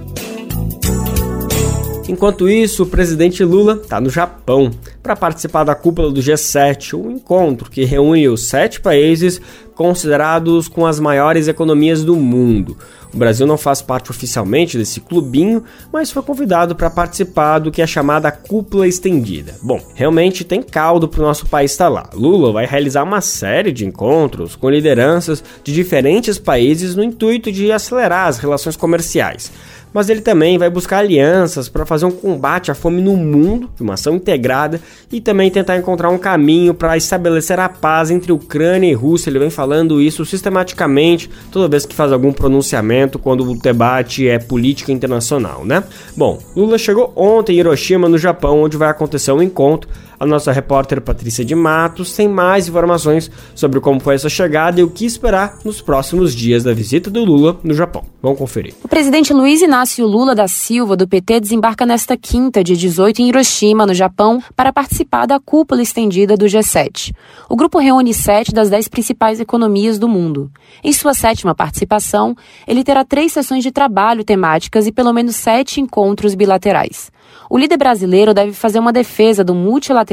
Enquanto 2.08 2.48
isso, 2.48 2.84
o 2.84 2.86
presidente 2.86 3.42
Lula 3.42 3.80
está 3.82 4.00
no 4.00 4.08
Japão 4.08 4.70
para 5.02 5.16
participar 5.16 5.64
da 5.64 5.74
cúpula 5.74 6.10
do 6.10 6.20
G7, 6.20 6.94
um 6.94 7.10
encontro 7.10 7.68
que 7.68 7.84
reúne 7.84 8.28
os 8.28 8.46
sete 8.46 8.80
países 8.80 9.40
considerados 9.74 10.68
com 10.68 10.86
as 10.86 11.00
maiores 11.00 11.48
economias 11.48 12.04
do 12.04 12.14
mundo. 12.14 12.76
O 13.12 13.16
Brasil 13.16 13.46
não 13.46 13.58
faz 13.58 13.82
parte 13.82 14.10
oficialmente 14.10 14.78
desse 14.78 15.00
clubinho, 15.00 15.64
mas 15.92 16.10
foi 16.10 16.22
convidado 16.22 16.76
para 16.76 16.90
participar 16.90 17.58
do 17.58 17.70
que 17.70 17.82
é 17.82 17.86
chamada 17.86 18.30
cúpula 18.30 18.86
estendida. 18.86 19.54
Bom, 19.62 19.80
realmente 19.94 20.44
tem 20.44 20.62
caldo 20.62 21.08
para 21.08 21.20
o 21.20 21.24
nosso 21.24 21.46
país 21.46 21.72
estar 21.72 21.86
tá 21.86 21.90
lá. 21.90 22.10
Lula 22.14 22.52
vai 22.52 22.66
realizar 22.66 23.02
uma 23.02 23.20
série 23.20 23.72
de 23.72 23.84
encontros 23.84 24.54
com 24.54 24.70
lideranças 24.70 25.42
de 25.64 25.72
diferentes 25.72 26.38
países 26.38 26.94
no 26.94 27.02
intuito 27.02 27.50
de 27.50 27.72
acelerar 27.72 28.28
as 28.28 28.38
relações 28.38 28.76
comerciais 28.76 29.50
mas 29.96 30.10
ele 30.10 30.20
também 30.20 30.58
vai 30.58 30.68
buscar 30.68 30.98
alianças 30.98 31.70
para 31.70 31.86
fazer 31.86 32.04
um 32.04 32.10
combate 32.10 32.70
à 32.70 32.74
fome 32.74 33.00
no 33.00 33.16
mundo, 33.16 33.70
uma 33.80 33.94
ação 33.94 34.16
integrada, 34.16 34.78
e 35.10 35.22
também 35.22 35.50
tentar 35.50 35.78
encontrar 35.78 36.10
um 36.10 36.18
caminho 36.18 36.74
para 36.74 36.98
estabelecer 36.98 37.58
a 37.58 37.66
paz 37.66 38.10
entre 38.10 38.30
Ucrânia 38.30 38.90
e 38.90 38.92
Rússia. 38.92 39.30
Ele 39.30 39.38
vem 39.38 39.48
falando 39.48 39.98
isso 39.98 40.22
sistematicamente 40.26 41.30
toda 41.50 41.66
vez 41.66 41.86
que 41.86 41.94
faz 41.94 42.12
algum 42.12 42.30
pronunciamento 42.30 43.18
quando 43.18 43.50
o 43.50 43.56
debate 43.56 44.28
é 44.28 44.38
política 44.38 44.92
internacional, 44.92 45.64
né? 45.64 45.82
Bom, 46.14 46.40
Lula 46.54 46.76
chegou 46.76 47.10
ontem 47.16 47.54
em 47.54 47.60
Hiroshima, 47.60 48.06
no 48.06 48.18
Japão, 48.18 48.64
onde 48.64 48.76
vai 48.76 48.90
acontecer 48.90 49.32
um 49.32 49.40
encontro 49.40 49.88
a 50.18 50.26
nossa 50.26 50.52
repórter 50.52 51.00
Patrícia 51.00 51.44
de 51.44 51.54
Matos 51.54 52.14
tem 52.14 52.28
mais 52.28 52.68
informações 52.68 53.30
sobre 53.54 53.80
como 53.80 54.00
foi 54.00 54.14
essa 54.14 54.28
chegada 54.28 54.80
e 54.80 54.82
o 54.82 54.90
que 54.90 55.04
esperar 55.04 55.58
nos 55.64 55.80
próximos 55.80 56.34
dias 56.34 56.64
da 56.64 56.72
visita 56.72 57.10
do 57.10 57.24
Lula 57.24 57.58
no 57.62 57.74
Japão. 57.74 58.04
Vamos 58.22 58.38
conferir. 58.38 58.74
O 58.82 58.88
presidente 58.88 59.32
Luiz 59.32 59.60
Inácio 59.60 60.06
Lula 60.06 60.34
da 60.34 60.48
Silva, 60.48 60.96
do 60.96 61.06
PT, 61.06 61.40
desembarca 61.40 61.84
nesta 61.84 62.16
quinta, 62.16 62.64
dia 62.64 62.76
18, 62.76 63.20
em 63.20 63.28
Hiroshima, 63.28 63.86
no 63.86 63.94
Japão, 63.94 64.42
para 64.54 64.72
participar 64.72 65.26
da 65.26 65.38
cúpula 65.38 65.82
estendida 65.82 66.36
do 66.36 66.46
G7. 66.46 67.12
O 67.48 67.56
grupo 67.56 67.78
reúne 67.78 68.14
sete 68.14 68.52
das 68.52 68.70
dez 68.70 68.88
principais 68.88 69.38
economias 69.38 69.98
do 69.98 70.08
mundo. 70.08 70.50
Em 70.82 70.92
sua 70.92 71.14
sétima 71.14 71.54
participação, 71.54 72.34
ele 72.66 72.82
terá 72.82 73.04
três 73.04 73.32
sessões 73.32 73.62
de 73.62 73.70
trabalho 73.70 74.24
temáticas 74.24 74.86
e 74.86 74.92
pelo 74.92 75.12
menos 75.12 75.36
sete 75.36 75.80
encontros 75.80 76.34
bilaterais. 76.34 77.10
O 77.48 77.58
líder 77.58 77.76
brasileiro 77.76 78.34
deve 78.34 78.52
fazer 78.52 78.78
uma 78.78 78.92
defesa 78.92 79.44
do 79.44 79.54
multilateralismo 79.54 80.05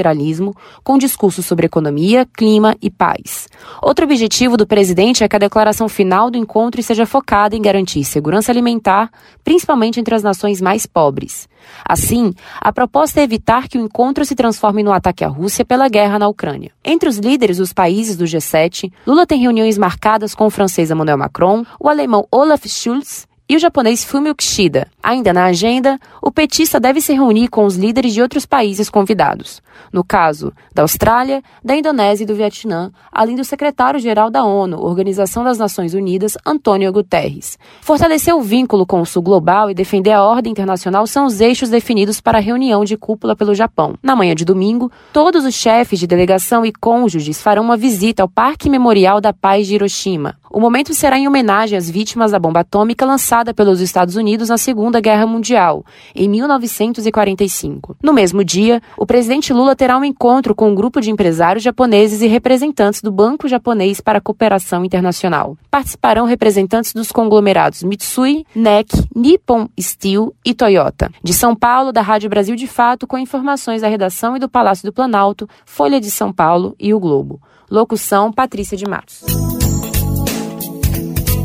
com 0.83 0.97
discursos 0.97 1.45
sobre 1.45 1.65
economia, 1.65 2.27
clima 2.35 2.75
e 2.81 2.89
paz. 2.89 3.47
Outro 3.81 4.05
objetivo 4.05 4.57
do 4.57 4.65
presidente 4.65 5.23
é 5.23 5.27
que 5.27 5.35
a 5.35 5.39
declaração 5.39 5.87
final 5.87 6.31
do 6.31 6.37
encontro 6.37 6.81
seja 6.81 7.05
focada 7.05 7.55
em 7.55 7.61
garantir 7.61 8.03
segurança 8.03 8.51
alimentar, 8.51 9.11
principalmente 9.43 9.99
entre 9.99 10.15
as 10.15 10.23
nações 10.23 10.61
mais 10.61 10.85
pobres. 10.85 11.47
Assim, 11.85 12.33
a 12.59 12.71
proposta 12.71 13.19
é 13.19 13.23
evitar 13.23 13.67
que 13.67 13.77
o 13.77 13.81
encontro 13.81 14.25
se 14.25 14.35
transforme 14.35 14.83
no 14.83 14.91
ataque 14.91 15.23
à 15.23 15.27
Rússia 15.27 15.65
pela 15.65 15.87
guerra 15.87 16.19
na 16.19 16.27
Ucrânia. 16.27 16.71
Entre 16.83 17.07
os 17.07 17.17
líderes 17.17 17.57
dos 17.57 17.73
países 17.73 18.17
do 18.17 18.25
G7, 18.25 18.91
Lula 19.05 19.25
tem 19.25 19.39
reuniões 19.39 19.77
marcadas 19.77 20.35
com 20.35 20.45
o 20.45 20.49
francês 20.49 20.91
Emmanuel 20.91 21.17
Macron, 21.17 21.65
o 21.79 21.89
alemão 21.89 22.27
Olaf 22.31 22.65
Scholz 22.65 23.27
e 23.47 23.55
o 23.55 23.59
japonês 23.59 24.03
Fumio 24.03 24.35
Kishida. 24.35 24.87
Ainda 25.01 25.33
na 25.33 25.45
agenda, 25.45 25.99
o 26.21 26.31
petista 26.31 26.79
deve 26.79 27.01
se 27.01 27.13
reunir 27.13 27.49
com 27.49 27.65
os 27.65 27.75
líderes 27.75 28.13
de 28.13 28.21
outros 28.21 28.45
países 28.45 28.89
convidados. 28.89 29.61
No 29.91 30.03
caso, 30.03 30.53
da 30.73 30.81
Austrália, 30.81 31.43
da 31.63 31.75
Indonésia 31.75 32.23
e 32.23 32.27
do 32.27 32.35
Vietnã, 32.35 32.91
além 33.11 33.35
do 33.35 33.43
secretário-geral 33.43 34.29
da 34.29 34.43
ONU, 34.43 34.83
Organização 34.83 35.43
das 35.43 35.57
Nações 35.57 35.93
Unidas, 35.93 36.37
Antônio 36.45 36.91
Guterres. 36.91 37.57
Fortalecer 37.81 38.35
o 38.35 38.41
vínculo 38.41 38.85
com 38.85 39.01
o 39.01 39.05
Sul 39.05 39.21
Global 39.21 39.69
e 39.69 39.73
defender 39.73 40.11
a 40.11 40.23
ordem 40.23 40.51
internacional 40.51 41.05
são 41.07 41.25
os 41.25 41.41
eixos 41.41 41.69
definidos 41.69 42.19
para 42.19 42.37
a 42.37 42.41
reunião 42.41 42.83
de 42.83 42.97
cúpula 42.97 43.35
pelo 43.35 43.55
Japão. 43.55 43.95
Na 44.01 44.15
manhã 44.15 44.35
de 44.35 44.45
domingo, 44.45 44.91
todos 45.11 45.45
os 45.45 45.53
chefes 45.53 45.99
de 45.99 46.07
delegação 46.07 46.65
e 46.65 46.71
cônjuges 46.71 47.41
farão 47.41 47.63
uma 47.63 47.77
visita 47.77 48.23
ao 48.23 48.29
Parque 48.29 48.69
Memorial 48.69 49.19
da 49.19 49.33
Paz 49.33 49.67
de 49.67 49.75
Hiroshima. 49.75 50.35
O 50.55 50.59
momento 50.59 50.93
será 50.93 51.17
em 51.17 51.27
homenagem 51.27 51.75
às 51.75 51.89
vítimas 51.89 52.31
da 52.31 52.37
bomba 52.37 52.59
atômica 52.59 53.07
lançada 53.07 53.55
pelos 53.55 53.81
Estados 53.81 54.15
Unidos 54.15 54.49
na 54.49 54.57
Segunda 54.57 55.01
Guerra 55.01 55.25
Mundial, 55.25 55.83
em 56.13 56.29
1945. 56.29 57.97
No 58.03 58.13
mesmo 58.13 58.43
dia, 58.43 58.79
o 58.95 59.03
presidente 59.03 59.51
Lula 59.51 59.62
terá 59.75 59.97
um 59.97 60.03
encontro 60.03 60.53
com 60.53 60.69
um 60.69 60.75
grupo 60.75 60.99
de 60.99 61.09
empresários 61.09 61.63
japoneses 61.63 62.21
e 62.21 62.27
representantes 62.27 63.01
do 63.01 63.11
Banco 63.11 63.47
Japonês 63.47 64.01
para 64.01 64.17
a 64.17 64.21
Cooperação 64.21 64.83
Internacional. 64.83 65.57
Participarão 65.71 66.25
representantes 66.25 66.93
dos 66.93 67.11
conglomerados 67.11 67.81
Mitsui, 67.83 68.45
NEC, 68.53 68.89
Nippon 69.15 69.69
Steel 69.79 70.35
e 70.45 70.53
Toyota. 70.53 71.09
De 71.23 71.33
São 71.33 71.55
Paulo, 71.55 71.93
da 71.93 72.01
Rádio 72.01 72.29
Brasil 72.29 72.55
de 72.55 72.67
Fato, 72.67 73.07
com 73.07 73.17
informações 73.17 73.81
da 73.81 73.87
redação 73.87 74.35
e 74.35 74.39
do 74.39 74.49
Palácio 74.49 74.85
do 74.85 74.93
Planalto, 74.93 75.47
Folha 75.65 75.99
de 75.99 76.11
São 76.11 76.33
Paulo 76.33 76.75
e 76.77 76.93
o 76.93 76.99
Globo. 76.99 77.41
Locução 77.71 78.31
Patrícia 78.31 78.77
de 78.77 78.85
Matos. 78.85 79.23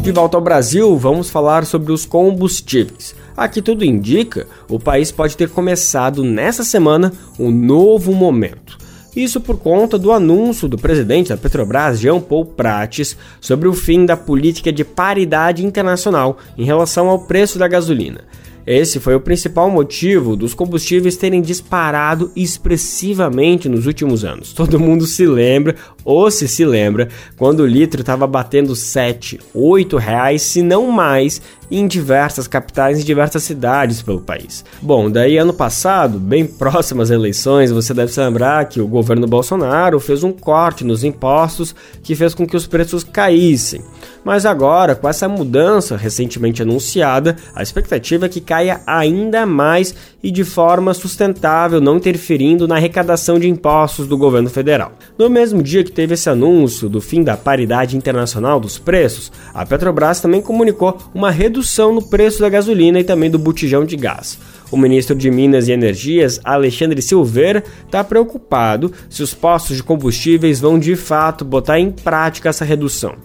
De 0.03 0.13
volta 0.13 0.37
ao 0.37 0.43
Brasil, 0.43 0.97
vamos 0.97 1.29
falar 1.29 1.67
sobre 1.67 1.93
os 1.93 2.07
combustíveis. 2.07 3.15
Aqui 3.39 3.63
tudo 3.63 3.85
indica, 3.85 4.49
o 4.69 4.81
país 4.81 5.13
pode 5.13 5.37
ter 5.37 5.49
começado 5.49 6.25
nessa 6.25 6.65
semana 6.65 7.13
um 7.39 7.53
novo 7.53 8.13
momento. 8.13 8.77
Isso 9.15 9.41
por 9.41 9.57
conta 9.61 9.97
do 9.97 10.11
anúncio 10.11 10.67
do 10.67 10.77
presidente 10.77 11.29
da 11.29 11.37
Petrobras, 11.37 12.01
Jean 12.01 12.19
Paul 12.19 12.45
Prates, 12.45 13.17
sobre 13.41 13.69
o 13.69 13.73
fim 13.73 14.05
da 14.05 14.17
política 14.17 14.73
de 14.73 14.83
paridade 14.85 15.65
internacional 15.65 16.39
em 16.59 16.65
relação 16.65 17.09
ao 17.09 17.21
preço 17.21 17.61
da 17.61 17.69
gasolina. 17.69 18.25
Esse 18.67 19.01
foi 19.01 19.15
o 19.15 19.21
principal 19.21 19.71
motivo 19.71 20.37
dos 20.37 20.53
combustíveis 20.53 21.17
terem 21.17 21.41
disparado 21.41 22.31
expressivamente 22.37 23.67
nos 23.67 23.87
últimos 23.87 24.27
anos. 24.27 24.53
Todo 24.53 24.79
mundo 24.79 25.07
se 25.07 25.25
lembra, 25.25 25.75
ou 26.09 26.31
se 26.31 26.49
se 26.49 26.65
lembra, 26.65 27.09
quando 27.37 27.61
o 27.61 27.67
litro 27.67 28.01
estava 28.01 28.27
batendo 28.27 28.75
7, 28.75 29.39
8 29.53 29.99
reais, 29.99 30.41
se 30.41 30.63
não 30.63 30.91
mais, 30.91 31.43
em 31.71 31.87
diversas 31.87 32.49
capitais 32.49 32.99
e 32.99 33.05
diversas 33.05 33.43
cidades 33.43 34.01
pelo 34.01 34.21
país. 34.21 34.65
Bom, 34.81 35.11
daí 35.11 35.37
ano 35.37 35.53
passado, 35.53 36.19
bem 36.19 36.47
próximo 36.47 37.03
às 37.03 37.11
eleições, 37.11 37.71
você 37.71 37.93
deve 37.93 38.11
se 38.11 38.21
lembrar 38.21 38.65
que 38.71 38.81
o 38.81 38.87
governo 38.87 39.27
Bolsonaro 39.27 40.01
fez 40.01 40.25
um 40.25 40.33
corte 40.33 40.85
nos 40.85 41.05
impostos 41.05 41.75
que 42.03 42.15
fez 42.15 42.33
com 42.35 42.47
que 42.47 42.57
os 42.57 42.67
preços 42.67 43.05
caíssem. 43.05 43.83
Mas 44.25 44.47
agora, 44.47 44.95
com 44.95 45.09
essa 45.09 45.29
mudança 45.29 45.97
recentemente 45.97 46.63
anunciada, 46.63 47.37
a 47.55 47.63
expectativa 47.63 48.27
é 48.27 48.29
que 48.29 48.41
caia 48.41 48.81
ainda 48.87 49.47
mais 49.47 49.95
e 50.23 50.31
de 50.31 50.45
forma 50.45 50.93
sustentável, 50.95 51.81
não 51.81 51.97
interferindo 51.97 52.67
na 52.67 52.77
arrecadação 52.77 53.39
de 53.39 53.49
impostos 53.49 54.07
do 54.07 54.19
governo 54.19 54.51
federal. 54.51 54.93
No 55.17 55.31
mesmo 55.31 55.63
dia 55.63 55.85
que 55.85 55.93
teve 55.99 56.15
esse 56.15 56.31
anúncio 56.31 56.89
do 56.89 57.01
fim 57.01 57.25
da 57.25 57.37
paridade 57.37 57.97
internacional 57.97 58.61
dos 58.61 58.79
preços, 58.79 59.33
a 59.53 59.67
Petrobras 59.67 60.21
também 60.21 60.41
comunicou 60.41 60.97
uma 61.13 61.29
redução 61.29 61.93
no 61.93 62.01
preço 62.01 62.39
da 62.39 62.49
gasolina 62.49 63.01
e 63.01 63.05
também 63.05 63.29
do 63.29 63.37
botijão 63.37 63.85
de 63.85 63.97
gás. 63.97 64.39
O 64.71 64.77
ministro 64.77 65.17
de 65.17 65.29
Minas 65.29 65.67
e 65.67 65.73
Energias, 65.73 66.41
Alexandre 66.45 67.03
Silveira, 67.03 67.65
está 67.85 68.05
preocupado 68.05 68.93
se 69.11 69.25
os 69.25 69.35
postos 69.35 69.77
de 69.77 69.83
combustíveis 69.83 70.61
vão 70.61 70.79
de 70.79 70.95
fato 70.95 71.45
botar 71.45 71.81
em 71.81 71.91
prática 71.91 72.49
essa 72.49 72.65
redução. 72.65 73.17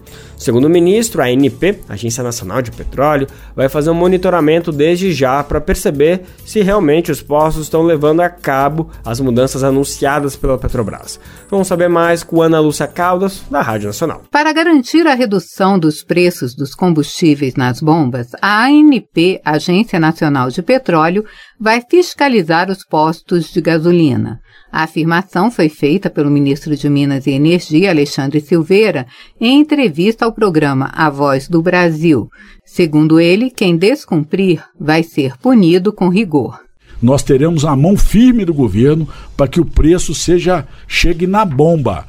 Segundo 0.43 0.65
o 0.65 0.69
ministro, 0.69 1.21
a 1.21 1.27
ANP, 1.27 1.79
Agência 1.87 2.21
Nacional 2.21 2.61
de 2.61 2.69
Petróleo, 2.69 3.27
vai 3.55 3.69
fazer 3.69 3.89
um 3.89 3.93
monitoramento 3.93 4.73
desde 4.73 5.13
já 5.13 5.41
para 5.41 5.61
perceber 5.61 6.23
se 6.45 6.61
realmente 6.61 7.09
os 7.13 7.21
postos 7.21 7.63
estão 7.63 7.81
levando 7.81 8.19
a 8.19 8.29
cabo 8.29 8.89
as 9.05 9.21
mudanças 9.21 9.63
anunciadas 9.63 10.35
pela 10.35 10.57
Petrobras. 10.57 11.17
Vamos 11.49 11.69
saber 11.69 11.87
mais 11.87 12.23
com 12.23 12.41
Ana 12.41 12.59
Lúcia 12.59 12.87
Caldas, 12.87 13.41
da 13.49 13.61
Rádio 13.61 13.87
Nacional. 13.87 14.23
Para 14.29 14.51
garantir 14.51 15.07
a 15.07 15.13
redução 15.13 15.79
dos 15.79 16.03
preços 16.03 16.53
dos 16.53 16.75
combustíveis 16.75 17.55
nas 17.55 17.79
bombas, 17.79 18.27
a 18.41 18.65
ANP, 18.65 19.39
Agência 19.45 19.97
Nacional 19.97 20.49
de 20.49 20.61
Petróleo, 20.61 21.23
vai 21.57 21.81
fiscalizar 21.89 22.69
os 22.69 22.83
postos 22.83 23.49
de 23.49 23.61
gasolina. 23.61 24.41
A 24.73 24.85
afirmação 24.85 25.51
foi 25.51 25.69
feita 25.69 26.09
pelo 26.09 26.31
ministro 26.31 26.75
de 26.75 26.89
Minas 26.89 27.27
e 27.27 27.29
Energia, 27.29 27.91
Alexandre 27.91 28.41
Silveira, 28.41 29.05
em 29.39 29.59
entrevista 29.59 30.25
ao 30.25 30.31
programa 30.31 30.89
A 30.95 31.11
Voz 31.11 31.47
do 31.47 31.61
Brasil. 31.61 32.27
Segundo 32.65 33.19
ele, 33.19 33.51
quem 33.51 33.77
descumprir 33.77 34.63
vai 34.79 35.03
ser 35.03 35.37
punido 35.37 35.93
com 35.93 36.09
rigor. 36.09 36.59
Nós 36.99 37.21
teremos 37.21 37.65
a 37.65 37.75
mão 37.75 37.95
firme 37.95 38.45
do 38.45 38.53
governo 38.53 39.07
para 39.37 39.47
que 39.47 39.61
o 39.61 39.65
preço 39.65 40.15
seja 40.15 40.67
chegue 40.87 41.27
na 41.27 41.45
bomba. 41.45 42.07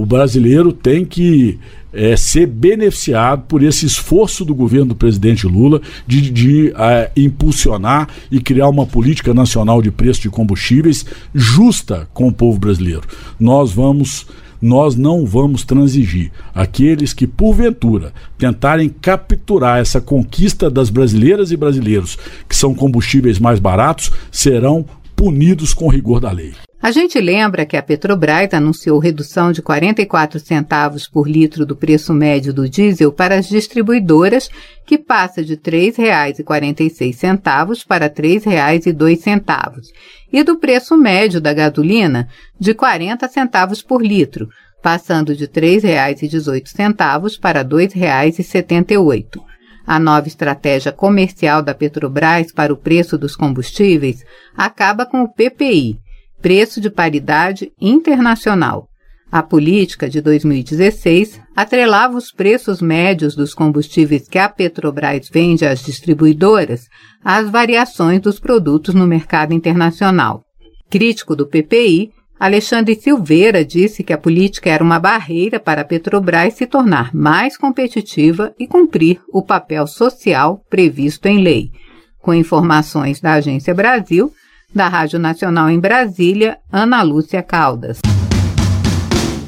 O 0.00 0.06
brasileiro 0.06 0.72
tem 0.72 1.04
que 1.04 1.58
é, 1.92 2.16
ser 2.16 2.46
beneficiado 2.46 3.44
por 3.48 3.62
esse 3.62 3.86
esforço 3.86 4.44
do 4.44 4.54
governo 4.54 4.88
do 4.88 4.94
presidente 4.94 5.46
Lula 5.46 5.80
de, 6.06 6.30
de 6.30 6.72
é, 6.76 7.10
impulsionar 7.16 8.08
e 8.30 8.38
criar 8.38 8.68
uma 8.68 8.86
política 8.86 9.32
nacional 9.32 9.80
de 9.80 9.90
preço 9.90 10.20
de 10.20 10.28
combustíveis 10.28 11.06
justa 11.34 12.08
com 12.12 12.28
o 12.28 12.32
povo 12.32 12.58
brasileiro. 12.58 13.02
Nós 13.40 13.72
vamos 13.72 14.26
nós 14.60 14.96
não 14.96 15.26
vamos 15.26 15.64
transigir. 15.64 16.32
Aqueles 16.54 17.12
que, 17.12 17.26
porventura, 17.26 18.12
tentarem 18.38 18.88
capturar 18.88 19.78
essa 19.78 20.00
conquista 20.00 20.70
das 20.70 20.88
brasileiras 20.88 21.52
e 21.52 21.56
brasileiros, 21.58 22.16
que 22.48 22.56
são 22.56 22.74
combustíveis 22.74 23.38
mais 23.38 23.58
baratos, 23.58 24.10
serão 24.32 24.86
punidos 25.16 25.72
com 25.72 25.88
rigor 25.88 26.20
da 26.20 26.30
lei. 26.30 26.52
A 26.80 26.92
gente 26.92 27.18
lembra 27.18 27.64
que 27.64 27.76
a 27.76 27.82
Petrobras 27.82 28.52
anunciou 28.52 29.00
redução 29.00 29.50
de 29.50 29.62
44 29.62 30.38
centavos 30.38 31.08
por 31.08 31.26
litro 31.26 31.64
do 31.64 31.74
preço 31.74 32.12
médio 32.12 32.52
do 32.52 32.68
diesel 32.68 33.10
para 33.10 33.36
as 33.36 33.48
distribuidoras, 33.48 34.50
que 34.84 34.98
passa 34.98 35.42
de 35.42 35.54
R$ 35.54 35.60
3,46 35.60 37.84
para 37.84 38.04
R$ 38.04 38.12
3,02, 38.12 39.86
e 40.32 40.42
do 40.44 40.58
preço 40.58 40.96
médio 40.96 41.40
da 41.40 41.52
gasolina 41.54 42.28
de 42.60 42.74
40 42.74 43.26
centavos 43.28 43.82
por 43.82 44.04
litro, 44.04 44.48
passando 44.82 45.34
de 45.34 45.46
R$ 45.46 45.80
3,18 45.80 47.40
para 47.40 47.62
R$ 47.62 47.68
2,78. 47.68 49.40
A 49.86 50.00
nova 50.00 50.26
estratégia 50.26 50.90
comercial 50.90 51.62
da 51.62 51.72
Petrobras 51.72 52.50
para 52.50 52.72
o 52.72 52.76
preço 52.76 53.16
dos 53.16 53.36
combustíveis 53.36 54.24
acaba 54.56 55.06
com 55.06 55.22
o 55.22 55.32
PPI, 55.32 55.96
preço 56.42 56.80
de 56.80 56.90
paridade 56.90 57.72
internacional. 57.80 58.88
A 59.30 59.42
política 59.42 60.08
de 60.08 60.20
2016 60.20 61.40
atrelava 61.54 62.16
os 62.16 62.32
preços 62.32 62.80
médios 62.80 63.34
dos 63.34 63.54
combustíveis 63.54 64.28
que 64.28 64.38
a 64.38 64.48
Petrobras 64.48 65.28
vende 65.28 65.64
às 65.66 65.84
distribuidoras 65.84 66.88
às 67.24 67.50
variações 67.50 68.20
dos 68.20 68.38
produtos 68.40 68.94
no 68.94 69.06
mercado 69.06 69.52
internacional. 69.52 70.44
Crítico 70.88 71.34
do 71.34 71.46
PPI, 71.46 72.12
Alexandre 72.38 72.94
Silveira 72.94 73.64
disse 73.64 74.04
que 74.04 74.12
a 74.12 74.18
política 74.18 74.68
era 74.68 74.84
uma 74.84 74.98
barreira 74.98 75.58
para 75.58 75.80
a 75.80 75.84
Petrobras 75.84 76.54
se 76.54 76.66
tornar 76.66 77.14
mais 77.14 77.56
competitiva 77.56 78.54
e 78.58 78.66
cumprir 78.66 79.20
o 79.32 79.42
papel 79.42 79.86
social 79.86 80.62
previsto 80.68 81.26
em 81.26 81.42
lei. 81.42 81.70
Com 82.18 82.34
informações 82.34 83.20
da 83.20 83.34
Agência 83.34 83.74
Brasil, 83.74 84.30
da 84.74 84.86
Rádio 84.86 85.18
Nacional 85.18 85.70
em 85.70 85.80
Brasília, 85.80 86.58
Ana 86.70 87.02
Lúcia 87.02 87.42
Caldas. 87.42 88.00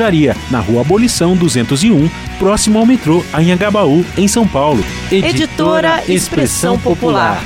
livraria 0.00 0.34
na 0.50 0.60
Rua 0.60 0.80
Abolição 0.80 1.36
201, 1.36 2.08
próximo 2.38 2.78
ao 2.78 2.86
metrô 2.86 3.22
Anhangabaú, 3.34 4.02
em 4.16 4.26
São 4.26 4.48
Paulo. 4.48 4.82
Editora, 5.12 5.98
editora 5.98 6.02
Expressão 6.08 6.78
Popular. 6.78 7.44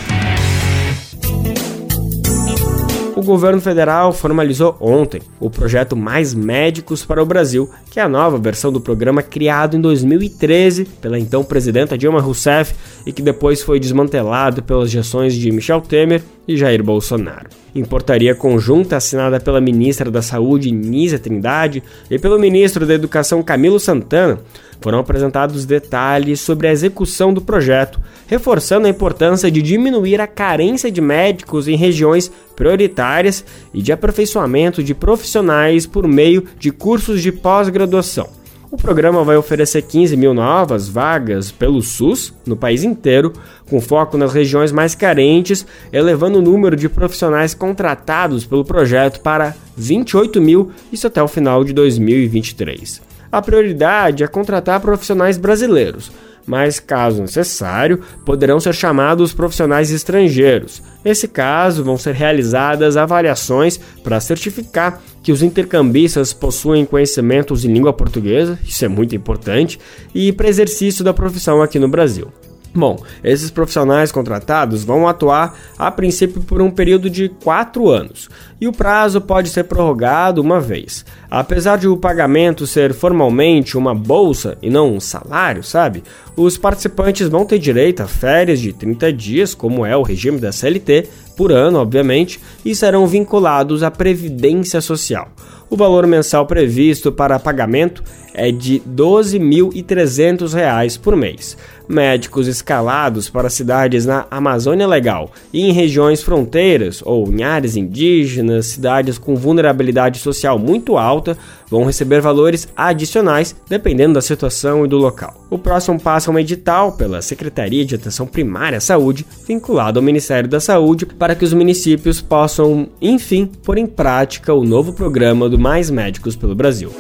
O 3.17 3.23
governo 3.23 3.61
federal 3.61 4.13
formalizou 4.13 4.77
ontem 4.81 5.21
o 5.41 5.51
projeto 5.51 5.97
Mais 5.97 6.33
Médicos 6.33 7.05
para 7.05 7.23
o 7.23 7.27
Brasil, 7.27 7.69
que 7.91 7.99
é 7.99 8.03
a 8.03 8.09
nova 8.09 8.39
versão 8.39 8.71
do 8.71 8.81
programa 8.81 9.21
criado 9.21 9.77
em 9.77 9.81
2013 9.81 10.85
pela 11.01 11.19
então 11.19 11.43
presidenta 11.43 11.99
Dilma 11.99 12.21
Rousseff 12.21 12.75
e 13.05 13.13
que 13.13 13.23
depois 13.23 13.63
foi 13.63 13.81
desmantelado 13.81 14.63
pelas 14.63 14.91
gestões 14.91 15.35
de 15.35 15.51
Michel 15.51 15.81
Temer 15.81 16.23
e 16.47 16.57
Jair 16.57 16.83
Bolsonaro. 16.83 17.49
Em 17.75 17.85
portaria 17.85 18.35
conjunta 18.35 18.97
assinada 18.97 19.41
pela 19.41 19.61
ministra 19.61 20.11
da 20.11 20.23
Saúde, 20.23 20.71
Nízia 20.71 21.19
Trindade, 21.19 21.83
e 22.11 22.19
pelo 22.19 22.39
ministro 22.39 22.87
da 22.87 22.95
Educação, 22.95 23.43
Camilo 23.43 23.81
Santana, 23.81 24.39
foram 24.81 24.99
apresentados 24.99 25.65
detalhes 25.65 26.41
sobre 26.41 26.69
a 26.69 26.73
execução 26.73 27.33
do 27.33 27.41
projeto, 27.41 27.99
reforçando 28.27 28.87
a 28.87 28.91
importância 28.91 29.51
de 29.51 29.63
diminuir 29.63 30.21
a 30.21 30.27
carência 30.27 30.91
de 30.91 31.01
médicos 31.01 31.67
em 31.67 31.77
regiões 31.77 32.31
prioritárias 32.55 33.45
e 33.73 33.81
de 33.81 33.93
aperfeiçoamento 33.93 34.83
de 34.83 34.95
profissionais 34.95 35.87
por 35.87 36.07
meio 36.07 36.45
de 36.59 36.71
cursos 36.71 37.23
de 37.23 37.33
pós-graduação. 37.33 38.44
O 38.75 38.77
programa 38.77 39.23
vai 39.23 39.37
oferecer 39.37 39.83
15 39.83 40.17
mil 40.17 40.35
novas 40.35 40.89
vagas 40.89 41.53
pelo 41.53 41.81
SUS 41.81 42.35
no 42.45 42.57
país 42.57 42.83
inteiro, 42.83 43.33
com 43.71 43.81
foco 43.81 44.19
nas 44.19 44.35
regiões 44.35 44.73
mais 44.73 44.97
carentes, 44.97 45.65
elevando 45.93 46.41
o 46.41 46.43
número 46.43 46.75
de 46.75 46.89
profissionais 46.89 47.55
contratados 47.55 48.45
pelo 48.45 48.65
projeto 48.65 49.21
para 49.21 49.55
28 49.77 50.41
mil, 50.41 50.73
isso 50.93 51.07
até 51.07 51.23
o 51.23 51.29
final 51.29 51.63
de 51.63 51.73
2023. 51.73 53.01
A 53.31 53.41
prioridade 53.41 54.25
é 54.25 54.27
contratar 54.27 54.81
profissionais 54.81 55.39
brasileiros, 55.39 56.11
mas, 56.45 56.81
caso 56.81 57.23
necessário, 57.23 58.01
poderão 58.27 58.59
ser 58.59 58.75
chamados 58.75 59.33
profissionais 59.33 59.93
estrangeiros. 59.93 60.83
Nesse 61.05 61.29
caso, 61.29 61.85
vão 61.85 61.97
ser 61.97 62.15
realizadas 62.15 62.97
avaliações 62.97 63.79
para 64.03 64.19
certificar 64.19 65.01
que 65.25 65.33
os 65.33 65.43
intercambistas 65.43 66.35
possuem 66.35 66.85
conhecimentos 66.85 67.65
em 67.65 67.73
língua 67.73 67.95
portuguesa, 67.95 68.59
isso 68.63 68.85
é 68.85 68.89
muito 68.89 69.17
importante, 69.17 69.81
e 70.15 70.31
para 70.31 70.49
exercício 70.49 71.03
da 71.03 71.15
profissão 71.15 71.63
aqui 71.63 71.79
no 71.79 71.89
Brasil. 71.89 72.31
Bom, 72.77 72.99
esses 73.23 73.53
profissionais 73.53 74.11
contratados 74.11 74.85
vão 74.85 75.07
atuar 75.07 75.57
a 75.79 75.93
princípio 75.93 76.43
por 76.43 76.61
um 76.61 76.73
período 76.73 77.09
de 77.09 77.29
quatro 77.29 77.89
anos 77.89 78.29
e 78.61 78.67
o 78.67 78.73
prazo 78.73 79.21
pode 79.21 79.49
ser 79.49 79.65
prorrogado 79.65 80.43
uma 80.43 80.61
vez. 80.61 81.07
Apesar 81.31 81.79
de 81.79 81.87
o 81.87 81.97
pagamento 81.97 82.67
ser 82.67 82.93
formalmente 82.93 83.79
uma 83.79 83.95
bolsa 83.95 84.59
e 84.61 84.71
não 84.71 84.93
um 84.93 84.99
salário, 84.99 85.63
sabe? 85.63 86.03
Os 86.37 86.59
participantes 86.59 87.29
vão 87.29 87.47
ter 87.47 87.61
direito 87.61 88.03
a 88.03 88.09
férias 88.09 88.59
de 88.59 88.73
30 88.73 89.13
dias, 89.13 89.55
como 89.55 89.87
é 89.87 89.97
o 89.97 90.03
regime 90.03 90.41
da 90.41 90.51
CLT, 90.51 91.09
por 91.37 91.53
ano, 91.53 91.79
obviamente, 91.79 92.41
e 92.65 92.75
serão 92.75 93.07
vinculados 93.07 93.83
à 93.83 93.91
Previdência 93.91 94.81
Social. 94.81 95.29
O 95.69 95.77
valor 95.77 96.07
mensal 96.07 96.47
previsto 96.47 97.11
para 97.11 97.39
pagamento 97.39 98.03
é 98.33 98.53
de 98.53 98.75
R$ 98.75 98.83
12.300 98.97 101.01
por 101.01 101.17
mês. 101.17 101.57
Médicos 101.89 102.49
escalados 102.49 103.29
para 103.29 103.51
cidades 103.51 104.07
na 104.07 104.27
Amazônia 104.31 104.87
Legal 104.87 105.31
e 105.53 105.63
em 105.63 105.73
regiões 105.73 106.23
fronteiras 106.23 107.03
ou 107.05 107.31
em 107.31 107.43
áreas 107.43 107.77
indígenas, 107.77 108.67
cidades 108.67 109.19
com 109.19 109.37
vulnerabilidade 109.37 110.19
social 110.19 110.59
muito 110.59 110.97
alta, 110.97 111.37
vão 111.69 111.85
receber 111.85 112.21
valores 112.21 112.69
adicionais 112.77 113.55
dependendo 113.69 114.15
da 114.15 114.23
situação 114.23 114.85
e 114.85 114.89
do 114.89 114.97
local. 114.97 115.45
O 115.51 115.59
próximo 115.59 116.01
passo 116.01 116.31
é 116.31 116.35
um 116.35 116.39
edital 116.39 116.93
pela 116.93 117.23
Secretaria 117.23 117.85
de 117.85 117.95
Atenção 117.95 118.27
Primária 118.27 118.79
à 118.79 118.81
Saúde, 118.81 119.27
vinculado 119.47 119.99
ao 119.99 120.05
Ministério 120.05 120.49
da 120.49 120.61
Saúde, 120.61 121.07
para 121.07 121.35
que 121.35 121.45
os 121.45 121.53
municípios 121.53 122.21
possam, 122.21 122.89
enfim, 123.01 123.47
pôr 123.63 123.79
em 123.79 123.87
prática 123.87 124.55
o 124.55 124.65
novo 124.65 124.93
programa 124.93 125.49
do 125.49 125.59
Mais 125.59 125.91
Médicos 125.91 126.37
pelo 126.37 126.55
Brasil. 126.55 126.91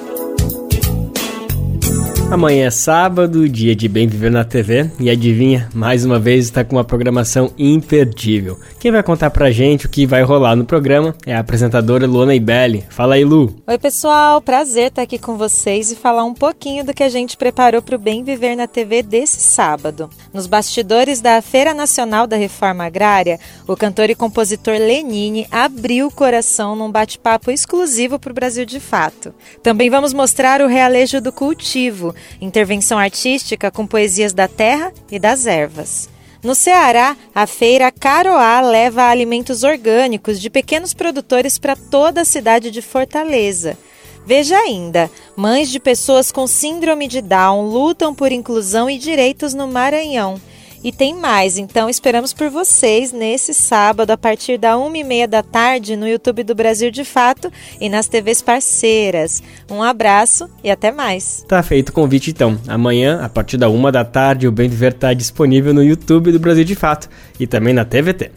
Amanhã 2.34 2.66
é 2.66 2.70
sábado, 2.70 3.48
dia 3.48 3.76
de 3.76 3.86
Bem 3.86 4.08
Viver 4.08 4.28
na 4.28 4.42
TV, 4.42 4.90
e 4.98 5.08
adivinha, 5.08 5.68
mais 5.72 6.04
uma 6.04 6.18
vez 6.18 6.46
está 6.46 6.64
com 6.64 6.74
uma 6.74 6.82
programação 6.82 7.52
imperdível. 7.56 8.58
Quem 8.80 8.90
vai 8.90 9.04
contar 9.04 9.30
pra 9.30 9.52
gente 9.52 9.86
o 9.86 9.88
que 9.88 10.04
vai 10.04 10.24
rolar 10.24 10.56
no 10.56 10.64
programa 10.64 11.14
é 11.24 11.32
a 11.32 11.38
apresentadora 11.38 12.08
Luana 12.08 12.34
Ibelli. 12.34 12.84
Fala 12.90 13.14
aí, 13.14 13.24
Lu. 13.24 13.54
Oi, 13.64 13.78
pessoal, 13.78 14.40
prazer 14.40 14.88
estar 14.88 15.02
aqui 15.02 15.16
com 15.16 15.36
vocês 15.36 15.92
e 15.92 15.94
falar 15.94 16.24
um 16.24 16.34
pouquinho 16.34 16.84
do 16.84 16.92
que 16.92 17.04
a 17.04 17.08
gente 17.08 17.36
preparou 17.36 17.80
para 17.80 17.94
o 17.94 18.00
Bem 18.00 18.24
Viver 18.24 18.56
na 18.56 18.66
TV 18.66 19.04
desse 19.04 19.38
sábado. 19.38 20.10
Nos 20.32 20.48
bastidores 20.48 21.20
da 21.20 21.40
Feira 21.40 21.72
Nacional 21.72 22.26
da 22.26 22.34
Reforma 22.34 22.84
Agrária, 22.84 23.38
o 23.64 23.76
cantor 23.76 24.10
e 24.10 24.14
compositor 24.16 24.74
Lenine 24.74 25.46
abriu 25.52 26.08
o 26.08 26.12
coração 26.12 26.74
num 26.74 26.90
bate-papo 26.90 27.52
exclusivo 27.52 28.18
para 28.18 28.32
o 28.32 28.34
Brasil 28.34 28.66
de 28.66 28.80
Fato. 28.80 29.32
Também 29.62 29.88
vamos 29.88 30.12
mostrar 30.12 30.60
o 30.60 30.66
realejo 30.66 31.20
do 31.20 31.30
cultivo 31.30 32.12
intervenção 32.40 32.98
artística 32.98 33.70
com 33.70 33.86
poesias 33.86 34.32
da 34.32 34.48
terra 34.48 34.92
e 35.10 35.18
das 35.18 35.46
ervas. 35.46 36.08
No 36.42 36.54
Ceará, 36.54 37.16
a 37.34 37.46
feira 37.46 37.90
Caroá 37.90 38.60
leva 38.60 39.08
alimentos 39.08 39.62
orgânicos 39.62 40.38
de 40.38 40.50
pequenos 40.50 40.92
produtores 40.92 41.56
para 41.56 41.74
toda 41.74 42.20
a 42.20 42.24
cidade 42.24 42.70
de 42.70 42.82
Fortaleza. 42.82 43.78
Veja 44.26 44.56
ainda: 44.56 45.10
mães 45.34 45.70
de 45.70 45.80
pessoas 45.80 46.30
com 46.30 46.46
síndrome 46.46 47.08
de 47.08 47.22
Down 47.22 47.66
lutam 47.66 48.14
por 48.14 48.30
inclusão 48.30 48.90
e 48.90 48.98
direitos 48.98 49.54
no 49.54 49.66
Maranhão. 49.66 50.40
E 50.84 50.92
tem 50.92 51.18
mais, 51.18 51.56
então 51.56 51.88
esperamos 51.88 52.34
por 52.34 52.50
vocês 52.50 53.10
nesse 53.10 53.54
sábado, 53.54 54.10
a 54.10 54.18
partir 54.18 54.58
da 54.58 54.76
uma 54.76 54.98
e 54.98 55.02
meia 55.02 55.26
da 55.26 55.42
tarde, 55.42 55.96
no 55.96 56.06
YouTube 56.06 56.44
do 56.44 56.54
Brasil 56.54 56.90
de 56.90 57.06
Fato 57.06 57.50
e 57.80 57.88
nas 57.88 58.06
TVs 58.06 58.42
parceiras. 58.42 59.42
Um 59.70 59.82
abraço 59.82 60.46
e 60.62 60.70
até 60.70 60.92
mais. 60.92 61.42
Tá 61.48 61.62
feito 61.62 61.88
o 61.88 61.92
convite 61.92 62.30
então. 62.30 62.60
Amanhã, 62.68 63.20
a 63.22 63.30
partir 63.30 63.56
da 63.56 63.70
uma 63.70 63.90
da 63.90 64.04
tarde, 64.04 64.46
o 64.46 64.52
Bem 64.52 64.68
Viver 64.68 64.92
está 64.92 65.14
disponível 65.14 65.72
no 65.72 65.82
YouTube 65.82 66.30
do 66.30 66.38
Brasil 66.38 66.64
de 66.64 66.74
Fato 66.74 67.08
e 67.40 67.46
também 67.46 67.72
na 67.72 67.86
TVT. 67.86 68.30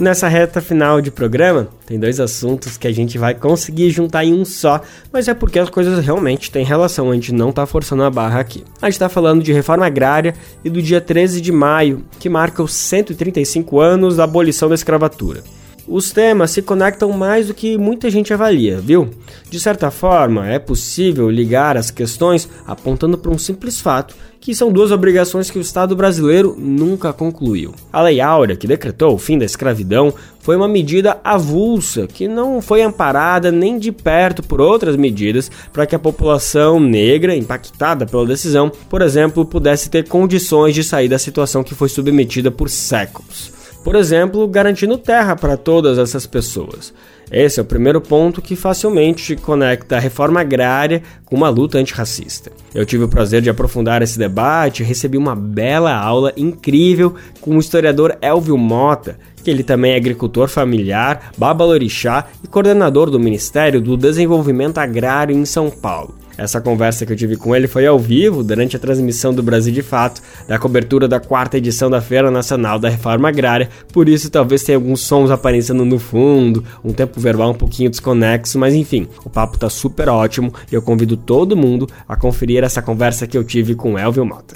Nessa 0.00 0.26
reta 0.26 0.60
final 0.60 1.00
de 1.00 1.10
programa, 1.10 1.68
tem 1.86 2.00
dois 2.00 2.18
assuntos 2.18 2.76
que 2.76 2.88
a 2.88 2.92
gente 2.92 3.16
vai 3.16 3.32
conseguir 3.32 3.90
juntar 3.90 4.24
em 4.24 4.34
um 4.34 4.44
só, 4.44 4.80
mas 5.12 5.28
é 5.28 5.34
porque 5.34 5.58
as 5.58 5.70
coisas 5.70 6.04
realmente 6.04 6.50
têm 6.50 6.64
relação, 6.64 7.10
a 7.10 7.14
gente 7.14 7.32
não 7.32 7.52
tá 7.52 7.64
forçando 7.64 8.02
a 8.02 8.10
barra 8.10 8.40
aqui. 8.40 8.64
A 8.82 8.90
gente 8.90 8.98
tá 8.98 9.08
falando 9.08 9.42
de 9.42 9.52
reforma 9.52 9.86
agrária 9.86 10.34
e 10.64 10.68
do 10.68 10.82
dia 10.82 11.00
13 11.00 11.40
de 11.40 11.52
maio, 11.52 12.04
que 12.18 12.28
marca 12.28 12.62
os 12.62 12.74
135 12.74 13.80
anos 13.80 14.16
da 14.16 14.24
abolição 14.24 14.68
da 14.68 14.74
escravatura. 14.74 15.44
Os 15.86 16.12
temas 16.12 16.50
se 16.50 16.62
conectam 16.62 17.12
mais 17.12 17.48
do 17.48 17.54
que 17.54 17.76
muita 17.76 18.08
gente 18.08 18.32
avalia, 18.32 18.80
viu? 18.80 19.10
De 19.50 19.60
certa 19.60 19.90
forma, 19.90 20.48
é 20.48 20.58
possível 20.58 21.30
ligar 21.30 21.76
as 21.76 21.90
questões 21.90 22.48
apontando 22.66 23.18
para 23.18 23.30
um 23.30 23.36
simples 23.36 23.80
fato, 23.82 24.14
que 24.40 24.54
são 24.54 24.72
duas 24.72 24.90
obrigações 24.90 25.50
que 25.50 25.58
o 25.58 25.60
Estado 25.60 25.94
brasileiro 25.94 26.56
nunca 26.58 27.12
concluiu. 27.12 27.74
A 27.92 28.00
Lei 28.00 28.18
Áurea, 28.20 28.56
que 28.56 28.66
decretou 28.66 29.14
o 29.14 29.18
fim 29.18 29.36
da 29.36 29.44
escravidão, 29.44 30.12
foi 30.40 30.56
uma 30.56 30.68
medida 30.68 31.18
avulsa 31.22 32.06
que 32.06 32.26
não 32.26 32.62
foi 32.62 32.82
amparada 32.82 33.52
nem 33.52 33.78
de 33.78 33.92
perto 33.92 34.42
por 34.42 34.62
outras 34.62 34.96
medidas 34.96 35.50
para 35.70 35.86
que 35.86 35.94
a 35.94 35.98
população 35.98 36.80
negra 36.80 37.36
impactada 37.36 38.06
pela 38.06 38.26
decisão, 38.26 38.72
por 38.88 39.02
exemplo, 39.02 39.44
pudesse 39.44 39.90
ter 39.90 40.08
condições 40.08 40.74
de 40.74 40.82
sair 40.82 41.08
da 41.08 41.18
situação 41.18 41.62
que 41.62 41.74
foi 41.74 41.90
submetida 41.90 42.50
por 42.50 42.70
séculos. 42.70 43.63
Por 43.84 43.96
exemplo, 43.96 44.48
garantindo 44.48 44.96
terra 44.96 45.36
para 45.36 45.58
todas 45.58 45.98
essas 45.98 46.26
pessoas. 46.26 46.92
Esse 47.30 47.60
é 47.60 47.62
o 47.62 47.66
primeiro 47.66 48.00
ponto 48.00 48.40
que 48.40 48.56
facilmente 48.56 49.36
conecta 49.36 49.96
a 49.96 50.00
reforma 50.00 50.40
agrária 50.40 51.02
com 51.26 51.36
uma 51.36 51.50
luta 51.50 51.76
antirracista. 51.76 52.50
Eu 52.74 52.86
tive 52.86 53.04
o 53.04 53.08
prazer 53.08 53.42
de 53.42 53.50
aprofundar 53.50 54.00
esse 54.00 54.18
debate 54.18 54.82
e 54.82 54.86
recebi 54.86 55.18
uma 55.18 55.36
bela 55.36 55.94
aula 55.94 56.32
incrível 56.34 57.14
com 57.42 57.56
o 57.56 57.60
historiador 57.60 58.16
Elvio 58.22 58.56
Mota, 58.56 59.18
que 59.42 59.50
ele 59.50 59.62
também 59.62 59.92
é 59.92 59.96
agricultor 59.96 60.48
familiar, 60.48 61.32
babalorixá 61.36 62.26
e 62.42 62.48
coordenador 62.48 63.10
do 63.10 63.20
Ministério 63.20 63.82
do 63.82 63.98
Desenvolvimento 63.98 64.78
Agrário 64.78 65.36
em 65.36 65.44
São 65.44 65.68
Paulo. 65.68 66.23
Essa 66.36 66.60
conversa 66.60 67.06
que 67.06 67.12
eu 67.12 67.16
tive 67.16 67.36
com 67.36 67.54
ele 67.54 67.68
foi 67.68 67.86
ao 67.86 67.98
vivo 67.98 68.42
durante 68.42 68.76
a 68.76 68.78
transmissão 68.78 69.32
do 69.32 69.42
Brasil 69.42 69.72
de 69.72 69.82
Fato, 69.82 70.20
da 70.48 70.58
cobertura 70.58 71.06
da 71.06 71.20
quarta 71.20 71.58
edição 71.58 71.88
da 71.88 72.00
Feira 72.00 72.30
Nacional 72.30 72.78
da 72.78 72.88
Reforma 72.88 73.28
Agrária, 73.28 73.68
por 73.92 74.08
isso 74.08 74.30
talvez 74.30 74.62
tenha 74.62 74.76
alguns 74.76 75.00
sons 75.00 75.30
aparecendo 75.30 75.84
no 75.84 75.98
fundo, 75.98 76.64
um 76.84 76.92
tempo 76.92 77.20
verbal 77.20 77.50
um 77.50 77.54
pouquinho 77.54 77.90
desconexo, 77.90 78.58
mas 78.58 78.74
enfim, 78.74 79.06
o 79.24 79.30
papo 79.30 79.58
tá 79.58 79.70
super 79.70 80.08
ótimo 80.08 80.52
e 80.70 80.74
eu 80.74 80.82
convido 80.82 81.16
todo 81.16 81.56
mundo 81.56 81.88
a 82.08 82.16
conferir 82.16 82.64
essa 82.64 82.82
conversa 82.82 83.26
que 83.26 83.38
eu 83.38 83.44
tive 83.44 83.74
com 83.74 83.98
Elvio 83.98 84.24
Mota. 84.24 84.54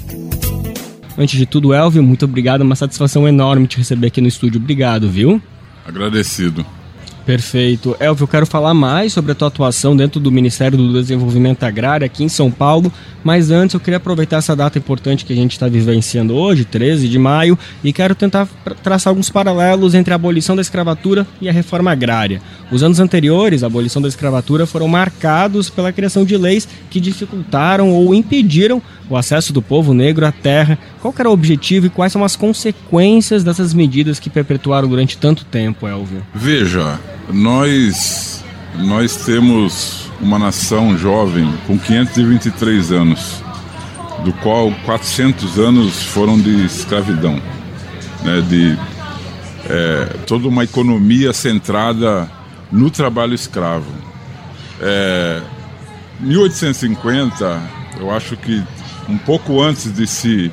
Antes 1.17 1.39
de 1.39 1.47
tudo, 1.47 1.75
Elvio, 1.75 2.03
muito 2.03 2.25
obrigado, 2.25 2.63
uma 2.63 2.77
satisfação 2.77 3.27
enorme 3.27 3.67
te 3.67 3.79
receber 3.79 4.07
aqui 4.07 4.21
no 4.21 4.29
estúdio. 4.29 4.61
Obrigado, 4.61 5.09
viu? 5.11 5.43
Agradecido. 5.85 6.65
Perfeito. 7.29 7.95
Elvio, 8.01 8.25
eu 8.25 8.27
quero 8.27 8.47
falar 8.47 8.73
mais 8.73 9.13
sobre 9.13 9.33
a 9.33 9.35
tua 9.35 9.49
atuação 9.49 9.95
dentro 9.95 10.19
do 10.19 10.33
Ministério 10.33 10.79
do 10.79 10.95
Desenvolvimento 10.95 11.63
Agrário 11.63 12.07
aqui 12.07 12.25
em 12.25 12.29
São 12.29 12.51
Paulo, 12.51 12.91
mas 13.23 13.51
antes 13.51 13.75
eu 13.75 13.81
queria 13.81 13.99
aproveitar 13.99 14.39
essa 14.39 14.57
data 14.57 14.79
importante 14.79 15.27
que 15.27 15.35
a 15.35 15.37
gente 15.37 15.53
está 15.53 15.69
vivenciando 15.69 16.35
hoje, 16.35 16.65
13 16.65 17.07
de 17.07 17.19
maio, 17.19 17.59
e 17.85 17.93
quero 17.93 18.15
tentar 18.15 18.49
traçar 18.83 19.11
alguns 19.11 19.29
paralelos 19.29 19.95
entre 19.95 20.11
a 20.11 20.17
abolição 20.17 20.57
da 20.57 20.63
escravatura 20.63 21.27
e 21.39 21.51
a 21.51 21.53
reforma 21.53 21.93
agrária. 21.93 22.41
Os 22.73 22.83
anos 22.83 22.99
anteriores 22.99 23.63
à 23.63 23.67
abolição 23.67 24.01
da 24.01 24.09
escravatura 24.09 24.67
foram 24.67 24.89
marcados 24.89 25.69
pela 25.69 25.93
criação 25.93 26.25
de 26.25 26.35
leis 26.35 26.67
que 26.89 26.99
dificultaram 26.99 27.91
ou 27.91 28.15
impediram 28.15 28.81
o 29.09 29.17
acesso 29.17 29.53
do 29.53 29.63
povo 29.63 29.95
negro 29.95 30.27
à 30.27 30.33
terra. 30.33 30.79
Qual 31.01 31.15
era 31.19 31.29
o 31.29 31.33
objetivo 31.33 31.87
e 31.87 31.91
quais 31.91 32.13
são 32.13 32.25
as 32.25 32.37
consequências 32.37 33.43
dessas 33.43 33.73
medidas 33.73 34.19
que 34.19 34.31
perpetuaram 34.31 34.89
durante 34.89 35.17
tanto 35.17 35.45
tempo, 35.45 35.87
Elvio? 35.87 36.23
Veja, 36.35 36.99
nós, 37.33 38.45
nós 38.77 39.17
temos 39.17 40.09
uma 40.21 40.39
nação 40.39 40.97
jovem 40.97 41.53
com 41.67 41.79
523 41.79 42.93
anos, 42.93 43.43
do 44.25 44.33
qual 44.35 44.73
400 44.85 45.59
anos 45.59 46.03
foram 46.03 46.39
de 46.39 46.65
escravidão, 46.65 47.41
né, 48.23 48.43
de 48.49 48.77
é, 49.69 50.05
toda 50.27 50.49
uma 50.49 50.65
economia 50.65 51.33
centrada 51.33 52.29
no 52.71 52.91
trabalho 52.91 53.35
escravo. 53.35 53.91
É, 54.81 55.41
1850, 56.21 57.63
eu 58.01 58.11
acho 58.11 58.37
que 58.37 58.63
um 59.09 59.17
pouco 59.17 59.61
antes 59.63 59.93
de 59.93 60.07
se 60.07 60.53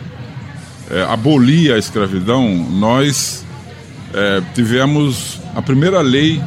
é, 0.90 1.04
abolir 1.04 1.74
a 1.74 1.78
escravidão, 1.78 2.48
nós 2.72 3.46
é, 4.14 4.42
tivemos 4.54 5.40
a 5.56 5.62
primeira 5.62 6.02
lei 6.02 6.42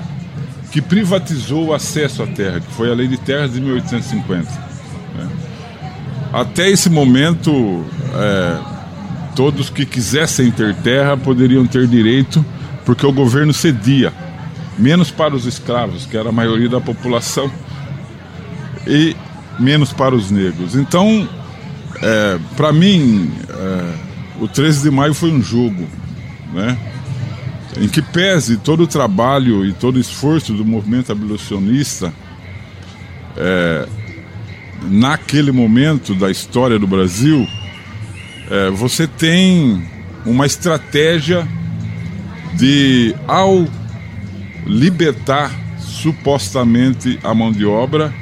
que 0.70 0.80
privatizou 0.80 1.66
o 1.66 1.74
acesso 1.74 2.22
à 2.22 2.26
terra, 2.26 2.60
que 2.60 2.72
foi 2.72 2.90
a 2.90 2.94
Lei 2.94 3.08
de 3.08 3.16
Terras 3.16 3.52
de 3.52 3.60
1850. 3.60 4.50
Né? 5.16 5.28
Até 6.32 6.68
esse 6.68 6.90
momento, 6.90 7.84
é, 8.14 8.58
todos 9.34 9.70
que 9.70 9.86
quisessem 9.86 10.50
ter 10.50 10.74
terra 10.76 11.16
poderiam 11.16 11.66
ter 11.66 11.86
direito, 11.86 12.44
porque 12.84 13.06
o 13.06 13.12
governo 13.12 13.52
cedia, 13.52 14.12
menos 14.78 15.10
para 15.10 15.34
os 15.34 15.46
escravos, 15.46 16.06
que 16.06 16.16
era 16.16 16.28
a 16.28 16.32
maioria 16.32 16.68
da 16.68 16.80
população, 16.80 17.50
e 18.86 19.16
menos 19.58 19.92
para 19.92 20.14
os 20.14 20.30
negros. 20.30 20.74
Então, 20.74 21.28
é, 22.02 22.38
para 22.56 22.72
mim, 22.72 23.30
é, 23.48 23.94
o 24.40 24.48
13 24.48 24.82
de 24.82 24.90
maio 24.90 25.14
foi 25.14 25.30
um 25.30 25.42
jogo, 25.42 25.86
né? 26.52 26.78
Em 27.80 27.88
que 27.88 28.00
pese 28.00 28.56
todo 28.56 28.84
o 28.84 28.86
trabalho 28.86 29.64
e 29.64 29.72
todo 29.72 29.96
o 29.96 30.00
esforço 30.00 30.52
do 30.52 30.64
movimento 30.64 31.12
abolicionista, 31.12 32.12
é, 33.36 33.86
naquele 34.82 35.52
momento 35.52 36.14
da 36.14 36.30
história 36.30 36.78
do 36.78 36.86
Brasil, 36.86 37.46
é, 38.50 38.70
você 38.70 39.06
tem 39.06 39.82
uma 40.24 40.46
estratégia 40.46 41.46
de, 42.54 43.14
ao 43.26 43.66
libertar 44.66 45.52
supostamente 45.78 47.18
a 47.22 47.34
mão 47.34 47.52
de 47.52 47.64
obra, 47.64 48.12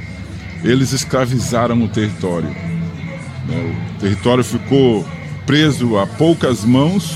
eles 0.64 0.92
escravizaram 0.92 1.82
o 1.82 1.88
território. 1.88 2.65
Né? 3.46 3.74
O 3.96 4.00
território 4.00 4.44
ficou 4.44 5.06
preso 5.46 5.96
a 5.98 6.06
poucas 6.06 6.64
mãos 6.64 7.14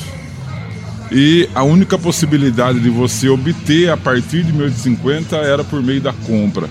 e 1.10 1.48
a 1.54 1.64
única 1.64 1.98
possibilidade 1.98 2.78
de 2.78 2.88
você 2.88 3.28
obter 3.28 3.90
a 3.90 3.96
partir 3.96 4.44
de 4.44 4.52
1850 4.52 5.36
era 5.36 5.64
por 5.64 5.82
meio 5.82 6.00
da 6.00 6.12
compra. 6.12 6.68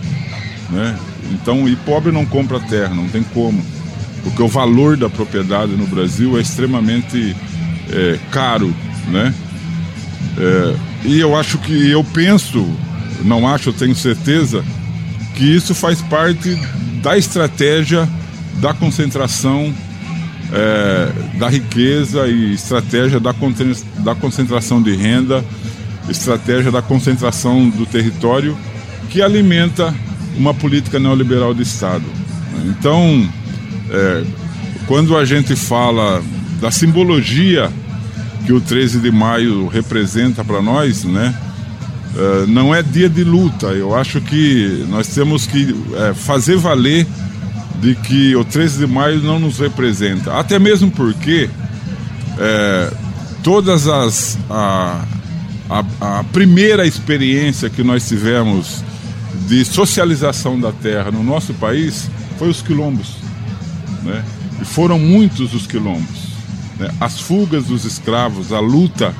Né? 0.69 0.97
Então, 1.31 1.67
e 1.67 1.75
pobre 1.75 2.11
não 2.11 2.25
compra 2.25 2.59
terra, 2.59 2.95
não 2.95 3.07
tem 3.09 3.23
como. 3.23 3.63
Porque 4.23 4.41
o 4.41 4.47
valor 4.47 4.95
da 4.95 5.09
propriedade 5.09 5.73
no 5.73 5.85
Brasil 5.87 6.37
é 6.37 6.41
extremamente 6.41 7.35
é, 7.91 8.17
caro. 8.31 8.73
Né? 9.07 9.33
É, 10.37 10.75
e 11.05 11.19
eu 11.19 11.35
acho 11.35 11.57
que, 11.57 11.89
eu 11.89 12.03
penso, 12.03 12.65
não 13.23 13.47
acho, 13.47 13.69
eu 13.69 13.73
tenho 13.73 13.95
certeza, 13.95 14.63
que 15.35 15.43
isso 15.43 15.75
faz 15.75 16.01
parte 16.01 16.55
da 17.01 17.17
estratégia 17.17 18.07
da 18.59 18.73
concentração 18.73 19.73
é, 20.51 21.37
da 21.37 21.49
riqueza 21.49 22.27
e 22.27 22.53
estratégia 22.53 23.19
da, 23.19 23.33
da 23.99 24.15
concentração 24.15 24.81
de 24.81 24.95
renda, 24.95 25.43
estratégia 26.09 26.71
da 26.71 26.81
concentração 26.81 27.69
do 27.69 27.85
território 27.85 28.57
que 29.09 29.21
alimenta 29.21 29.93
uma 30.37 30.53
política 30.53 30.99
neoliberal 30.99 31.53
de 31.53 31.63
Estado. 31.63 32.05
Então, 32.65 33.27
é, 33.89 34.23
quando 34.87 35.17
a 35.17 35.25
gente 35.25 35.55
fala 35.55 36.21
da 36.59 36.71
simbologia 36.71 37.71
que 38.45 38.53
o 38.53 38.61
13 38.61 38.99
de 38.99 39.11
maio 39.11 39.67
representa 39.67 40.43
para 40.43 40.61
nós, 40.61 41.03
né? 41.03 41.35
É, 42.15 42.45
não 42.47 42.73
é 42.73 42.81
dia 42.81 43.07
de 43.07 43.23
luta. 43.23 43.67
Eu 43.67 43.95
acho 43.95 44.19
que 44.21 44.83
nós 44.89 45.07
temos 45.09 45.45
que 45.45 45.75
é, 45.95 46.13
fazer 46.13 46.57
valer 46.57 47.05
de 47.81 47.95
que 47.95 48.35
o 48.35 48.43
13 48.43 48.79
de 48.79 48.87
maio 48.87 49.19
não 49.21 49.39
nos 49.39 49.59
representa. 49.59 50.37
Até 50.37 50.59
mesmo 50.59 50.91
porque 50.91 51.49
é, 52.37 52.93
todas 53.43 53.87
as. 53.87 54.37
A, 54.49 55.05
a, 55.69 56.19
a, 56.19 56.23
primeira 56.25 56.85
experiência 56.85 57.69
que 57.69 57.83
nós 57.83 58.07
tivemos 58.07 58.83
de 59.47 59.63
socialização 59.63 60.59
da 60.59 60.71
terra 60.71 61.11
no 61.11 61.23
nosso 61.23 61.53
país 61.53 62.09
foi 62.37 62.49
os 62.49 62.61
quilombos. 62.61 63.17
Né? 64.03 64.23
E 64.61 64.65
foram 64.65 64.97
muitos 64.97 65.53
os 65.53 65.67
quilombos. 65.67 66.29
Né? 66.79 66.89
As 66.99 67.19
fugas 67.19 67.65
dos 67.65 67.85
escravos, 67.85 68.51
a 68.51 68.59
luta, 68.59 69.13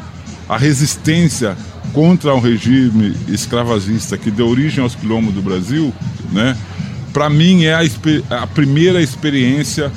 a 0.47 0.57
resistência 0.57 1.55
contra 1.93 2.33
o 2.33 2.39
regime 2.39 3.15
escravagista 3.27 4.17
que 4.17 4.31
deu 4.31 4.47
origem 4.47 4.83
aos 4.83 4.95
quilombos 4.95 5.33
do 5.33 5.41
Brasil, 5.41 5.93
né? 6.31 6.55
Para 7.13 7.29
mim 7.29 7.63
é 7.63 7.73
a, 7.73 7.81
a, 8.43 8.47
primeira 8.47 9.01
experiência 9.01 9.91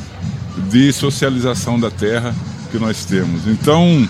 de 0.70 0.92
socialização 0.92 1.78
da 1.78 1.90
terra 1.90 2.34
que 2.70 2.78
nós 2.78 3.04
temos. 3.04 3.46
Então, 3.46 4.08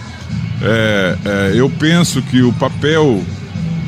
é, 0.63 1.19
é, 1.25 1.53
eu 1.55 1.69
penso 1.71 2.23
que 2.23 2.43
o 2.43 2.53
papel 2.53 3.23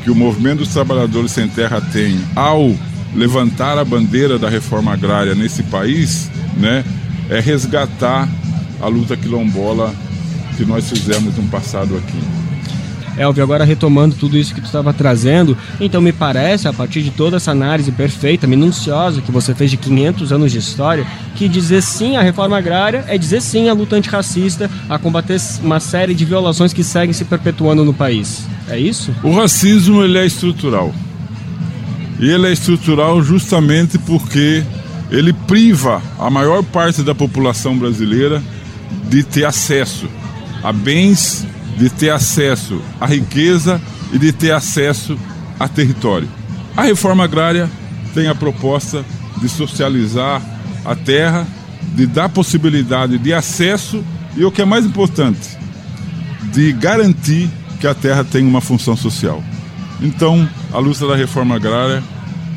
que 0.03 0.11
o 0.11 0.15
movimento 0.15 0.59
dos 0.59 0.69
trabalhadores 0.69 1.31
sem 1.31 1.47
terra 1.47 1.81
tem 1.81 2.19
ao 2.35 2.75
levantar 3.15 3.77
a 3.77 3.83
bandeira 3.83 4.37
da 4.37 4.47
reforma 4.47 4.93
agrária 4.93 5.33
nesse 5.33 5.63
país, 5.63 6.29
né, 6.57 6.85
é 7.27 7.39
resgatar 7.39 8.29
a 8.79 8.87
luta 8.87 9.17
quilombola 9.17 9.91
que 10.55 10.63
nós 10.63 10.87
fizemos 10.87 11.35
no 11.35 11.43
passado 11.49 11.97
aqui. 11.97 12.44
Elvio, 13.17 13.43
agora 13.43 13.63
retomando 13.63 14.15
tudo 14.15 14.37
isso 14.37 14.53
que 14.53 14.61
tu 14.61 14.65
estava 14.65 14.93
trazendo, 14.93 15.57
então 15.79 16.01
me 16.01 16.11
parece, 16.11 16.67
a 16.67 16.73
partir 16.73 17.01
de 17.01 17.11
toda 17.11 17.37
essa 17.37 17.51
análise 17.51 17.91
perfeita, 17.91 18.47
minuciosa 18.47 19.21
que 19.21 19.31
você 19.31 19.53
fez 19.55 19.71
de 19.71 19.77
500 19.77 20.31
anos 20.31 20.51
de 20.51 20.57
história, 20.57 21.05
que 21.35 21.47
dizer 21.47 21.81
sim 21.81 22.17
à 22.17 22.21
reforma 22.21 22.57
agrária 22.57 23.05
é 23.07 23.17
dizer 23.17 23.41
sim 23.41 23.69
à 23.69 23.73
luta 23.73 23.95
antirracista, 23.95 24.69
a 24.89 24.97
combater 24.97 25.39
uma 25.61 25.79
série 25.79 26.13
de 26.13 26.25
violações 26.25 26.73
que 26.73 26.83
seguem 26.83 27.13
se 27.13 27.25
perpetuando 27.25 27.85
no 27.85 27.93
país. 27.93 28.45
É 28.67 28.79
isso? 28.79 29.13
O 29.23 29.31
racismo 29.31 30.03
ele 30.03 30.17
é 30.17 30.25
estrutural. 30.25 30.93
E 32.19 32.29
ele 32.29 32.47
é 32.47 32.51
estrutural 32.51 33.21
justamente 33.21 33.97
porque 33.97 34.63
ele 35.11 35.33
priva 35.33 36.01
a 36.17 36.29
maior 36.29 36.63
parte 36.63 37.03
da 37.03 37.13
população 37.13 37.77
brasileira 37.77 38.41
de 39.09 39.23
ter 39.23 39.45
acesso 39.45 40.07
a 40.63 40.71
bens 40.71 41.45
de 41.75 41.89
ter 41.89 42.09
acesso 42.09 42.81
à 42.99 43.05
riqueza 43.05 43.81
e 44.13 44.17
de 44.17 44.31
ter 44.31 44.51
acesso 44.51 45.17
a 45.59 45.67
território. 45.67 46.27
A 46.75 46.83
reforma 46.83 47.23
agrária 47.23 47.69
tem 48.13 48.27
a 48.27 48.35
proposta 48.35 49.03
de 49.37 49.49
socializar 49.49 50.41
a 50.83 50.95
terra, 50.95 51.45
de 51.95 52.05
dar 52.05 52.29
possibilidade 52.29 53.17
de 53.17 53.33
acesso 53.33 54.03
e 54.35 54.43
o 54.43 54.51
que 54.51 54.61
é 54.61 54.65
mais 54.65 54.85
importante, 54.85 55.57
de 56.51 56.71
garantir 56.73 57.49
que 57.79 57.87
a 57.87 57.93
terra 57.93 58.23
tem 58.23 58.45
uma 58.45 58.61
função 58.61 58.95
social. 58.95 59.43
Então, 60.01 60.47
a 60.73 60.79
luta 60.79 61.07
da 61.07 61.15
reforma 61.15 61.55
agrária 61.55 62.03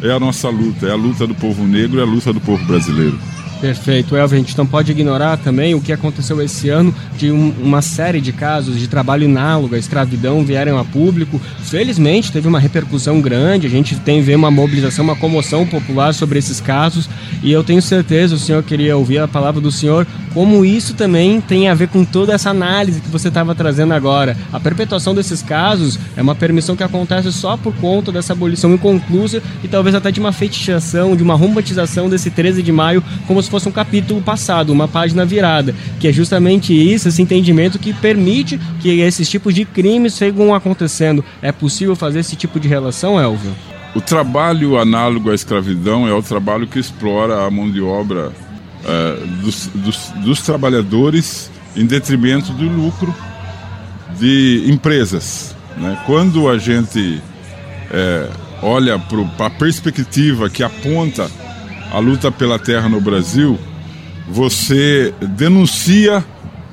é 0.03 0.11
a 0.11 0.21
nossa 0.21 0.49
luta, 0.49 0.87
é 0.87 0.91
a 0.91 0.97
luta 0.97 1.27
do 1.27 1.35
povo 1.35 1.67
negro, 1.67 2.01
é 2.01 2.03
a 2.03 2.07
luta 2.07 2.33
do 2.33 2.41
povo 2.41 2.65
brasileiro. 2.65 3.19
Perfeito, 3.61 4.17
Elvio. 4.17 4.37
A 4.37 4.41
gente 4.41 4.57
não 4.57 4.67
pode 4.67 4.93
ignorar 4.93 5.37
também 5.37 5.75
o 5.75 5.81
que 5.81 5.93
aconteceu 5.93 6.41
esse 6.41 6.69
ano 6.69 6.95
de 7.17 7.33
um, 7.33 7.53
uma 7.61 7.83
série 7.83 8.21
de 8.21 8.33
casos 8.33 8.79
de 8.79 8.87
trabalho 8.87 9.25
inálogo 9.25 9.75
à 9.75 9.79
escravidão 9.79 10.45
vieram 10.45 10.79
a 10.79 10.85
público. 10.85 11.41
Felizmente 11.65 12.31
teve 12.31 12.47
uma 12.47 12.61
repercussão 12.61 13.21
grande, 13.21 13.67
a 13.67 13.71
gente 13.71 13.97
tem 13.97 14.23
ver 14.23 14.37
uma 14.37 14.51
mobilização, 14.51 15.05
uma 15.05 15.17
comoção 15.17 15.67
popular 15.67 16.15
sobre 16.15 16.39
esses 16.39 16.61
casos 16.61 17.09
e 17.43 17.51
eu 17.51 17.65
tenho 17.65 17.83
certeza, 17.83 18.35
o 18.35 18.39
senhor 18.39 18.63
queria 18.63 18.97
ouvir 18.97 19.19
a 19.19 19.29
palavra 19.29 19.61
do 19.61 19.73
senhor, 19.73 20.07
como 20.33 20.65
isso 20.65 20.95
também 20.95 21.41
tem 21.41 21.69
a 21.69 21.75
ver 21.75 21.89
com 21.89 22.05
toda 22.05 22.33
essa 22.33 22.51
análise 22.51 23.01
que 23.01 23.09
você 23.09 23.29
estava 23.29 23.55
trazendo 23.55 23.93
agora. 23.93 24.37
A 24.53 24.61
perpetuação 24.61 25.15
desses 25.15 25.43
casos 25.43 25.99
é 26.17 26.23
uma 26.23 26.35
permissão 26.35 26.77
que 26.77 26.83
acontece 26.83 27.33
só 27.33 27.57
por 27.57 27.75
conta 27.75 28.13
dessa 28.13 28.33
abolição 28.33 28.73
inconclusa 28.73 29.43
e 29.65 29.69
talvez 29.69 29.95
até 29.95 30.13
de 30.13 30.21
uma 30.21 30.33
fetichização, 30.33 31.17
de 31.17 31.23
uma 31.23 31.35
romantização 31.35 32.09
desse 32.09 32.31
13 32.31 32.63
de 32.63 32.71
maio 32.71 33.03
como 33.27 33.41
se 33.49 33.51
fosse 33.51 33.69
um 33.69 33.73
capítulo 33.73 34.21
passado, 34.21 34.71
uma 34.71 34.87
página 34.87 35.25
virada, 35.25 35.75
que 35.99 36.07
é 36.07 36.13
justamente 36.13 36.75
isso, 36.75 37.09
esse 37.09 37.23
entendimento 37.23 37.79
que 37.79 37.95
permite 37.95 38.61
que 38.81 39.01
esses 39.01 39.29
tipos 39.29 39.55
de 39.55 39.65
crimes 39.65 40.13
sigam 40.13 40.55
acontecendo. 40.55 41.25
É 41.41 41.51
possível 41.51 41.97
fazer 41.97 42.21
esse 42.21 42.37
tipo 42.37 42.61
de 42.61 42.69
relação, 42.69 43.19
Elvio? 43.19 43.53
O 43.95 44.03
trabalho 44.03 44.79
análogo 44.79 45.31
à 45.31 45.35
escravidão 45.35 46.07
é 46.07 46.13
o 46.13 46.23
trabalho 46.23 46.67
que 46.67 46.79
explora 46.79 47.47
a 47.47 47.51
mão 47.51 47.71
de 47.71 47.81
obra 47.81 48.29
uh, 48.29 49.27
dos, 49.43 49.67
dos, 49.75 50.11
dos 50.23 50.43
trabalhadores 50.43 51.51
em 51.75 51.87
detrimento 51.87 52.53
do 52.53 52.69
lucro 52.69 53.15
de 54.19 54.65
empresas. 54.69 55.57
Né? 55.79 55.99
Quando 56.05 56.51
a 56.51 56.59
gente 56.59 57.23
é, 57.91 58.29
olha 58.63 58.99
para 58.99 59.47
a 59.47 59.51
perspectiva 59.51 60.51
que 60.51 60.63
aponta 60.63 61.31
a 61.93 61.99
luta 61.99 62.31
pela 62.31 62.59
terra 62.59 62.89
no 62.89 63.01
Brasil, 63.01 63.59
você 64.29 65.13
denuncia 65.37 66.25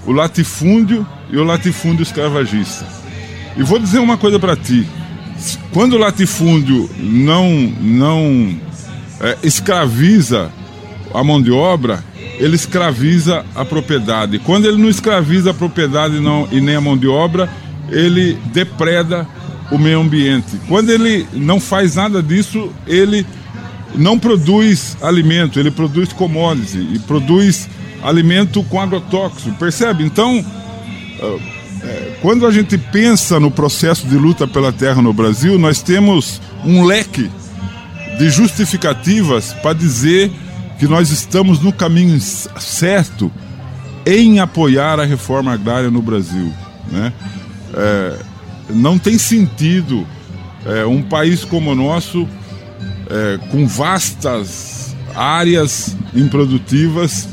o 0.05 0.11
latifúndio 0.11 1.05
e 1.31 1.37
o 1.37 1.43
latifúndio 1.43 2.03
escravagista. 2.03 2.85
E 3.57 3.63
vou 3.63 3.79
dizer 3.79 3.99
uma 3.99 4.17
coisa 4.17 4.39
para 4.39 4.55
ti: 4.55 4.87
quando 5.71 5.93
o 5.93 5.97
latifúndio 5.97 6.89
não, 6.99 7.49
não 7.81 8.55
é, 9.21 9.37
escraviza 9.43 10.51
a 11.13 11.23
mão 11.23 11.41
de 11.41 11.51
obra, 11.51 12.03
ele 12.37 12.55
escraviza 12.55 13.45
a 13.55 13.63
propriedade. 13.63 14.39
Quando 14.39 14.65
ele 14.65 14.77
não 14.77 14.89
escraviza 14.89 15.51
a 15.51 15.53
propriedade 15.53 16.19
não, 16.19 16.47
e 16.51 16.59
nem 16.59 16.75
a 16.75 16.81
mão 16.81 16.97
de 16.97 17.07
obra, 17.07 17.49
ele 17.89 18.37
depreda 18.51 19.27
o 19.71 19.77
meio 19.77 19.99
ambiente. 20.01 20.59
Quando 20.67 20.89
ele 20.89 21.25
não 21.33 21.59
faz 21.59 21.95
nada 21.95 22.21
disso, 22.21 22.71
ele 22.85 23.25
não 23.97 24.17
produz 24.17 24.97
alimento, 25.01 25.59
ele 25.59 25.71
produz 25.71 26.11
commodity 26.13 26.87
e 26.93 26.99
produz 26.99 27.69
alimento 28.03 28.63
com 28.63 28.79
agrotóxico, 28.79 29.55
percebe? 29.57 30.03
Então, 30.03 30.43
ah, 31.21 31.37
é, 31.83 32.17
quando 32.21 32.47
a 32.47 32.51
gente 32.51 32.77
pensa 32.77 33.39
no 33.39 33.51
processo 33.51 34.07
de 34.07 34.15
luta 34.15 34.47
pela 34.47 34.71
terra 34.71 35.01
no 35.01 35.13
Brasil, 35.13 35.57
nós 35.59 35.81
temos 35.81 36.41
um 36.63 36.83
leque 36.83 37.29
de 38.17 38.29
justificativas 38.29 39.53
para 39.53 39.73
dizer 39.73 40.31
que 40.79 40.87
nós 40.87 41.09
estamos 41.09 41.59
no 41.59 41.71
caminho 41.71 42.19
certo 42.19 43.31
em 44.05 44.39
apoiar 44.39 44.99
a 44.99 45.05
reforma 45.05 45.53
agrária 45.53 45.89
no 45.89 46.01
Brasil. 46.01 46.51
Né? 46.91 47.13
É, 47.73 48.19
não 48.69 48.97
tem 48.97 49.17
sentido 49.17 50.05
é, 50.65 50.85
um 50.85 51.01
país 51.01 51.43
como 51.43 51.71
o 51.71 51.75
nosso 51.75 52.27
é, 53.09 53.39
com 53.49 53.67
vastas 53.67 54.95
áreas 55.15 55.95
improdutivas, 56.13 57.27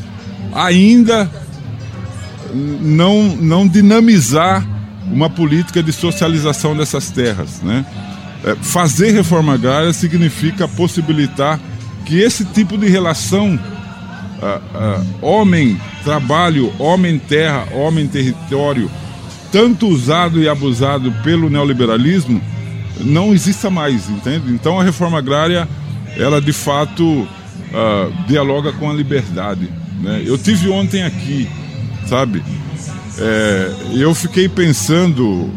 ainda 0.52 1.30
não, 2.80 3.36
não 3.36 3.66
dinamizar 3.66 4.66
uma 5.06 5.28
política 5.28 5.82
de 5.82 5.92
socialização 5.92 6.76
dessas 6.76 7.10
terras. 7.10 7.60
Né? 7.62 7.84
É, 8.44 8.54
fazer 8.56 9.12
reforma 9.12 9.54
agrária 9.54 9.92
significa 9.92 10.68
possibilitar 10.68 11.58
que 12.04 12.20
esse 12.20 12.44
tipo 12.44 12.76
de 12.76 12.88
relação 12.88 13.58
homem-trabalho, 15.20 16.72
homem-terra, 16.78 17.68
homem-território, 17.72 18.90
tanto 19.50 19.86
usado 19.86 20.42
e 20.42 20.48
abusado 20.48 21.12
pelo 21.22 21.48
neoliberalismo, 21.48 22.40
não 23.00 23.32
exista 23.32 23.70
mais, 23.70 24.08
entende? 24.08 24.52
Então 24.52 24.80
a 24.80 24.84
reforma 24.84 25.18
agrária, 25.18 25.68
ela 26.16 26.40
de 26.40 26.52
fato 26.52 27.04
uh, 27.04 28.26
dialoga 28.26 28.72
com 28.72 28.90
a 28.90 28.92
liberdade. 28.92 29.68
Né? 30.00 30.22
Eu 30.24 30.36
tive 30.36 30.68
ontem 30.68 31.02
aqui, 31.02 31.48
sabe? 32.06 32.42
É, 33.18 33.72
eu 33.94 34.14
fiquei 34.14 34.48
pensando 34.48 35.50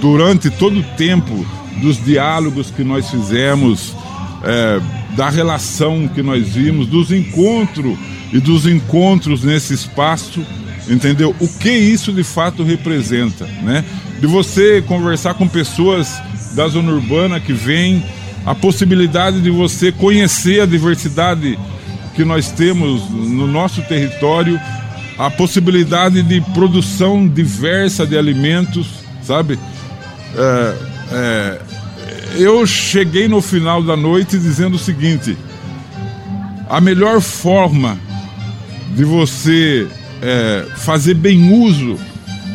durante 0.00 0.50
todo 0.50 0.80
o 0.80 0.82
tempo 0.96 1.46
dos 1.80 2.02
diálogos 2.02 2.70
que 2.70 2.82
nós 2.82 3.10
fizemos, 3.10 3.94
é, 4.42 4.80
da 5.14 5.28
relação 5.28 6.08
que 6.08 6.22
nós 6.22 6.48
vimos, 6.48 6.86
dos 6.86 7.12
encontros 7.12 7.98
e 8.32 8.40
dos 8.40 8.66
encontros 8.66 9.44
nesse 9.44 9.74
espaço, 9.74 10.44
entendeu? 10.88 11.36
O 11.38 11.48
que 11.48 11.70
isso 11.70 12.12
de 12.12 12.24
fato 12.24 12.62
representa, 12.62 13.44
né? 13.62 13.84
De 14.22 14.28
você 14.28 14.80
conversar 14.82 15.34
com 15.34 15.48
pessoas 15.48 16.22
da 16.54 16.68
zona 16.68 16.92
urbana 16.92 17.40
que 17.40 17.52
vêm, 17.52 18.04
a 18.46 18.54
possibilidade 18.54 19.40
de 19.40 19.50
você 19.50 19.90
conhecer 19.90 20.60
a 20.60 20.66
diversidade 20.66 21.58
que 22.14 22.24
nós 22.24 22.52
temos 22.52 23.10
no 23.10 23.48
nosso 23.48 23.82
território, 23.82 24.60
a 25.18 25.28
possibilidade 25.28 26.22
de 26.22 26.40
produção 26.54 27.26
diversa 27.26 28.06
de 28.06 28.16
alimentos, 28.16 28.86
sabe? 29.24 29.58
É, 30.36 30.76
é, 31.10 31.60
eu 32.36 32.64
cheguei 32.64 33.26
no 33.26 33.42
final 33.42 33.82
da 33.82 33.96
noite 33.96 34.38
dizendo 34.38 34.76
o 34.76 34.78
seguinte: 34.78 35.36
a 36.70 36.80
melhor 36.80 37.20
forma 37.20 37.98
de 38.94 39.02
você 39.02 39.88
é, 40.22 40.64
fazer 40.76 41.14
bem 41.14 41.52
uso 41.52 41.98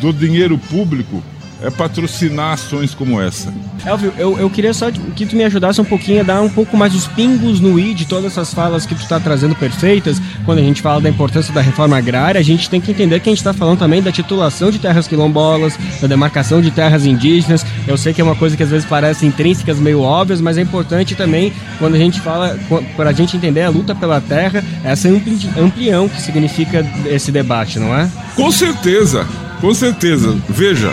do 0.00 0.14
dinheiro 0.14 0.56
público 0.56 1.22
é 1.62 1.70
patrocinar 1.70 2.52
ações 2.52 2.94
como 2.94 3.20
essa. 3.20 3.52
Elvio, 3.84 4.12
eu, 4.18 4.38
eu 4.38 4.50
queria 4.50 4.72
só 4.72 4.90
que 4.90 5.26
tu 5.26 5.36
me 5.36 5.44
ajudasse 5.44 5.80
um 5.80 5.84
pouquinho 5.84 6.20
a 6.20 6.24
dar 6.24 6.40
um 6.40 6.48
pouco 6.48 6.76
mais 6.76 6.94
os 6.94 7.06
pingos 7.06 7.60
no 7.60 7.78
i 7.78 7.94
de 7.94 8.06
todas 8.06 8.32
essas 8.32 8.52
falas 8.52 8.86
que 8.86 8.94
tu 8.94 9.02
está 9.02 9.18
trazendo 9.18 9.54
perfeitas. 9.54 10.20
Quando 10.44 10.58
a 10.58 10.62
gente 10.62 10.80
fala 10.82 11.00
da 11.00 11.08
importância 11.08 11.52
da 11.52 11.60
reforma 11.60 11.96
agrária, 11.96 12.40
a 12.40 12.44
gente 12.44 12.68
tem 12.70 12.80
que 12.80 12.90
entender 12.90 13.20
que 13.20 13.28
a 13.28 13.32
gente 13.32 13.38
está 13.38 13.52
falando 13.52 13.78
também 13.78 14.02
da 14.02 14.12
titulação 14.12 14.70
de 14.70 14.78
terras 14.78 15.08
quilombolas, 15.08 15.78
da 16.00 16.06
demarcação 16.06 16.60
de 16.60 16.70
terras 16.70 17.06
indígenas. 17.06 17.64
Eu 17.86 17.96
sei 17.96 18.12
que 18.12 18.20
é 18.20 18.24
uma 18.24 18.36
coisa 18.36 18.56
que 18.56 18.62
às 18.62 18.70
vezes 18.70 18.86
parece 18.86 19.26
intrínsecas, 19.26 19.78
meio 19.78 20.00
óbvias, 20.00 20.40
mas 20.40 20.58
é 20.58 20.62
importante 20.62 21.14
também 21.14 21.52
quando 21.78 21.94
a 21.94 21.98
gente 21.98 22.20
fala, 22.20 22.58
para 22.96 23.10
a 23.10 23.12
gente 23.12 23.36
entender 23.36 23.62
a 23.62 23.70
luta 23.70 23.94
pela 23.94 24.20
terra, 24.20 24.64
essa 24.84 25.08
amplião 25.08 26.08
que 26.08 26.20
significa 26.20 26.86
esse 27.06 27.32
debate, 27.32 27.78
não 27.78 27.96
é? 27.96 28.08
Com 28.34 28.50
certeza, 28.50 29.26
com 29.60 29.74
certeza. 29.74 30.36
Veja, 30.48 30.92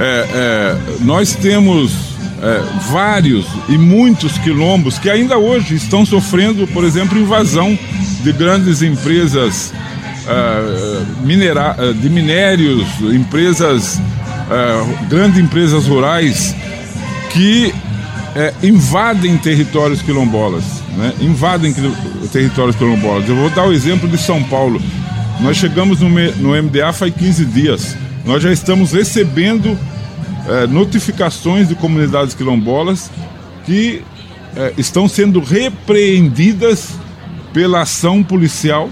é, 0.00 0.26
é, 0.32 0.78
nós 1.00 1.34
temos 1.34 1.92
é, 2.40 2.62
vários 2.90 3.46
e 3.68 3.76
muitos 3.76 4.38
quilombos 4.38 4.98
que 4.98 5.10
ainda 5.10 5.36
hoje 5.36 5.74
estão 5.74 6.06
sofrendo, 6.06 6.66
por 6.68 6.84
exemplo, 6.84 7.18
invasão 7.18 7.76
de 8.22 8.32
grandes 8.32 8.80
empresas 8.80 9.72
é, 10.26 11.24
minera, 11.24 11.74
é, 11.78 11.92
de 11.92 12.08
minérios, 12.08 12.86
empresas, 13.00 14.00
é, 14.50 15.06
grandes 15.08 15.38
empresas 15.38 15.86
rurais 15.86 16.54
que 17.30 17.74
invadem 18.62 19.36
territórios 19.36 20.00
quilombolas, 20.00 20.62
né? 20.96 21.12
invadem 21.20 21.74
territórios 22.30 22.76
quilombolas. 22.76 23.28
Eu 23.28 23.34
vou 23.34 23.50
dar 23.50 23.66
o 23.66 23.72
exemplo 23.72 24.08
de 24.08 24.16
São 24.16 24.44
Paulo. 24.44 24.80
Nós 25.40 25.56
chegamos 25.56 25.98
no, 26.00 26.08
no 26.08 26.62
MDA 26.62 26.92
faz 26.92 27.12
15 27.12 27.44
dias 27.46 27.96
nós 28.28 28.42
já 28.42 28.52
estamos 28.52 28.92
recebendo 28.92 29.74
é, 30.46 30.66
notificações 30.66 31.66
de 31.66 31.74
comunidades 31.74 32.34
quilombolas 32.34 33.10
que 33.64 34.02
é, 34.54 34.74
estão 34.76 35.08
sendo 35.08 35.40
repreendidas 35.40 36.90
pela 37.54 37.80
ação 37.80 38.22
policial, 38.22 38.90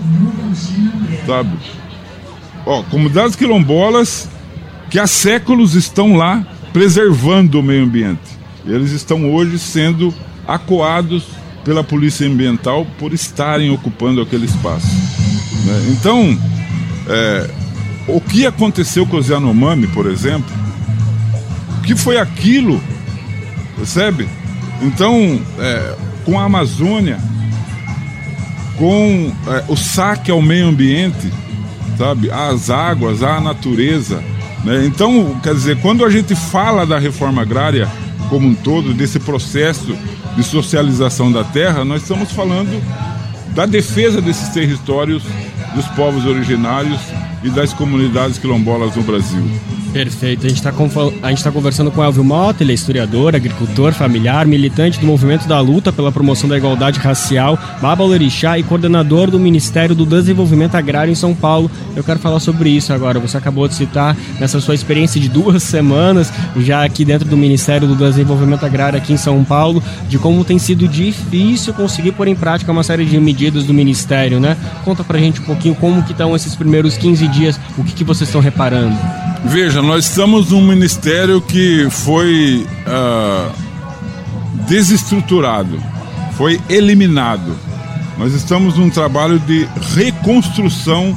sabe? 1.26 1.51
Ó, 2.64 2.82
comunidades 2.84 3.37
quilombolas 3.37 4.26
que 4.89 4.99
há 4.99 5.07
séculos 5.07 5.74
estão 5.74 6.16
lá 6.16 6.43
preservando 6.72 7.61
o 7.61 7.62
meio 7.62 7.84
ambiente. 7.84 8.39
Eles 8.64 8.91
estão 8.91 9.34
hoje 9.34 9.59
sendo 9.59 10.14
acoados 10.49 11.24
pela 11.62 11.84
polícia 11.84 12.26
ambiental 12.26 12.87
por 12.99 13.12
estarem 13.12 13.70
ocupando 13.70 14.22
aquele 14.22 14.47
espaço. 14.47 14.87
Né? 15.66 15.89
Então, 15.91 16.39
é, 17.07 17.66
o 18.09 18.21
que 18.21 18.47
aconteceu 18.47 19.07
com 19.07 19.17
os 19.17 19.29
Yanomami, 19.29 19.87
por 19.89 20.07
exemplo, 20.07 20.55
o 21.79 21.83
que 21.83 21.97
foi 21.97 22.19
aquilo, 22.19 22.81
percebe? 23.77 24.29
Então, 24.81 25.41
é, 25.59 25.95
com 26.25 26.39
a 26.39 26.45
Amazônia, 26.45 27.19
com 28.77 29.33
é, 29.49 29.65
o 29.69 29.77
saque 29.77 30.31
ao 30.31 30.41
meio 30.41 30.69
ambiente, 30.69 31.33
sabe? 31.97 32.31
Às 32.31 32.71
águas, 32.71 33.23
à 33.23 33.41
natureza. 33.41 34.23
Né? 34.65 34.85
Então, 34.87 35.39
quer 35.43 35.55
dizer, 35.55 35.79
quando 35.81 36.05
a 36.05 36.11
gente 36.11 36.35
fala 36.35 36.87
da 36.87 36.99
reforma 36.99 37.43
agrária 37.43 37.89
como 38.29 38.49
um 38.49 38.55
todo, 38.55 38.93
desse 38.93 39.19
processo 39.19 39.97
de 40.37 40.43
socialização 40.43 41.33
da 41.33 41.43
terra, 41.43 41.85
nós 41.85 42.03
estamos 42.03 42.31
falando 42.33 42.83
da 43.55 43.65
defesa 43.65 44.21
desses 44.21 44.49
territórios 44.51 45.23
dos 45.75 45.87
povos 45.89 46.27
originários 46.27 47.01
e 47.47 47.51
das 47.51 47.72
comunidades 47.72 48.38
quilombolas 48.38 48.97
no 48.97 49.03
Brasil. 49.05 49.44
Perfeito. 49.97 50.44
A 50.44 50.49
gente 50.51 50.59
está 50.59 50.70
tá 50.70 51.51
conversando 51.51 51.90
com 51.90 52.05
Elvio 52.05 52.22
Mota, 52.22 52.62
ele 52.62 52.72
é 52.72 52.74
historiador, 52.74 53.34
agricultor, 53.34 53.94
familiar, 53.94 54.47
militante 54.47 55.01
do 55.01 55.07
movimento 55.07 55.49
da 55.49 55.59
luta 55.59 55.90
pela 55.90 56.12
promoção 56.12 56.47
da 56.47 56.59
igualdade 56.59 57.01
racial, 57.01 57.59
Babalorixá 57.80 58.59
e 58.59 58.62
coordenador 58.62 59.30
do 59.30 59.40
Ministério 59.40 59.94
do 59.94 60.05
Desenvolvimento 60.05 60.74
Agrário 60.74 61.11
em 61.11 61.14
São 61.14 61.34
Paulo. 61.34 61.70
Eu 61.97 62.05
quero 62.05 62.18
falar 62.18 62.40
sobre 62.40 62.68
isso 62.68 62.92
agora. 62.92 63.18
Você 63.20 63.38
acabou 63.38 63.66
de 63.66 63.74
citar 63.74 64.14
nessa 64.38 64.61
sua 64.61 64.74
experiência 64.74 65.18
de 65.18 65.30
duas 65.30 65.62
semanas, 65.64 66.30
já 66.59 66.84
aqui 66.84 67.03
dentro 67.03 67.26
do 67.26 67.36
Ministério 67.36 67.88
do 67.88 67.97
Desenvolvimento 67.97 68.66
Agrário 68.66 68.99
aqui 68.99 69.14
em 69.14 69.16
São 69.16 69.42
Paulo, 69.44 69.82
de 70.11 70.18
como 70.18 70.44
tem 70.44 70.59
sido 70.59 70.86
difícil 70.86 71.72
conseguir 71.72 72.12
pôr 72.12 72.28
em 72.28 72.36
prática 72.36 72.70
uma 72.70 72.82
série 72.82 73.07
de 73.07 73.18
medidas 73.18 73.64
do 73.64 73.72
Ministério, 73.72 74.40
né? 74.40 74.59
Conta 74.84 75.03
pra 75.03 75.18
gente 75.18 75.40
um 75.40 75.44
pouquinho 75.44 75.74
como 75.74 76.03
que 76.03 76.12
estão 76.12 76.36
esses 76.36 76.55
primeiros 76.55 76.99
15 76.99 77.26
dias, 77.28 77.59
o 77.78 77.82
que, 77.82 77.94
que 77.94 78.05
vocês 78.05 78.28
estão 78.28 78.42
reparando. 78.42 78.94
Veja, 79.49 79.80
nós 79.80 80.07
estamos 80.07 80.51
num 80.51 80.61
ministério 80.61 81.40
que 81.40 81.88
foi 81.88 82.66
uh, 82.84 83.53
desestruturado, 84.66 85.80
foi 86.36 86.61
eliminado. 86.68 87.57
Nós 88.18 88.34
estamos 88.34 88.76
num 88.76 88.90
trabalho 88.90 89.38
de 89.38 89.66
reconstrução 89.94 91.16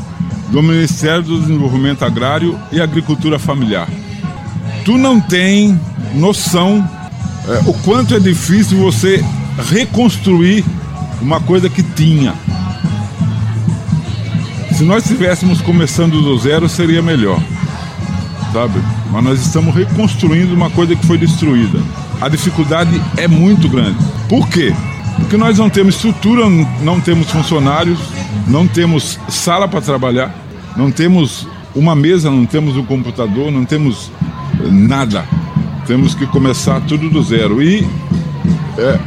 do 0.50 0.62
Ministério 0.62 1.24
do 1.24 1.40
Desenvolvimento 1.42 2.06
Agrário 2.06 2.58
e 2.72 2.80
Agricultura 2.80 3.40
Familiar. 3.40 3.90
Tu 4.86 4.96
não 4.96 5.20
tem 5.20 5.80
noção 6.14 6.80
uh, 6.80 7.70
o 7.70 7.74
quanto 7.82 8.16
é 8.16 8.20
difícil 8.20 8.78
você 8.78 9.26
reconstruir 9.70 10.64
uma 11.20 11.42
coisa 11.42 11.68
que 11.68 11.82
tinha. 11.82 12.36
Se 14.78 14.84
nós 14.84 15.04
estivéssemos 15.04 15.62
começando 15.62 16.22
do 16.22 16.38
zero, 16.38 16.70
seria 16.70 17.02
melhor 17.02 17.42
sabe? 18.52 18.82
Mas 19.12 19.24
nós 19.24 19.42
estamos 19.42 19.74
reconstruindo 19.74 20.54
uma 20.54 20.70
coisa 20.70 20.96
que 20.96 21.06
foi 21.06 21.18
destruída. 21.18 21.80
A 22.22 22.28
dificuldade 22.28 23.02
é 23.18 23.28
muito 23.28 23.68
grande. 23.70 23.98
Por 24.28 24.48
quê? 24.48 24.74
Porque 25.18 25.38
nós 25.38 25.58
não 25.58 25.70
temos 25.70 25.96
estrutura, 25.96 26.46
não 26.82 27.00
temos 27.00 27.30
funcionários, 27.30 28.00
não 28.48 28.68
temos 28.68 29.20
sala 29.28 29.68
para 29.68 29.82
trabalhar, 29.82 30.34
não 30.76 30.92
temos 30.92 31.48
uma 31.76 31.96
mesa, 31.96 32.32
não 32.32 32.46
temos 32.46 32.78
um 32.78 32.86
computador, 32.86 33.52
não 33.52 33.66
temos 33.66 34.12
nada. 34.72 35.26
Temos 35.86 36.14
que 36.14 36.26
começar 36.28 36.82
tudo 36.82 37.10
do 37.10 37.22
zero. 37.24 37.62
E 37.62 37.88
é, 38.78 39.00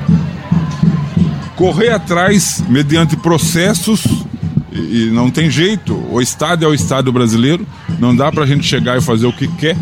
correr 1.57 1.91
atrás 1.91 2.63
mediante 2.69 3.17
processos 3.17 4.05
e, 4.73 5.11
não 5.13 5.31
tem 5.31 5.51
jeito. 5.51 5.95
O 6.11 6.21
Estado 6.21 6.65
é 6.65 6.69
o 6.69 6.75
Estado 6.75 7.13
brasileiro, 7.13 7.67
não 7.99 8.15
dá 8.15 8.31
para 8.31 8.45
a 8.45 8.47
gente 8.47 8.65
chegar 8.65 8.99
e 8.99 9.01
fazer 9.01 9.27
o 9.27 9.33
que 9.33 9.49
quer. 9.49 9.77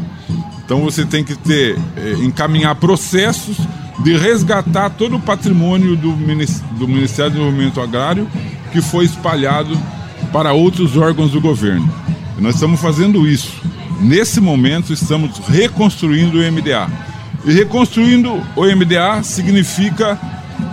Então 0.65 0.81
você 0.81 1.05
tem 1.05 1.25
que 1.25 1.35
ter, 1.37 1.79
é, 1.97 2.13
encaminhar 2.25 2.75
processos 2.77 3.57
de 4.03 4.17
resgatar 4.17 4.91
todo 4.91 5.17
o 5.17 5.21
patrimônio 5.21 5.97
do, 5.97 6.17
Ministério 6.17 6.71
do 6.79 6.87
Desenvolvimento 6.87 7.81
Agrário 7.81 8.27
que 8.73 8.81
foi 8.81 9.05
espalhado 9.05 9.77
para 10.33 10.53
outros 10.53 10.97
órgãos 10.97 11.33
do 11.33 11.41
governo. 11.41 11.93
E 12.39 12.41
nós 12.41 12.55
estamos 12.55 12.81
fazendo 12.81 13.27
isso. 13.27 13.53
Nesse 14.01 14.41
momento, 14.41 14.93
estamos 14.93 15.39
reconstruindo 15.49 16.39
o 16.39 16.53
MDA. 16.53 16.89
E 17.45 17.53
reconstruindo 17.53 18.33
o 18.57 18.65
MDA 18.65 19.23
significa 19.23 20.19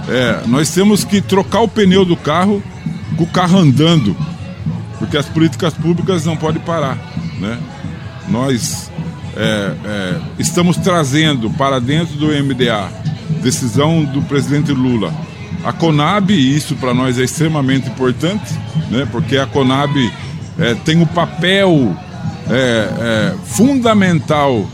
é, 0.07 0.43
nós 0.47 0.69
temos 0.69 1.03
que 1.03 1.21
trocar 1.21 1.61
o 1.61 1.67
pneu 1.67 2.05
do 2.05 2.15
carro 2.15 2.63
com 3.17 3.23
o 3.23 3.27
carro 3.27 3.57
andando, 3.57 4.15
porque 4.99 5.17
as 5.17 5.25
políticas 5.25 5.73
públicas 5.73 6.25
não 6.25 6.37
podem 6.37 6.61
parar. 6.61 6.97
Né? 7.39 7.57
Nós 8.27 8.91
é, 9.35 9.73
é, 9.85 10.21
estamos 10.39 10.77
trazendo 10.77 11.49
para 11.51 11.79
dentro 11.79 12.15
do 12.15 12.27
MDA, 12.27 12.89
decisão 13.41 14.03
do 14.03 14.21
presidente 14.23 14.71
Lula, 14.71 15.13
a 15.63 15.73
Conab, 15.73 16.31
isso 16.31 16.75
para 16.75 16.93
nós 16.93 17.19
é 17.19 17.23
extremamente 17.23 17.89
importante, 17.89 18.53
né? 18.89 19.07
porque 19.11 19.37
a 19.37 19.45
Conab 19.45 19.95
é, 20.57 20.75
tem 20.75 20.97
o 20.97 21.03
um 21.03 21.05
papel 21.05 21.95
é, 22.49 22.53
é, 22.53 23.35
fundamental 23.45 24.67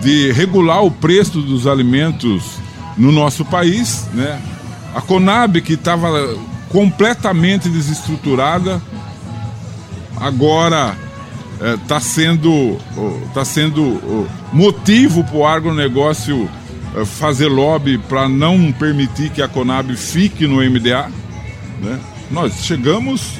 de 0.00 0.32
regular 0.32 0.84
o 0.84 0.90
preço 0.90 1.40
dos 1.40 1.66
alimentos 1.66 2.58
no 2.96 3.10
nosso 3.10 3.44
país. 3.44 4.08
Né? 4.14 4.40
A 4.94 5.00
Conab, 5.00 5.60
que 5.60 5.74
estava 5.74 6.36
completamente 6.68 7.68
desestruturada, 7.68 8.80
agora 10.16 10.96
está 11.82 11.96
é, 11.96 12.00
sendo, 12.00 12.78
tá 13.34 13.44
sendo 13.44 14.26
motivo 14.52 15.22
para 15.24 15.36
o 15.36 15.46
agronegócio 15.46 16.48
é, 16.96 17.04
fazer 17.04 17.48
lobby 17.48 17.98
para 17.98 18.28
não 18.28 18.72
permitir 18.72 19.30
que 19.30 19.42
a 19.42 19.48
Conab 19.48 19.94
fique 19.96 20.46
no 20.46 20.56
MDA. 20.56 21.10
Né? 21.80 22.00
Nós 22.30 22.64
chegamos, 22.64 23.34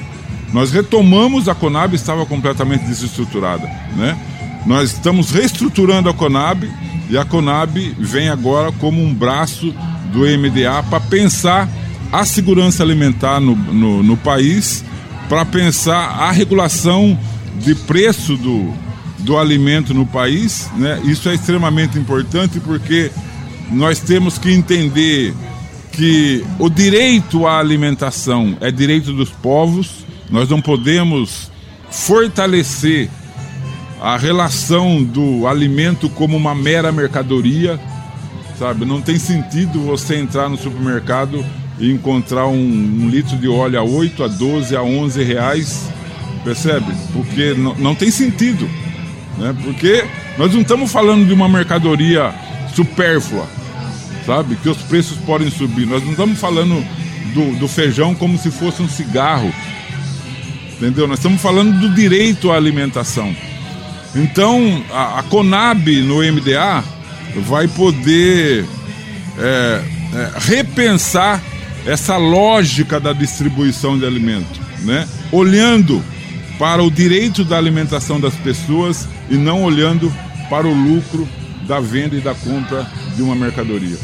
nós 0.53 0.71
retomamos 0.71 1.49
a 1.49 1.55
Conab, 1.55 1.95
estava 1.95 2.27
completamente 2.27 2.85
desestruturada. 2.85 3.67
Né? 3.97 4.19
Nós 4.67 4.93
estamos 4.93 5.31
reestruturando 5.31 6.11
a 6.11 6.15
Conab 6.15 6.71
e 7.09 7.17
a 7.17 7.25
Conab 7.25 7.79
vem 7.99 8.29
agora 8.29 8.71
como 8.73 9.03
um 9.03 9.15
braço 9.15 9.75
do 10.13 10.21
MDA 10.21 10.83
para 10.91 11.01
pensar 11.01 11.69
a 12.13 12.25
segurança 12.25 12.83
alimentar 12.83 13.41
no, 13.41 13.55
no, 13.55 14.03
no 14.03 14.17
país, 14.17 14.85
para 15.29 15.45
pensar 15.45 15.97
a 15.97 16.31
regulação 16.31 17.19
de 17.59 17.75
preço 17.75 18.37
do, 18.37 18.73
do 19.19 19.37
alimento 19.37 19.93
no 19.93 20.07
país. 20.07 20.71
Né? 20.77 21.01
Isso 21.05 21.29
é 21.29 21.35
extremamente 21.35 21.99
importante 21.99 22.61
porque 22.61 23.11
nós 23.71 24.01
temos 24.01 24.39
que 24.39 24.51
entender 24.51 25.35
que 25.93 26.45
o 26.59 26.69
direito 26.69 27.47
à 27.47 27.59
alimentação 27.59 28.57
é 28.61 28.71
direito 28.71 29.13
dos 29.13 29.31
povos, 29.31 30.07
nós 30.31 30.49
não 30.49 30.61
podemos 30.61 31.51
fortalecer 31.91 33.09
a 34.01 34.17
relação 34.17 35.03
do 35.03 35.47
alimento 35.47 36.09
como 36.09 36.37
uma 36.37 36.55
mera 36.55 36.91
mercadoria, 36.91 37.79
sabe? 38.59 38.85
Não 38.85 39.01
tem 39.01 39.19
sentido 39.19 39.81
você 39.81 40.17
entrar 40.17 40.49
no 40.49 40.57
supermercado 40.57 41.45
e 41.79 41.91
encontrar 41.91 42.47
um, 42.47 42.57
um, 42.57 43.09
litro 43.09 43.37
de 43.37 43.49
óleo 43.49 43.79
a 43.79 43.83
8, 43.83 44.25
a 44.25 44.29
12, 44.29 44.77
a 44.77 44.83
11 44.83 45.23
reais, 45.23 45.89
percebe? 46.45 46.93
Porque 47.13 47.55
não 47.55 47.95
tem 47.95 48.11
sentido, 48.11 48.69
né? 49.39 49.55
Porque 49.63 50.05
nós 50.39 50.53
não 50.53 50.61
estamos 50.61 50.91
falando 50.91 51.27
de 51.27 51.33
uma 51.33 51.49
mercadoria 51.49 52.35
supérflua, 52.75 53.47
sabe? 54.27 54.57
Que 54.57 54.69
os 54.69 54.79
preços 54.79 55.19
podem 55.19 55.51
subir. 55.51 55.87
Nós 55.87 56.03
não 56.03 56.13
estamos 56.13 56.39
falando 56.39 56.85
do, 57.35 57.59
do 57.59 57.69
feijão 57.69 58.15
como 58.15 58.39
se 58.39 58.51
fosse 58.51 58.83
um 58.83 58.89
cigarro, 58.89 59.53
entendeu? 60.77 61.07
Nós 61.07 61.19
estamos 61.19 61.41
falando 61.41 61.79
do 61.79 61.95
direito 61.95 62.51
à 62.51 62.57
alimentação. 62.57 63.35
Então, 64.15 64.83
a, 64.91 65.21
a 65.21 65.23
Conab 65.25 65.89
no 66.03 66.17
MDA 66.17 66.83
vai 67.37 67.69
poder 67.69 68.65
é, 69.39 69.83
é, 70.15 70.31
repensar 70.39 71.41
essa 71.87 72.17
lógica 72.17 73.01
da 73.01 73.13
distribuição 73.13 73.99
de 73.99 74.05
alimento, 74.05 74.61
né? 74.81 75.09
Olhando 75.33 76.05
para 76.61 76.83
o 76.85 76.91
direito 76.91 77.43
da 77.43 77.57
alimentação 77.57 78.21
das 78.21 78.35
pessoas 78.35 79.09
e 79.31 79.35
não 79.35 79.65
olhando 79.65 80.13
para 80.51 80.69
o 80.69 80.75
lucro 80.75 81.27
da 81.67 81.81
venda 81.81 82.15
e 82.15 82.21
da 82.21 82.35
compra 82.35 82.87
de 83.17 83.23
uma 83.23 83.35
mercadoria. 83.35 83.97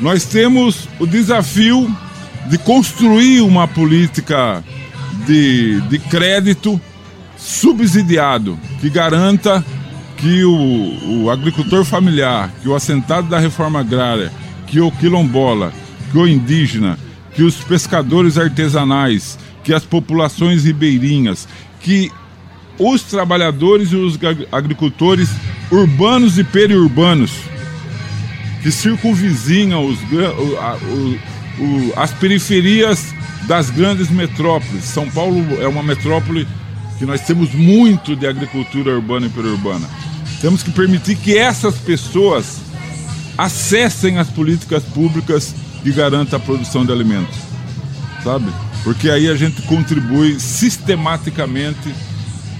Nós 0.00 0.24
temos 0.24 0.88
o 0.98 1.06
desafio 1.06 1.88
de 2.48 2.58
construir 2.58 3.42
uma 3.42 3.68
política 3.68 4.64
de, 5.24 5.80
de 5.82 6.00
crédito 6.00 6.80
subsidiado 7.36 8.58
que 8.80 8.90
garanta 8.90 9.64
que 10.16 10.42
o, 10.42 11.22
o 11.22 11.30
agricultor 11.30 11.84
familiar, 11.84 12.50
que 12.60 12.68
o 12.68 12.74
assentado 12.74 13.28
da 13.28 13.38
reforma 13.38 13.78
agrária, 13.78 14.32
que 14.66 14.80
o 14.80 14.90
quilombola, 14.90 15.72
que 16.10 16.18
o 16.18 16.26
indígena, 16.26 16.98
que 17.36 17.44
os 17.44 17.54
pescadores 17.54 18.36
artesanais, 18.36 19.38
que 19.62 19.72
as 19.72 19.84
populações 19.84 20.64
ribeirinhas, 20.64 21.46
que 21.80 22.10
os 22.78 23.02
trabalhadores 23.02 23.92
e 23.92 23.96
os 23.96 24.18
agricultores 24.52 25.28
urbanos 25.70 26.38
e 26.38 26.44
periurbanos 26.44 27.32
que 28.62 28.70
circunvizinham 28.70 29.84
os, 29.84 29.98
o, 30.00 31.62
o, 31.62 31.92
as 31.96 32.12
periferias 32.12 33.14
das 33.46 33.70
grandes 33.70 34.10
metrópoles. 34.10 34.84
São 34.84 35.08
Paulo 35.10 35.44
é 35.60 35.66
uma 35.66 35.82
metrópole 35.82 36.46
que 36.98 37.06
nós 37.06 37.20
temos 37.22 37.52
muito 37.54 38.16
de 38.16 38.26
agricultura 38.26 38.94
urbana 38.94 39.26
e 39.26 39.30
periurbana. 39.30 39.88
Temos 40.40 40.62
que 40.62 40.70
permitir 40.70 41.16
que 41.16 41.36
essas 41.36 41.76
pessoas 41.76 42.60
acessem 43.36 44.18
as 44.18 44.28
políticas 44.28 44.82
públicas 44.82 45.54
que 45.82 45.92
garantam 45.92 46.38
a 46.38 46.42
produção 46.42 46.84
de 46.84 46.92
alimentos, 46.92 47.36
sabe? 48.22 48.52
Porque 48.84 49.10
aí 49.10 49.28
a 49.28 49.34
gente 49.34 49.62
contribui 49.62 50.38
sistematicamente 50.38 51.94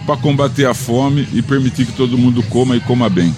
para 0.06 0.16
combater 0.16 0.66
a 0.66 0.74
fome 0.74 1.28
e 1.32 1.42
permitir 1.42 1.86
que 1.86 1.92
todo 1.92 2.18
mundo 2.18 2.42
coma 2.44 2.76
e 2.76 2.80
coma 2.80 3.08
bem. 3.08 3.34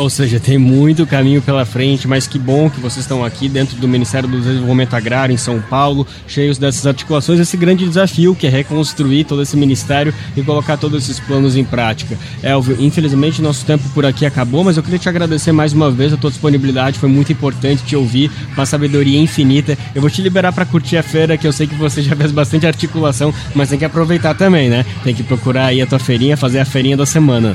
Ou 0.00 0.08
seja, 0.08 0.40
tem 0.40 0.56
muito 0.56 1.06
caminho 1.06 1.42
pela 1.42 1.66
frente, 1.66 2.08
mas 2.08 2.26
que 2.26 2.38
bom 2.38 2.70
que 2.70 2.80
vocês 2.80 3.04
estão 3.04 3.22
aqui 3.22 3.50
dentro 3.50 3.76
do 3.76 3.86
Ministério 3.86 4.26
do 4.26 4.40
Desenvolvimento 4.40 4.94
Agrário 4.94 5.34
em 5.34 5.36
São 5.36 5.60
Paulo, 5.60 6.06
cheios 6.26 6.56
dessas 6.56 6.86
articulações, 6.86 7.38
esse 7.38 7.54
grande 7.54 7.86
desafio 7.86 8.34
que 8.34 8.46
é 8.46 8.50
reconstruir 8.50 9.24
todo 9.24 9.42
esse 9.42 9.58
ministério 9.58 10.14
e 10.34 10.42
colocar 10.42 10.78
todos 10.78 11.04
esses 11.04 11.20
planos 11.20 11.54
em 11.54 11.64
prática. 11.64 12.16
Elvio, 12.42 12.78
infelizmente 12.80 13.42
nosso 13.42 13.66
tempo 13.66 13.84
por 13.90 14.06
aqui 14.06 14.24
acabou, 14.24 14.64
mas 14.64 14.78
eu 14.78 14.82
queria 14.82 14.98
te 14.98 15.06
agradecer 15.06 15.52
mais 15.52 15.74
uma 15.74 15.90
vez 15.90 16.14
a 16.14 16.16
tua 16.16 16.30
disponibilidade, 16.30 16.98
foi 16.98 17.10
muito 17.10 17.30
importante 17.30 17.84
te 17.84 17.94
ouvir, 17.94 18.30
uma 18.54 18.64
sabedoria 18.64 19.20
infinita. 19.20 19.76
Eu 19.94 20.00
vou 20.00 20.08
te 20.10 20.22
liberar 20.22 20.54
para 20.54 20.64
curtir 20.64 20.96
a 20.96 21.02
feira, 21.02 21.36
que 21.36 21.46
eu 21.46 21.52
sei 21.52 21.66
que 21.66 21.74
você 21.74 22.00
já 22.02 22.16
fez 22.16 22.32
bastante 22.32 22.66
articulação, 22.66 23.34
mas 23.54 23.68
tem 23.68 23.78
que 23.78 23.84
aproveitar 23.84 24.32
também, 24.32 24.70
né? 24.70 24.86
Tem 25.04 25.14
que 25.14 25.22
procurar 25.22 25.66
aí 25.66 25.82
a 25.82 25.86
tua 25.86 25.98
feirinha, 25.98 26.38
fazer 26.38 26.58
a 26.58 26.64
feirinha 26.64 26.96
da 26.96 27.04
semana. 27.04 27.54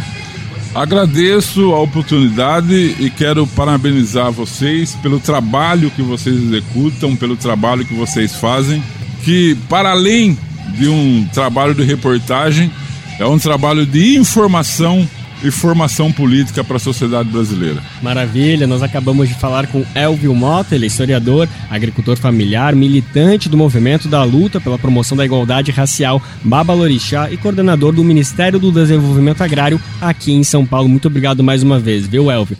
Agradeço 0.75 1.73
a 1.73 1.79
oportunidade 1.79 2.97
e 2.99 3.09
quero 3.09 3.47
parabenizar 3.47 4.29
vocês 4.29 4.93
pelo 4.95 5.21
trabalho 5.21 5.89
que 5.89 6.01
vocês 6.01 6.35
executam, 6.35 7.15
pelo 7.15 7.37
trabalho 7.37 7.85
que 7.85 7.93
vocês 7.93 8.35
fazem, 8.35 8.83
que 9.23 9.55
para 9.69 9.91
além 9.91 10.37
de 10.77 10.89
um 10.89 11.25
trabalho 11.33 11.73
de 11.73 11.81
reportagem, 11.81 12.69
é 13.17 13.25
um 13.25 13.39
trabalho 13.39 13.85
de 13.85 14.17
informação 14.17 15.07
e 15.45 15.51
formação 15.51 16.11
política 16.11 16.63
para 16.63 16.77
a 16.77 16.79
sociedade 16.79 17.29
brasileira. 17.29 17.81
Maravilha, 18.01 18.65
nós 18.65 18.81
acabamos 18.81 19.29
de 19.29 19.35
falar 19.35 19.67
com 19.67 19.85
Elvio 19.93 20.33
Mota, 20.33 20.75
ele 20.75 20.85
é 20.85 20.87
historiador, 20.87 21.47
agricultor 21.69 22.17
familiar, 22.17 22.75
militante 22.75 23.47
do 23.47 23.57
movimento 23.57 24.07
da 24.07 24.23
luta 24.23 24.59
pela 24.59 24.77
promoção 24.77 25.17
da 25.17 25.25
igualdade 25.25 25.71
racial 25.71 26.21
Babalorixá 26.43 27.29
e 27.31 27.37
coordenador 27.37 27.93
do 27.93 28.03
Ministério 28.03 28.59
do 28.59 28.71
Desenvolvimento 28.71 29.41
Agrário 29.41 29.79
aqui 30.01 30.33
em 30.33 30.43
São 30.43 30.65
Paulo. 30.65 30.89
Muito 30.89 31.07
obrigado 31.07 31.43
mais 31.43 31.63
uma 31.63 31.79
vez, 31.79 32.07
viu, 32.07 32.31
Elvio? 32.31 32.57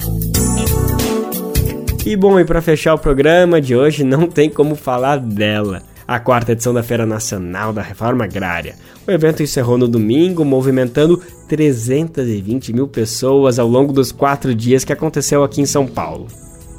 E 2.06 2.16
bom, 2.16 2.40
e 2.40 2.46
para 2.46 2.62
fechar 2.62 2.94
o 2.94 3.00
programa 3.00 3.60
de 3.60 3.76
hoje, 3.76 4.04
não 4.04 4.28
tem 4.28 4.48
como 4.48 4.76
falar 4.76 5.18
dela 5.18 5.82
a 6.08 6.20
quarta 6.20 6.52
edição 6.52 6.74
da 6.74 6.84
Feira 6.84 7.06
Nacional 7.06 7.74
da 7.74 7.82
Reforma 7.82 8.26
Agrária. 8.26 8.76
O 9.08 9.12
evento 9.12 9.42
encerrou 9.42 9.78
no 9.78 9.88
domingo, 9.88 10.46
movimentando 10.46 11.22
320 11.48 12.74
mil 12.74 12.88
pessoas 12.88 13.60
ao 13.60 13.68
longo 13.68 13.94
dos 13.94 14.12
quatro 14.12 14.54
dias 14.54 14.84
que 14.84 14.94
aconteceu 14.94 15.44
aqui 15.44 15.62
em 15.62 15.66
São 15.66 15.86
Paulo. 15.86 16.28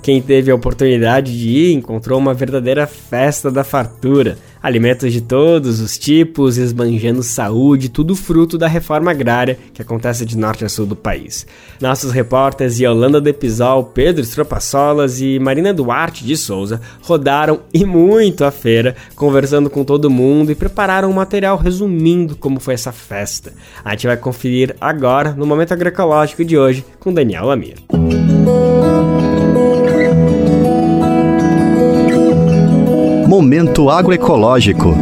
Quem 0.02 0.22
teve 0.22 0.50
a 0.50 0.54
oportunidade 0.54 1.36
de 1.36 1.48
ir 1.48 1.72
encontrou 1.72 2.18
uma 2.18 2.32
verdadeira 2.32 2.86
festa 2.86 3.50
da 3.50 3.64
fartura. 3.64 4.38
Alimentos 4.66 5.12
de 5.12 5.20
todos 5.20 5.78
os 5.78 5.96
tipos, 5.96 6.58
esbanjando 6.58 7.22
saúde, 7.22 7.88
tudo 7.88 8.16
fruto 8.16 8.58
da 8.58 8.66
reforma 8.66 9.12
agrária 9.12 9.56
que 9.72 9.80
acontece 9.80 10.26
de 10.26 10.36
norte 10.36 10.64
a 10.64 10.68
sul 10.68 10.84
do 10.86 10.96
país. 10.96 11.46
Nossos 11.80 12.10
repórteres 12.10 12.80
Yolanda 12.80 13.20
Depisol, 13.20 13.84
Pedro 13.84 14.24
Estropassolas 14.24 15.20
e 15.20 15.38
Marina 15.38 15.72
Duarte 15.72 16.24
de 16.24 16.36
Souza 16.36 16.80
rodaram 17.00 17.60
e 17.72 17.84
muito 17.84 18.44
a 18.44 18.50
feira, 18.50 18.96
conversando 19.14 19.70
com 19.70 19.84
todo 19.84 20.10
mundo 20.10 20.50
e 20.50 20.56
prepararam 20.56 21.10
um 21.10 21.14
material 21.14 21.56
resumindo 21.56 22.34
como 22.34 22.58
foi 22.58 22.74
essa 22.74 22.90
festa. 22.90 23.52
A 23.84 23.92
gente 23.92 24.08
vai 24.08 24.16
conferir 24.16 24.74
agora 24.80 25.30
no 25.30 25.46
Momento 25.46 25.74
Agroecológico 25.74 26.44
de 26.44 26.58
hoje 26.58 26.84
com 26.98 27.14
Daniel 27.14 27.46
Lamir. 27.46 27.76
Momento 33.36 33.90
agroecológico. 33.90 34.96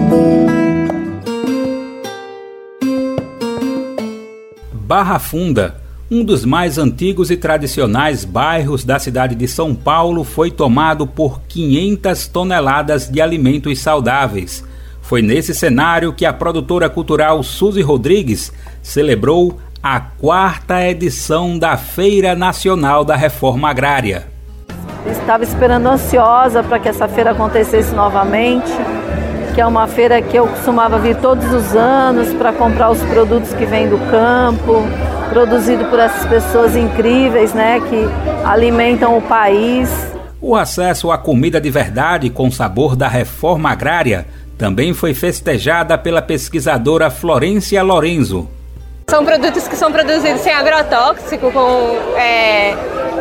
Barra 4.73 5.21
Funda, 5.21 5.81
um 6.11 6.25
dos 6.25 6.45
mais 6.45 6.77
antigos 6.77 7.31
e 7.31 7.37
tradicionais 7.37 8.25
bairros 8.25 8.83
da 8.83 8.99
cidade 8.99 9.37
de 9.37 9.47
São 9.47 9.73
Paulo, 9.73 10.25
foi 10.25 10.51
tomado 10.51 11.07
por 11.07 11.43
500 11.43 12.27
toneladas 12.27 13.09
de 13.09 13.21
alimentos 13.21 13.79
saudáveis. 13.79 14.65
Foi 15.01 15.23
nesse 15.23 15.55
cenário 15.55 16.13
que 16.13 16.27
a 16.27 16.33
produtora 16.33 16.91
cultural 16.91 17.41
Suzy 17.45 17.83
Rodrigues 17.83 18.53
celebrou 18.83 19.61
a 19.81 20.01
quarta 20.01 20.85
edição 20.85 21.57
da 21.57 21.77
Feira 21.77 22.35
Nacional 22.35 23.05
da 23.05 23.15
Reforma 23.15 23.71
Agrária. 23.71 24.34
Estava 25.25 25.43
esperando 25.43 25.87
ansiosa 25.87 26.63
para 26.63 26.79
que 26.79 26.87
essa 26.87 27.09
feira 27.09 27.31
acontecesse 27.31 27.95
novamente, 27.95 28.71
que 29.55 29.61
é 29.61 29.67
uma 29.67 29.87
feira 29.87 30.21
que 30.21 30.37
eu 30.37 30.47
costumava 30.47 30.99
vir 30.99 31.17
todos 31.17 31.51
os 31.51 31.75
anos 31.75 32.35
para 32.35 32.53
comprar 32.53 32.91
os 32.91 33.03
produtos 33.05 33.55
que 33.55 33.65
vêm 33.65 33.89
do 33.89 33.97
campo, 34.11 34.83
produzido 35.31 35.87
por 35.87 35.99
essas 35.99 36.27
pessoas 36.27 36.77
incríveis, 36.77 37.55
né, 37.55 37.81
que 37.89 38.07
alimentam 38.45 39.17
o 39.17 39.23
país. 39.23 39.89
O 40.43 40.55
acesso 40.55 41.11
à 41.11 41.17
comida 41.17 41.59
de 41.59 41.71
verdade 41.71 42.29
com 42.29 42.51
sabor 42.51 42.95
da 42.95 43.09
reforma 43.09 43.71
agrária 43.71 44.27
também 44.59 44.93
foi 44.93 45.15
festejada 45.15 45.97
pela 45.97 46.21
pesquisadora 46.21 47.09
Florência 47.09 47.83
Lorenzo. 47.83 48.47
São 49.09 49.25
produtos 49.25 49.67
que 49.67 49.77
são 49.77 49.91
produzidos 49.91 50.43
sem 50.43 50.53
agrotóxico, 50.53 51.51
com 51.51 52.19
é, 52.19 52.77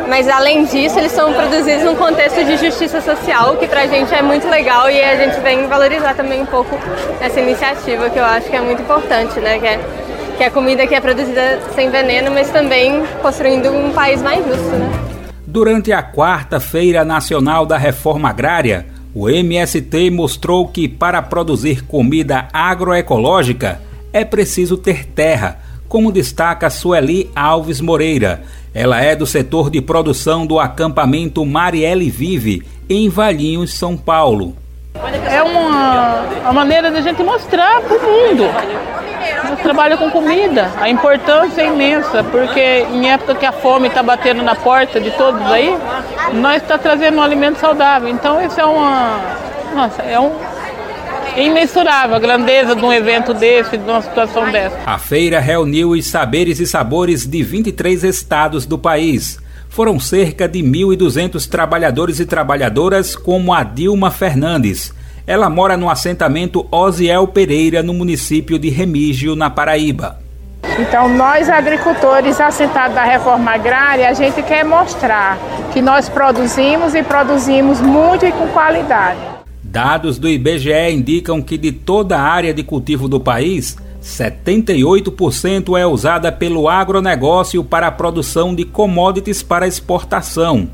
mas 0.08 0.28
além 0.28 0.64
disso, 0.64 0.98
eles 0.98 1.12
são 1.12 1.32
produzidos 1.32 1.84
num 1.84 1.96
contexto 1.96 2.44
de 2.44 2.56
justiça 2.56 3.00
social, 3.00 3.56
que 3.56 3.66
pra 3.66 3.86
gente 3.86 4.12
é 4.14 4.22
muito 4.22 4.48
legal 4.48 4.90
e 4.90 5.02
a 5.02 5.16
gente 5.16 5.40
vem 5.40 5.66
valorizar 5.66 6.14
também 6.14 6.42
um 6.42 6.46
pouco 6.46 6.78
essa 7.20 7.40
iniciativa, 7.40 8.10
que 8.10 8.18
eu 8.18 8.24
acho 8.24 8.48
que 8.48 8.56
é 8.56 8.60
muito 8.60 8.82
importante, 8.82 9.38
né? 9.40 9.58
Que 9.58 9.66
é, 9.66 9.80
que 10.36 10.42
é 10.42 10.46
a 10.46 10.50
comida 10.50 10.86
que 10.86 10.94
é 10.94 11.00
produzida 11.00 11.60
sem 11.74 11.90
veneno, 11.90 12.30
mas 12.30 12.50
também 12.50 13.02
construindo 13.22 13.70
um 13.70 13.92
país 13.92 14.20
mais 14.22 14.44
justo, 14.44 14.70
né? 14.70 14.90
Durante 15.46 15.92
a 15.92 16.02
quarta 16.02 16.58
Feira 16.58 17.04
Nacional 17.04 17.64
da 17.64 17.78
Reforma 17.78 18.28
Agrária, 18.28 18.86
o 19.14 19.30
MST 19.30 20.10
mostrou 20.10 20.66
que 20.66 20.88
para 20.88 21.22
produzir 21.22 21.82
comida 21.82 22.48
agroecológica 22.52 23.80
é 24.12 24.24
preciso 24.24 24.76
ter 24.76 25.04
terra, 25.06 25.60
como 25.88 26.10
destaca 26.10 26.68
Sueli 26.68 27.30
Alves 27.36 27.80
Moreira, 27.80 28.42
ela 28.74 29.00
é 29.00 29.14
do 29.14 29.24
setor 29.24 29.70
de 29.70 29.80
produção 29.80 30.44
do 30.44 30.58
acampamento 30.58 31.46
Marielle 31.46 32.10
Vive, 32.10 32.66
em 32.90 33.08
Valinhos, 33.08 33.72
São 33.72 33.96
Paulo. 33.96 34.56
É 35.30 35.42
uma, 35.42 36.22
uma 36.42 36.52
maneira 36.52 36.90
da 36.90 37.00
gente 37.00 37.22
mostrar 37.22 37.80
para 37.82 37.96
o 37.96 38.02
mundo. 38.02 38.44
Gente 39.48 39.62
trabalha 39.62 39.96
com 39.96 40.10
comida, 40.10 40.72
a 40.80 40.88
importância 40.88 41.62
é 41.62 41.66
imensa, 41.66 42.24
porque 42.24 42.84
em 42.92 43.10
época 43.10 43.36
que 43.36 43.46
a 43.46 43.52
fome 43.52 43.88
está 43.88 44.02
batendo 44.02 44.42
na 44.42 44.56
porta 44.56 45.00
de 45.00 45.10
todos 45.12 45.40
aí, 45.50 45.76
nós 46.32 46.60
está 46.62 46.76
trazendo 46.76 47.18
um 47.18 47.22
alimento 47.22 47.60
saudável. 47.60 48.08
Então 48.08 48.44
isso 48.44 48.60
é 48.60 48.64
uma. 48.64 49.20
Nossa, 49.74 50.02
é 50.02 50.18
um, 50.18 50.32
imensurável 51.36 52.16
a 52.16 52.18
grandeza 52.18 52.74
de 52.74 52.84
um 52.84 52.92
evento 52.92 53.34
desse, 53.34 53.76
de 53.76 53.90
uma 53.90 54.02
situação 54.02 54.50
dessa. 54.50 54.78
A 54.86 54.98
feira 54.98 55.40
reuniu 55.40 55.90
os 55.90 56.06
saberes 56.06 56.60
e 56.60 56.66
sabores 56.66 57.26
de 57.26 57.42
23 57.42 58.04
estados 58.04 58.66
do 58.66 58.78
país. 58.78 59.38
Foram 59.68 59.98
cerca 59.98 60.48
de 60.48 60.60
1.200 60.60 61.48
trabalhadores 61.48 62.20
e 62.20 62.26
trabalhadoras, 62.26 63.16
como 63.16 63.52
a 63.52 63.64
Dilma 63.64 64.10
Fernandes. 64.10 64.94
Ela 65.26 65.50
mora 65.50 65.76
no 65.76 65.90
assentamento 65.90 66.66
Osiel 66.70 67.26
Pereira, 67.26 67.82
no 67.82 67.92
município 67.92 68.58
de 68.58 68.68
Remígio, 68.68 69.34
na 69.34 69.50
Paraíba. 69.50 70.18
Então, 70.78 71.08
nós 71.08 71.48
agricultores 71.48 72.40
assentados 72.40 72.94
da 72.94 73.04
reforma 73.04 73.52
agrária, 73.52 74.08
a 74.08 74.12
gente 74.12 74.42
quer 74.42 74.64
mostrar 74.64 75.38
que 75.72 75.80
nós 75.80 76.08
produzimos 76.08 76.94
e 76.94 77.02
produzimos 77.02 77.80
muito 77.80 78.26
e 78.26 78.32
com 78.32 78.48
qualidade. 78.48 79.33
Dados 79.74 80.20
do 80.20 80.28
IBGE 80.28 80.92
indicam 80.92 81.42
que 81.42 81.58
de 81.58 81.72
toda 81.72 82.16
a 82.16 82.22
área 82.22 82.54
de 82.54 82.62
cultivo 82.62 83.08
do 83.08 83.18
país, 83.18 83.76
78% 84.00 85.76
é 85.76 85.84
usada 85.84 86.30
pelo 86.30 86.68
agronegócio 86.68 87.64
para 87.64 87.88
a 87.88 87.90
produção 87.90 88.54
de 88.54 88.64
commodities 88.64 89.42
para 89.42 89.66
exportação. 89.66 90.68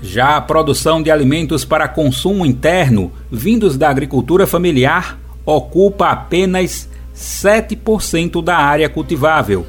Já 0.00 0.38
a 0.38 0.40
produção 0.40 1.02
de 1.02 1.10
alimentos 1.10 1.66
para 1.66 1.86
consumo 1.88 2.46
interno, 2.46 3.12
vindos 3.30 3.76
da 3.76 3.90
agricultura 3.90 4.46
familiar, 4.46 5.18
ocupa 5.44 6.08
apenas 6.08 6.88
7% 7.14 8.42
da 8.42 8.56
área 8.56 8.88
cultivável. 8.88 9.66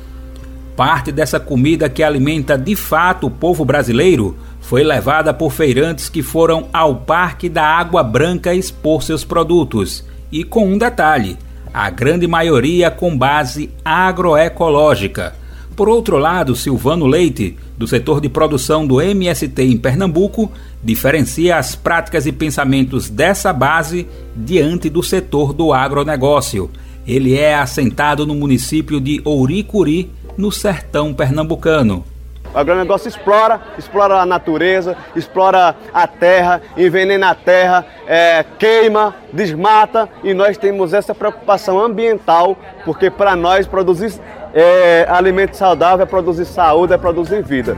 Parte 0.78 1.12
dessa 1.12 1.38
comida 1.38 1.90
que 1.90 2.02
alimenta 2.02 2.58
de 2.58 2.78
fato 2.78 3.28
o 3.28 3.32
povo 3.32 3.66
brasileiro 3.66 4.38
foi 4.70 4.84
levada 4.84 5.34
por 5.34 5.52
feirantes 5.52 6.10
que 6.10 6.22
foram 6.22 6.68
ao 6.72 6.98
Parque 6.98 7.50
da 7.50 7.64
Água 7.64 8.04
Branca 8.04 8.54
expor 8.54 9.02
seus 9.02 9.24
produtos. 9.24 10.06
E 10.32 10.44
com 10.44 10.68
um 10.68 10.78
detalhe: 10.78 11.40
a 11.74 11.90
grande 11.90 12.28
maioria 12.28 12.92
com 12.92 13.18
base 13.18 13.72
agroecológica. 13.84 15.34
Por 15.76 15.90
outro 15.90 16.20
lado, 16.20 16.56
Silvano 16.56 17.08
Leite, 17.08 17.58
do 17.80 17.88
setor 17.88 18.22
de 18.22 18.30
produção 18.30 18.86
do 18.86 19.02
MST 19.02 19.60
em 19.60 19.76
Pernambuco, 19.76 20.52
diferencia 20.84 21.58
as 21.58 21.76
práticas 21.76 22.28
e 22.28 22.32
pensamentos 22.32 23.10
dessa 23.10 23.52
base 23.52 24.08
diante 24.36 24.88
do 24.88 25.02
setor 25.02 25.52
do 25.52 25.74
agronegócio. 25.74 26.70
Ele 27.08 27.36
é 27.36 27.56
assentado 27.56 28.24
no 28.24 28.36
município 28.36 29.02
de 29.02 29.20
Ouricuri, 29.26 30.12
no 30.38 30.52
sertão 30.52 31.12
pernambucano. 31.12 32.06
O 32.54 32.58
agronegócio 32.58 33.08
explora, 33.08 33.62
explora 33.78 34.16
a 34.20 34.26
natureza, 34.26 34.98
explora 35.16 35.76
a 35.94 36.08
terra, 36.08 36.62
envenena 36.76 37.30
a 37.30 37.36
terra, 37.36 37.86
é, 38.08 38.44
queima, 38.58 39.16
desmata 39.32 40.10
e 40.24 40.34
nós 40.34 40.58
temos 40.58 40.94
essa 40.94 41.14
preocupação 41.14 41.80
ambiental, 41.80 42.58
porque 42.84 43.12
para 43.12 43.36
nós 43.36 43.68
produzir 43.68 44.14
é, 44.54 45.06
alimento 45.10 45.56
saudável 45.56 46.04
é 46.04 46.06
produzir 46.08 46.46
saúde, 46.46 46.94
é 46.94 46.98
produzir 46.98 47.44
vida. 47.44 47.78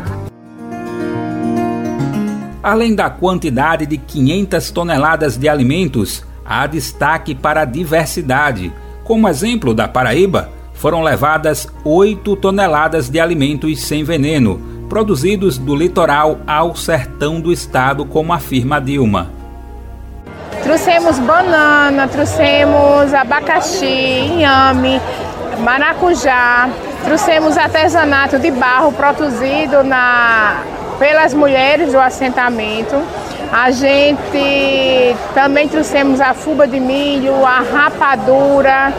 Além 2.63 2.95
da 2.95 3.09
quantidade 3.09 3.85
de 3.85 3.97
500 3.97 4.71
toneladas 4.71 5.35
de 5.35 5.49
alimentos, 5.49 6.23
há 6.45 6.65
destaque 6.67 7.35
para 7.35 7.61
a 7.61 7.65
diversidade. 7.65 8.71
Como 9.03 9.27
exemplo 9.27 9.73
da 9.73 9.87
Paraíba, 9.87 10.49
foram 10.81 11.03
levadas 11.03 11.67
8 11.85 12.35
toneladas 12.37 13.07
de 13.07 13.19
alimentos 13.19 13.83
sem 13.83 14.03
veneno, 14.03 14.59
produzidos 14.89 15.55
do 15.59 15.75
litoral 15.75 16.39
ao 16.47 16.75
sertão 16.75 17.39
do 17.39 17.53
estado, 17.53 18.03
como 18.03 18.33
afirma 18.33 18.81
Dilma. 18.81 19.29
Trouxemos 20.63 21.19
banana, 21.19 22.07
trouxemos 22.07 23.13
abacaxi, 23.13 23.85
inhame, 23.85 24.99
maracujá, 25.59 26.67
trouxemos 27.05 27.59
artesanato 27.59 28.39
de 28.39 28.49
barro 28.49 28.91
produzido 28.91 29.83
na, 29.83 30.63
pelas 30.97 31.31
mulheres 31.31 31.91
do 31.91 31.99
assentamento. 31.99 32.95
A 33.51 33.69
gente 33.69 35.15
também 35.35 35.67
trouxemos 35.67 36.19
a 36.19 36.33
fuba 36.33 36.67
de 36.67 36.79
milho, 36.79 37.45
a 37.45 37.59
rapadura, 37.59 38.91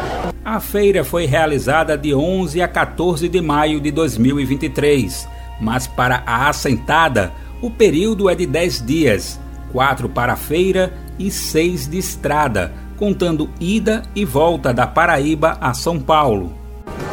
a 0.44 0.58
feira 0.58 1.04
foi 1.04 1.24
realizada 1.24 1.96
de 1.96 2.14
11 2.14 2.60
a 2.60 2.68
14 2.68 3.28
de 3.28 3.40
maio 3.40 3.80
de 3.80 3.90
2023, 3.90 5.28
mas 5.60 5.86
para 5.86 6.22
a 6.26 6.48
assentada, 6.48 7.32
o 7.60 7.70
período 7.70 8.28
é 8.28 8.34
de 8.34 8.44
10 8.46 8.84
dias, 8.84 9.40
4 9.70 10.08
para 10.08 10.32
a 10.32 10.36
feira 10.36 10.92
e 11.18 11.30
6 11.30 11.88
de 11.88 11.98
estrada, 11.98 12.72
contando 12.96 13.50
ida 13.60 14.02
e 14.16 14.24
volta 14.24 14.72
da 14.72 14.86
Paraíba 14.86 15.56
a 15.60 15.72
São 15.74 16.00
Paulo. 16.00 16.52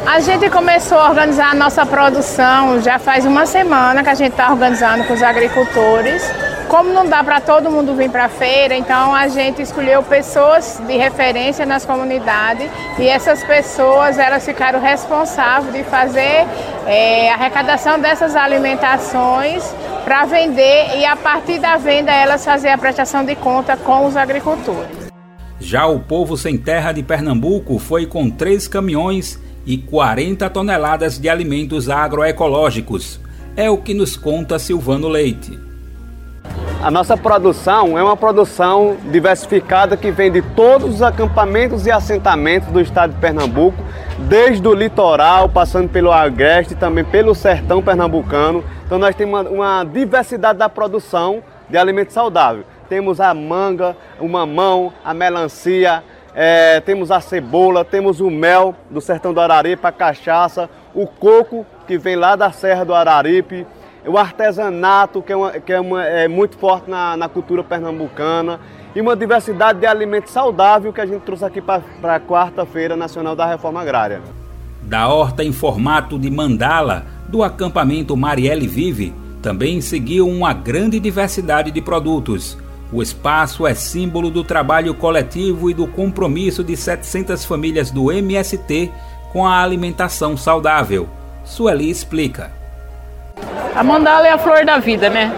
A 0.04 0.18
gente 0.18 0.50
começou 0.50 0.98
a 0.98 1.10
organizar 1.10 1.52
a 1.52 1.54
nossa 1.54 1.86
produção 1.86 2.80
já 2.82 2.98
faz 2.98 3.24
uma 3.24 3.46
semana 3.46 4.02
que 4.02 4.08
a 4.08 4.14
gente 4.14 4.32
está 4.32 4.50
organizando 4.50 5.04
com 5.04 5.12
os 5.12 5.22
agricultores 5.22 6.22
como 6.70 6.92
não 6.92 7.04
dá 7.04 7.24
para 7.24 7.40
todo 7.40 7.68
mundo 7.68 7.96
vir 7.96 8.08
para 8.08 8.26
a 8.26 8.28
feira, 8.28 8.76
então 8.76 9.12
a 9.12 9.26
gente 9.26 9.60
escolheu 9.60 10.04
pessoas 10.04 10.80
de 10.86 10.96
referência 10.96 11.66
nas 11.66 11.84
comunidades 11.84 12.70
e 12.96 13.08
essas 13.08 13.42
pessoas 13.42 14.20
elas 14.20 14.44
ficaram 14.44 14.80
responsáveis 14.80 15.74
de 15.74 15.82
fazer 15.82 16.46
é, 16.86 17.28
a 17.28 17.34
arrecadação 17.34 17.98
dessas 17.98 18.36
alimentações 18.36 19.64
para 20.04 20.24
vender 20.26 20.96
e 20.96 21.04
a 21.04 21.16
partir 21.16 21.58
da 21.58 21.76
venda 21.76 22.12
elas 22.12 22.44
fazer 22.44 22.68
a 22.68 22.78
prestação 22.78 23.24
de 23.24 23.34
conta 23.34 23.76
com 23.76 24.06
os 24.06 24.16
agricultores. 24.16 25.10
Já 25.58 25.86
o 25.86 25.98
povo 25.98 26.36
sem 26.36 26.56
terra 26.56 26.92
de 26.92 27.02
Pernambuco 27.02 27.80
foi 27.80 28.06
com 28.06 28.30
três 28.30 28.68
caminhões 28.68 29.40
e 29.66 29.76
40 29.76 30.48
toneladas 30.48 31.18
de 31.18 31.28
alimentos 31.28 31.90
agroecológicos. 31.90 33.18
É 33.56 33.68
o 33.68 33.76
que 33.76 33.92
nos 33.92 34.16
conta 34.16 34.56
Silvano 34.56 35.08
Leite. 35.08 35.69
A 36.82 36.90
nossa 36.90 37.14
produção 37.14 37.98
é 37.98 38.02
uma 38.02 38.16
produção 38.16 38.96
diversificada 39.10 39.98
que 39.98 40.10
vem 40.10 40.32
de 40.32 40.40
todos 40.40 40.94
os 40.94 41.02
acampamentos 41.02 41.84
e 41.86 41.90
assentamentos 41.90 42.70
do 42.70 42.80
estado 42.80 43.12
de 43.12 43.20
Pernambuco, 43.20 43.76
desde 44.20 44.66
o 44.66 44.72
litoral, 44.72 45.46
passando 45.46 45.90
pelo 45.90 46.10
agreste 46.10 46.74
também 46.74 47.04
pelo 47.04 47.34
sertão 47.34 47.82
pernambucano. 47.82 48.64
Então 48.86 48.98
nós 48.98 49.14
temos 49.14 49.42
uma, 49.42 49.50
uma 49.50 49.84
diversidade 49.84 50.58
da 50.58 50.70
produção 50.70 51.42
de 51.68 51.76
alimento 51.76 52.14
saudável. 52.14 52.64
Temos 52.88 53.20
a 53.20 53.34
manga, 53.34 53.94
o 54.18 54.26
mamão, 54.26 54.90
a 55.04 55.12
melancia, 55.12 56.02
é, 56.34 56.80
temos 56.80 57.10
a 57.10 57.20
cebola, 57.20 57.84
temos 57.84 58.20
o 58.20 58.30
mel 58.30 58.74
do 58.88 59.02
sertão 59.02 59.34
do 59.34 59.40
Araripe, 59.40 59.86
a 59.86 59.92
cachaça, 59.92 60.70
o 60.94 61.06
coco 61.06 61.66
que 61.86 61.98
vem 61.98 62.16
lá 62.16 62.36
da 62.36 62.50
Serra 62.50 62.86
do 62.86 62.94
Araripe, 62.94 63.66
o 64.06 64.16
artesanato, 64.16 65.22
que 65.22 65.32
é, 65.32 65.36
uma, 65.36 65.52
que 65.52 65.72
é, 65.72 65.80
uma, 65.80 66.04
é 66.04 66.28
muito 66.28 66.56
forte 66.56 66.90
na, 66.90 67.16
na, 67.16 67.28
cultura 67.28 67.62
pernambucana, 67.62 68.60
e 68.94 69.00
uma 69.00 69.14
diversidade 69.14 69.80
de 69.80 69.86
alimentos 69.86 70.32
saudáveis 70.32 70.94
que 70.94 71.00
a 71.00 71.06
gente 71.06 71.22
trouxe 71.22 71.44
aqui 71.44 71.60
para 71.60 71.82
a 72.02 72.20
quarta-feira 72.20 72.96
nacional 72.96 73.36
da 73.36 73.46
reforma 73.46 73.80
agrária. 73.80 74.20
Da 74.82 75.08
horta 75.08 75.44
em 75.44 75.52
formato 75.52 76.18
de 76.18 76.30
mandala 76.30 77.06
do 77.28 77.42
acampamento 77.42 78.16
Marielle 78.16 78.66
Vive, 78.66 79.14
também 79.40 79.80
seguiu 79.80 80.28
uma 80.28 80.52
grande 80.52 80.98
diversidade 80.98 81.70
de 81.70 81.80
produtos. 81.80 82.58
O 82.92 83.00
espaço 83.00 83.66
é 83.66 83.74
símbolo 83.74 84.30
do 84.30 84.42
trabalho 84.42 84.94
coletivo 84.94 85.70
e 85.70 85.74
do 85.74 85.86
compromisso 85.86 86.64
de 86.64 86.76
700 86.76 87.44
famílias 87.44 87.90
do 87.90 88.10
MST 88.10 88.90
com 89.32 89.46
a 89.46 89.62
alimentação 89.62 90.36
saudável. 90.36 91.08
Sueli 91.44 91.88
explica. 91.88 92.59
A 93.74 93.82
mandala 93.82 94.26
é 94.26 94.32
a 94.32 94.38
flor 94.38 94.64
da 94.64 94.78
vida, 94.78 95.08
né? 95.08 95.32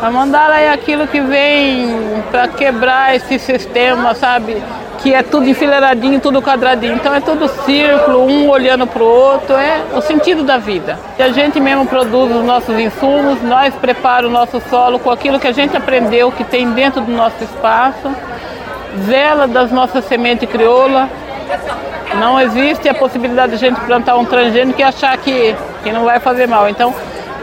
A 0.00 0.10
mandala 0.10 0.60
é 0.60 0.70
aquilo 0.70 1.06
que 1.06 1.20
vem 1.20 2.22
para 2.30 2.46
quebrar 2.48 3.14
esse 3.16 3.38
sistema, 3.38 4.14
sabe? 4.14 4.62
Que 4.98 5.14
é 5.14 5.22
tudo 5.22 5.48
enfileiradinho, 5.48 6.20
tudo 6.20 6.42
quadradinho. 6.42 6.94
Então 6.94 7.14
é 7.14 7.20
tudo 7.20 7.48
círculo, 7.64 8.26
um 8.26 8.48
olhando 8.48 8.86
para 8.86 9.02
o 9.02 9.06
outro. 9.06 9.54
É 9.56 9.82
o 9.94 10.00
sentido 10.00 10.42
da 10.42 10.58
vida. 10.58 10.98
E 11.18 11.22
a 11.22 11.30
gente 11.30 11.58
mesmo 11.60 11.86
produz 11.86 12.34
os 12.36 12.44
nossos 12.44 12.78
insumos, 12.78 13.40
nós 13.42 13.74
preparamos 13.74 14.30
o 14.30 14.40
nosso 14.40 14.62
solo 14.68 14.98
com 14.98 15.10
aquilo 15.10 15.40
que 15.40 15.46
a 15.46 15.52
gente 15.52 15.76
aprendeu, 15.76 16.30
que 16.30 16.44
tem 16.44 16.70
dentro 16.72 17.00
do 17.00 17.12
nosso 17.12 17.42
espaço. 17.42 18.14
Zela 19.06 19.46
das 19.46 19.70
nossas 19.70 20.04
sementes 20.04 20.48
crioula. 20.48 21.08
Não 22.20 22.40
existe 22.40 22.88
a 22.88 22.94
possibilidade 22.94 23.56
de 23.56 23.64
a 23.64 23.68
gente 23.70 23.80
plantar 23.80 24.16
um 24.16 24.24
transgênico 24.24 24.80
e 24.80 24.84
achar 24.84 25.16
que, 25.16 25.56
que 25.82 25.92
não 25.92 26.04
vai 26.04 26.20
fazer 26.20 26.46
mal. 26.46 26.68
Então, 26.68 26.94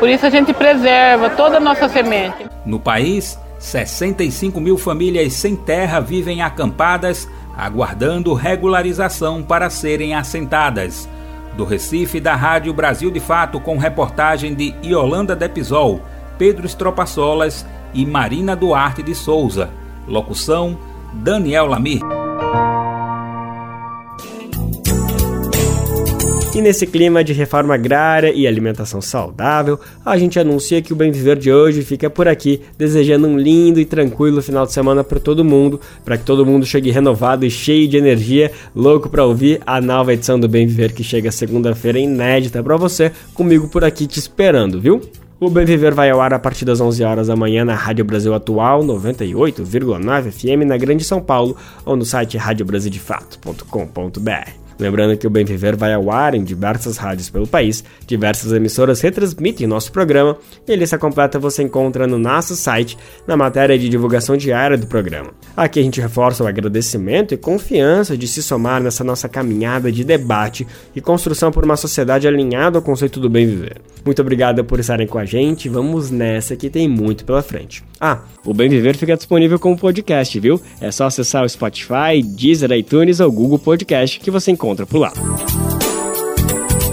por 0.02 0.10
isso 0.10 0.26
a 0.26 0.32
gente 0.32 0.52
preserva 0.52 1.30
toda 1.30 1.58
a 1.58 1.60
nossa 1.60 1.88
semente. 1.88 2.48
No 2.66 2.80
país, 2.80 3.38
65 3.60 4.60
mil 4.60 4.76
famílias 4.76 5.34
sem 5.34 5.56
terra 5.56 6.00
vivem 6.00 6.42
acampadas, 6.42 7.30
aguardando 7.56 8.34
regularização 8.34 9.44
para 9.44 9.70
serem 9.70 10.16
assentadas. 10.16 11.08
Do 11.56 11.66
Recife, 11.66 12.20
da 12.20 12.34
Rádio 12.34 12.74
Brasil 12.74 13.12
de 13.12 13.20
Fato, 13.20 13.60
com 13.60 13.78
reportagem 13.78 14.56
de 14.56 14.74
Iolanda 14.82 15.36
Depisol, 15.36 16.02
Pedro 16.36 16.66
Estropaçolas 16.66 17.64
e 17.94 18.04
Marina 18.04 18.56
Duarte 18.56 19.04
de 19.04 19.14
Souza. 19.14 19.70
Locução: 20.08 20.80
Daniel 21.14 21.68
Lamir. 21.68 22.02
E 26.54 26.62
nesse 26.62 26.86
clima 26.86 27.24
de 27.24 27.32
reforma 27.32 27.76
agrária 27.76 28.34
e 28.34 28.46
alimentação 28.46 29.02
saudável, 29.02 29.80
a 30.06 30.18
gente 30.18 30.38
anuncia 30.38 30.82
que 30.82 30.92
o 30.92 30.96
Bem 30.96 31.10
Viver 31.10 31.38
de 31.38 31.50
hoje 31.50 31.82
fica 31.82 32.10
por 32.10 32.28
aqui, 32.28 32.60
desejando 32.78 33.26
um 33.26 33.38
lindo 33.38 33.80
e 33.80 33.86
tranquilo 33.86 34.42
final 34.42 34.66
de 34.66 34.74
semana 34.74 35.02
para 35.02 35.18
todo 35.18 35.46
mundo, 35.46 35.80
para 36.04 36.18
que 36.18 36.26
todo 36.26 36.46
mundo 36.46 36.66
chegue 36.66 36.92
renovado 36.92 37.46
e 37.46 37.50
cheio 37.50 37.88
de 37.88 37.96
energia, 37.96 38.52
louco 38.76 39.08
para 39.08 39.26
ouvir 39.26 39.62
a 39.66 39.80
nova 39.80 40.12
edição 40.12 40.38
do 40.38 40.50
Bem 40.50 40.68
Viver 40.68 40.92
que 40.92 41.06
chega 41.06 41.32
segunda-feira 41.32 41.98
inédita 41.98 42.62
para 42.62 42.76
você, 42.76 43.14
comigo 43.34 43.70
por 43.70 43.86
aqui 43.86 44.06
te 44.06 44.20
esperando, 44.20 44.82
viu? 44.82 45.00
O 45.40 45.50
Bem 45.50 45.64
Viver 45.64 45.94
vai 45.94 46.10
ao 46.10 46.20
ar 46.20 46.34
a 46.34 46.40
partir 46.40 46.66
das 46.66 46.82
11 46.82 47.02
horas 47.02 47.28
da 47.28 47.36
manhã 47.36 47.64
na 47.64 47.76
Rádio 47.76 48.04
Brasil 48.04 48.34
Atual 48.34 48.84
98,9 48.84 50.32
FM 50.32 50.68
na 50.68 50.76
Grande 50.76 51.06
São 51.06 51.22
Paulo 51.22 51.56
ou 51.86 51.96
no 51.96 52.04
site 52.04 52.38
radiobrasildefato.com.br. 52.38 54.61
Lembrando 54.80 55.18
que 55.18 55.28
o 55.28 55.30
Bem 55.30 55.46
Viver 55.46 55.76
vai 55.76 55.94
ao 55.94 56.12
ar 56.12 56.34
em 56.34 56.44
diversas 56.44 56.98
rádios 56.98 57.30
pelo 57.30 57.48
país, 57.48 57.84
diversas 58.06 58.52
emissoras 58.52 59.02
retransmitem 59.02 59.68
nosso 59.68 59.92
programa 59.92 60.38
e 60.68 60.72
a 60.74 60.76
lista 60.76 60.98
completa 60.98 61.40
você 61.40 61.64
encontra 61.64 62.08
no 62.08 62.18
nosso 62.18 62.56
site, 62.56 62.98
na 63.28 63.38
matéria 63.38 63.78
de 63.78 63.90
divulgação 63.90 64.36
diária 64.36 64.78
do 64.78 64.88
programa. 64.88 65.32
Aqui 65.56 65.80
a 65.80 65.84
gente 65.84 66.02
reforça 66.02 66.44
o 66.44 66.48
agradecimento 66.48 67.34
e 67.34 67.38
confiança 67.38 68.18
de 68.18 68.28
se 68.28 68.42
somar 68.42 68.82
nessa 68.82 69.04
nossa 69.04 69.30
caminhada 69.30 69.92
de 69.92 70.04
debate 70.04 70.66
e 70.96 71.02
construção 71.02 71.52
por 71.52 71.64
uma 71.64 71.78
sociedade 71.78 72.28
alinhada 72.28 72.78
ao 72.78 72.82
conceito 72.82 73.20
do 73.20 73.30
bem 73.30 73.46
viver. 73.46 73.82
Muito 74.04 74.22
obrigado 74.22 74.64
por 74.66 74.80
estarem 74.80 75.06
com 75.06 75.20
a 75.20 75.26
gente, 75.26 75.70
vamos 75.70 76.10
nessa 76.10 76.56
que 76.56 76.70
tem 76.70 76.88
muito 76.88 77.24
pela 77.24 77.44
frente. 77.44 77.84
Ah, 78.00 78.22
o 78.44 78.52
Bem 78.52 78.68
Viver 78.68 78.98
fica 78.98 79.16
disponível 79.16 79.60
como 79.60 79.78
podcast, 79.78 80.40
viu? 80.40 80.60
É 80.80 80.90
só 80.90 81.06
acessar 81.06 81.44
o 81.44 81.50
Spotify, 81.50 82.24
Deezer, 82.24 82.72
iTunes 82.72 83.20
ou 83.20 83.32
Google 83.32 83.60
Podcast 83.60 84.20
que 84.20 84.32
você 84.32 84.50
encontra 84.50 84.71
por 84.76 85.00
lá. 85.00 85.14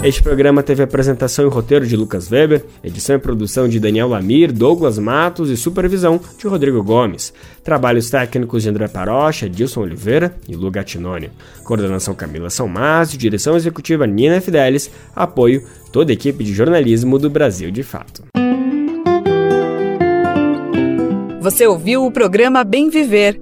Este 0.01 0.23
programa 0.23 0.63
teve 0.63 0.81
apresentação 0.81 1.45
e 1.45 1.49
roteiro 1.49 1.85
de 1.85 1.97
Lucas 1.97 2.31
Weber, 2.31 2.63
edição 2.81 3.17
e 3.17 3.19
produção 3.19 3.67
de 3.67 3.81
Daniel 3.81 4.07
Lamir, 4.07 4.53
Douglas 4.53 4.97
Matos 4.97 5.49
e 5.49 5.57
supervisão 5.57 6.21
de 6.37 6.47
Rodrigo 6.47 6.81
Gomes. 6.81 7.33
Trabalhos 7.65 8.09
técnicos 8.09 8.63
de 8.63 8.69
André 8.69 8.87
Parocha, 8.87 9.49
Dilson 9.49 9.81
Oliveira 9.81 10.33
e 10.47 10.55
Lu 10.55 10.71
Gattinone. 10.71 11.31
Coordenação 11.65 12.15
Camila 12.15 12.49
São 12.49 12.65
Márcio, 12.65 13.17
direção 13.17 13.57
executiva 13.57 14.07
Nina 14.07 14.39
Fidelis, 14.39 14.89
apoio 15.13 15.67
toda 15.91 16.11
a 16.11 16.13
equipe 16.13 16.45
de 16.45 16.53
jornalismo 16.53 17.19
do 17.19 17.29
Brasil 17.29 17.69
de 17.69 17.83
Fato. 17.83 18.23
Você 21.41 21.67
ouviu 21.67 22.05
o 22.05 22.11
programa 22.11 22.63
Bem 22.63 22.89
Viver, 22.89 23.41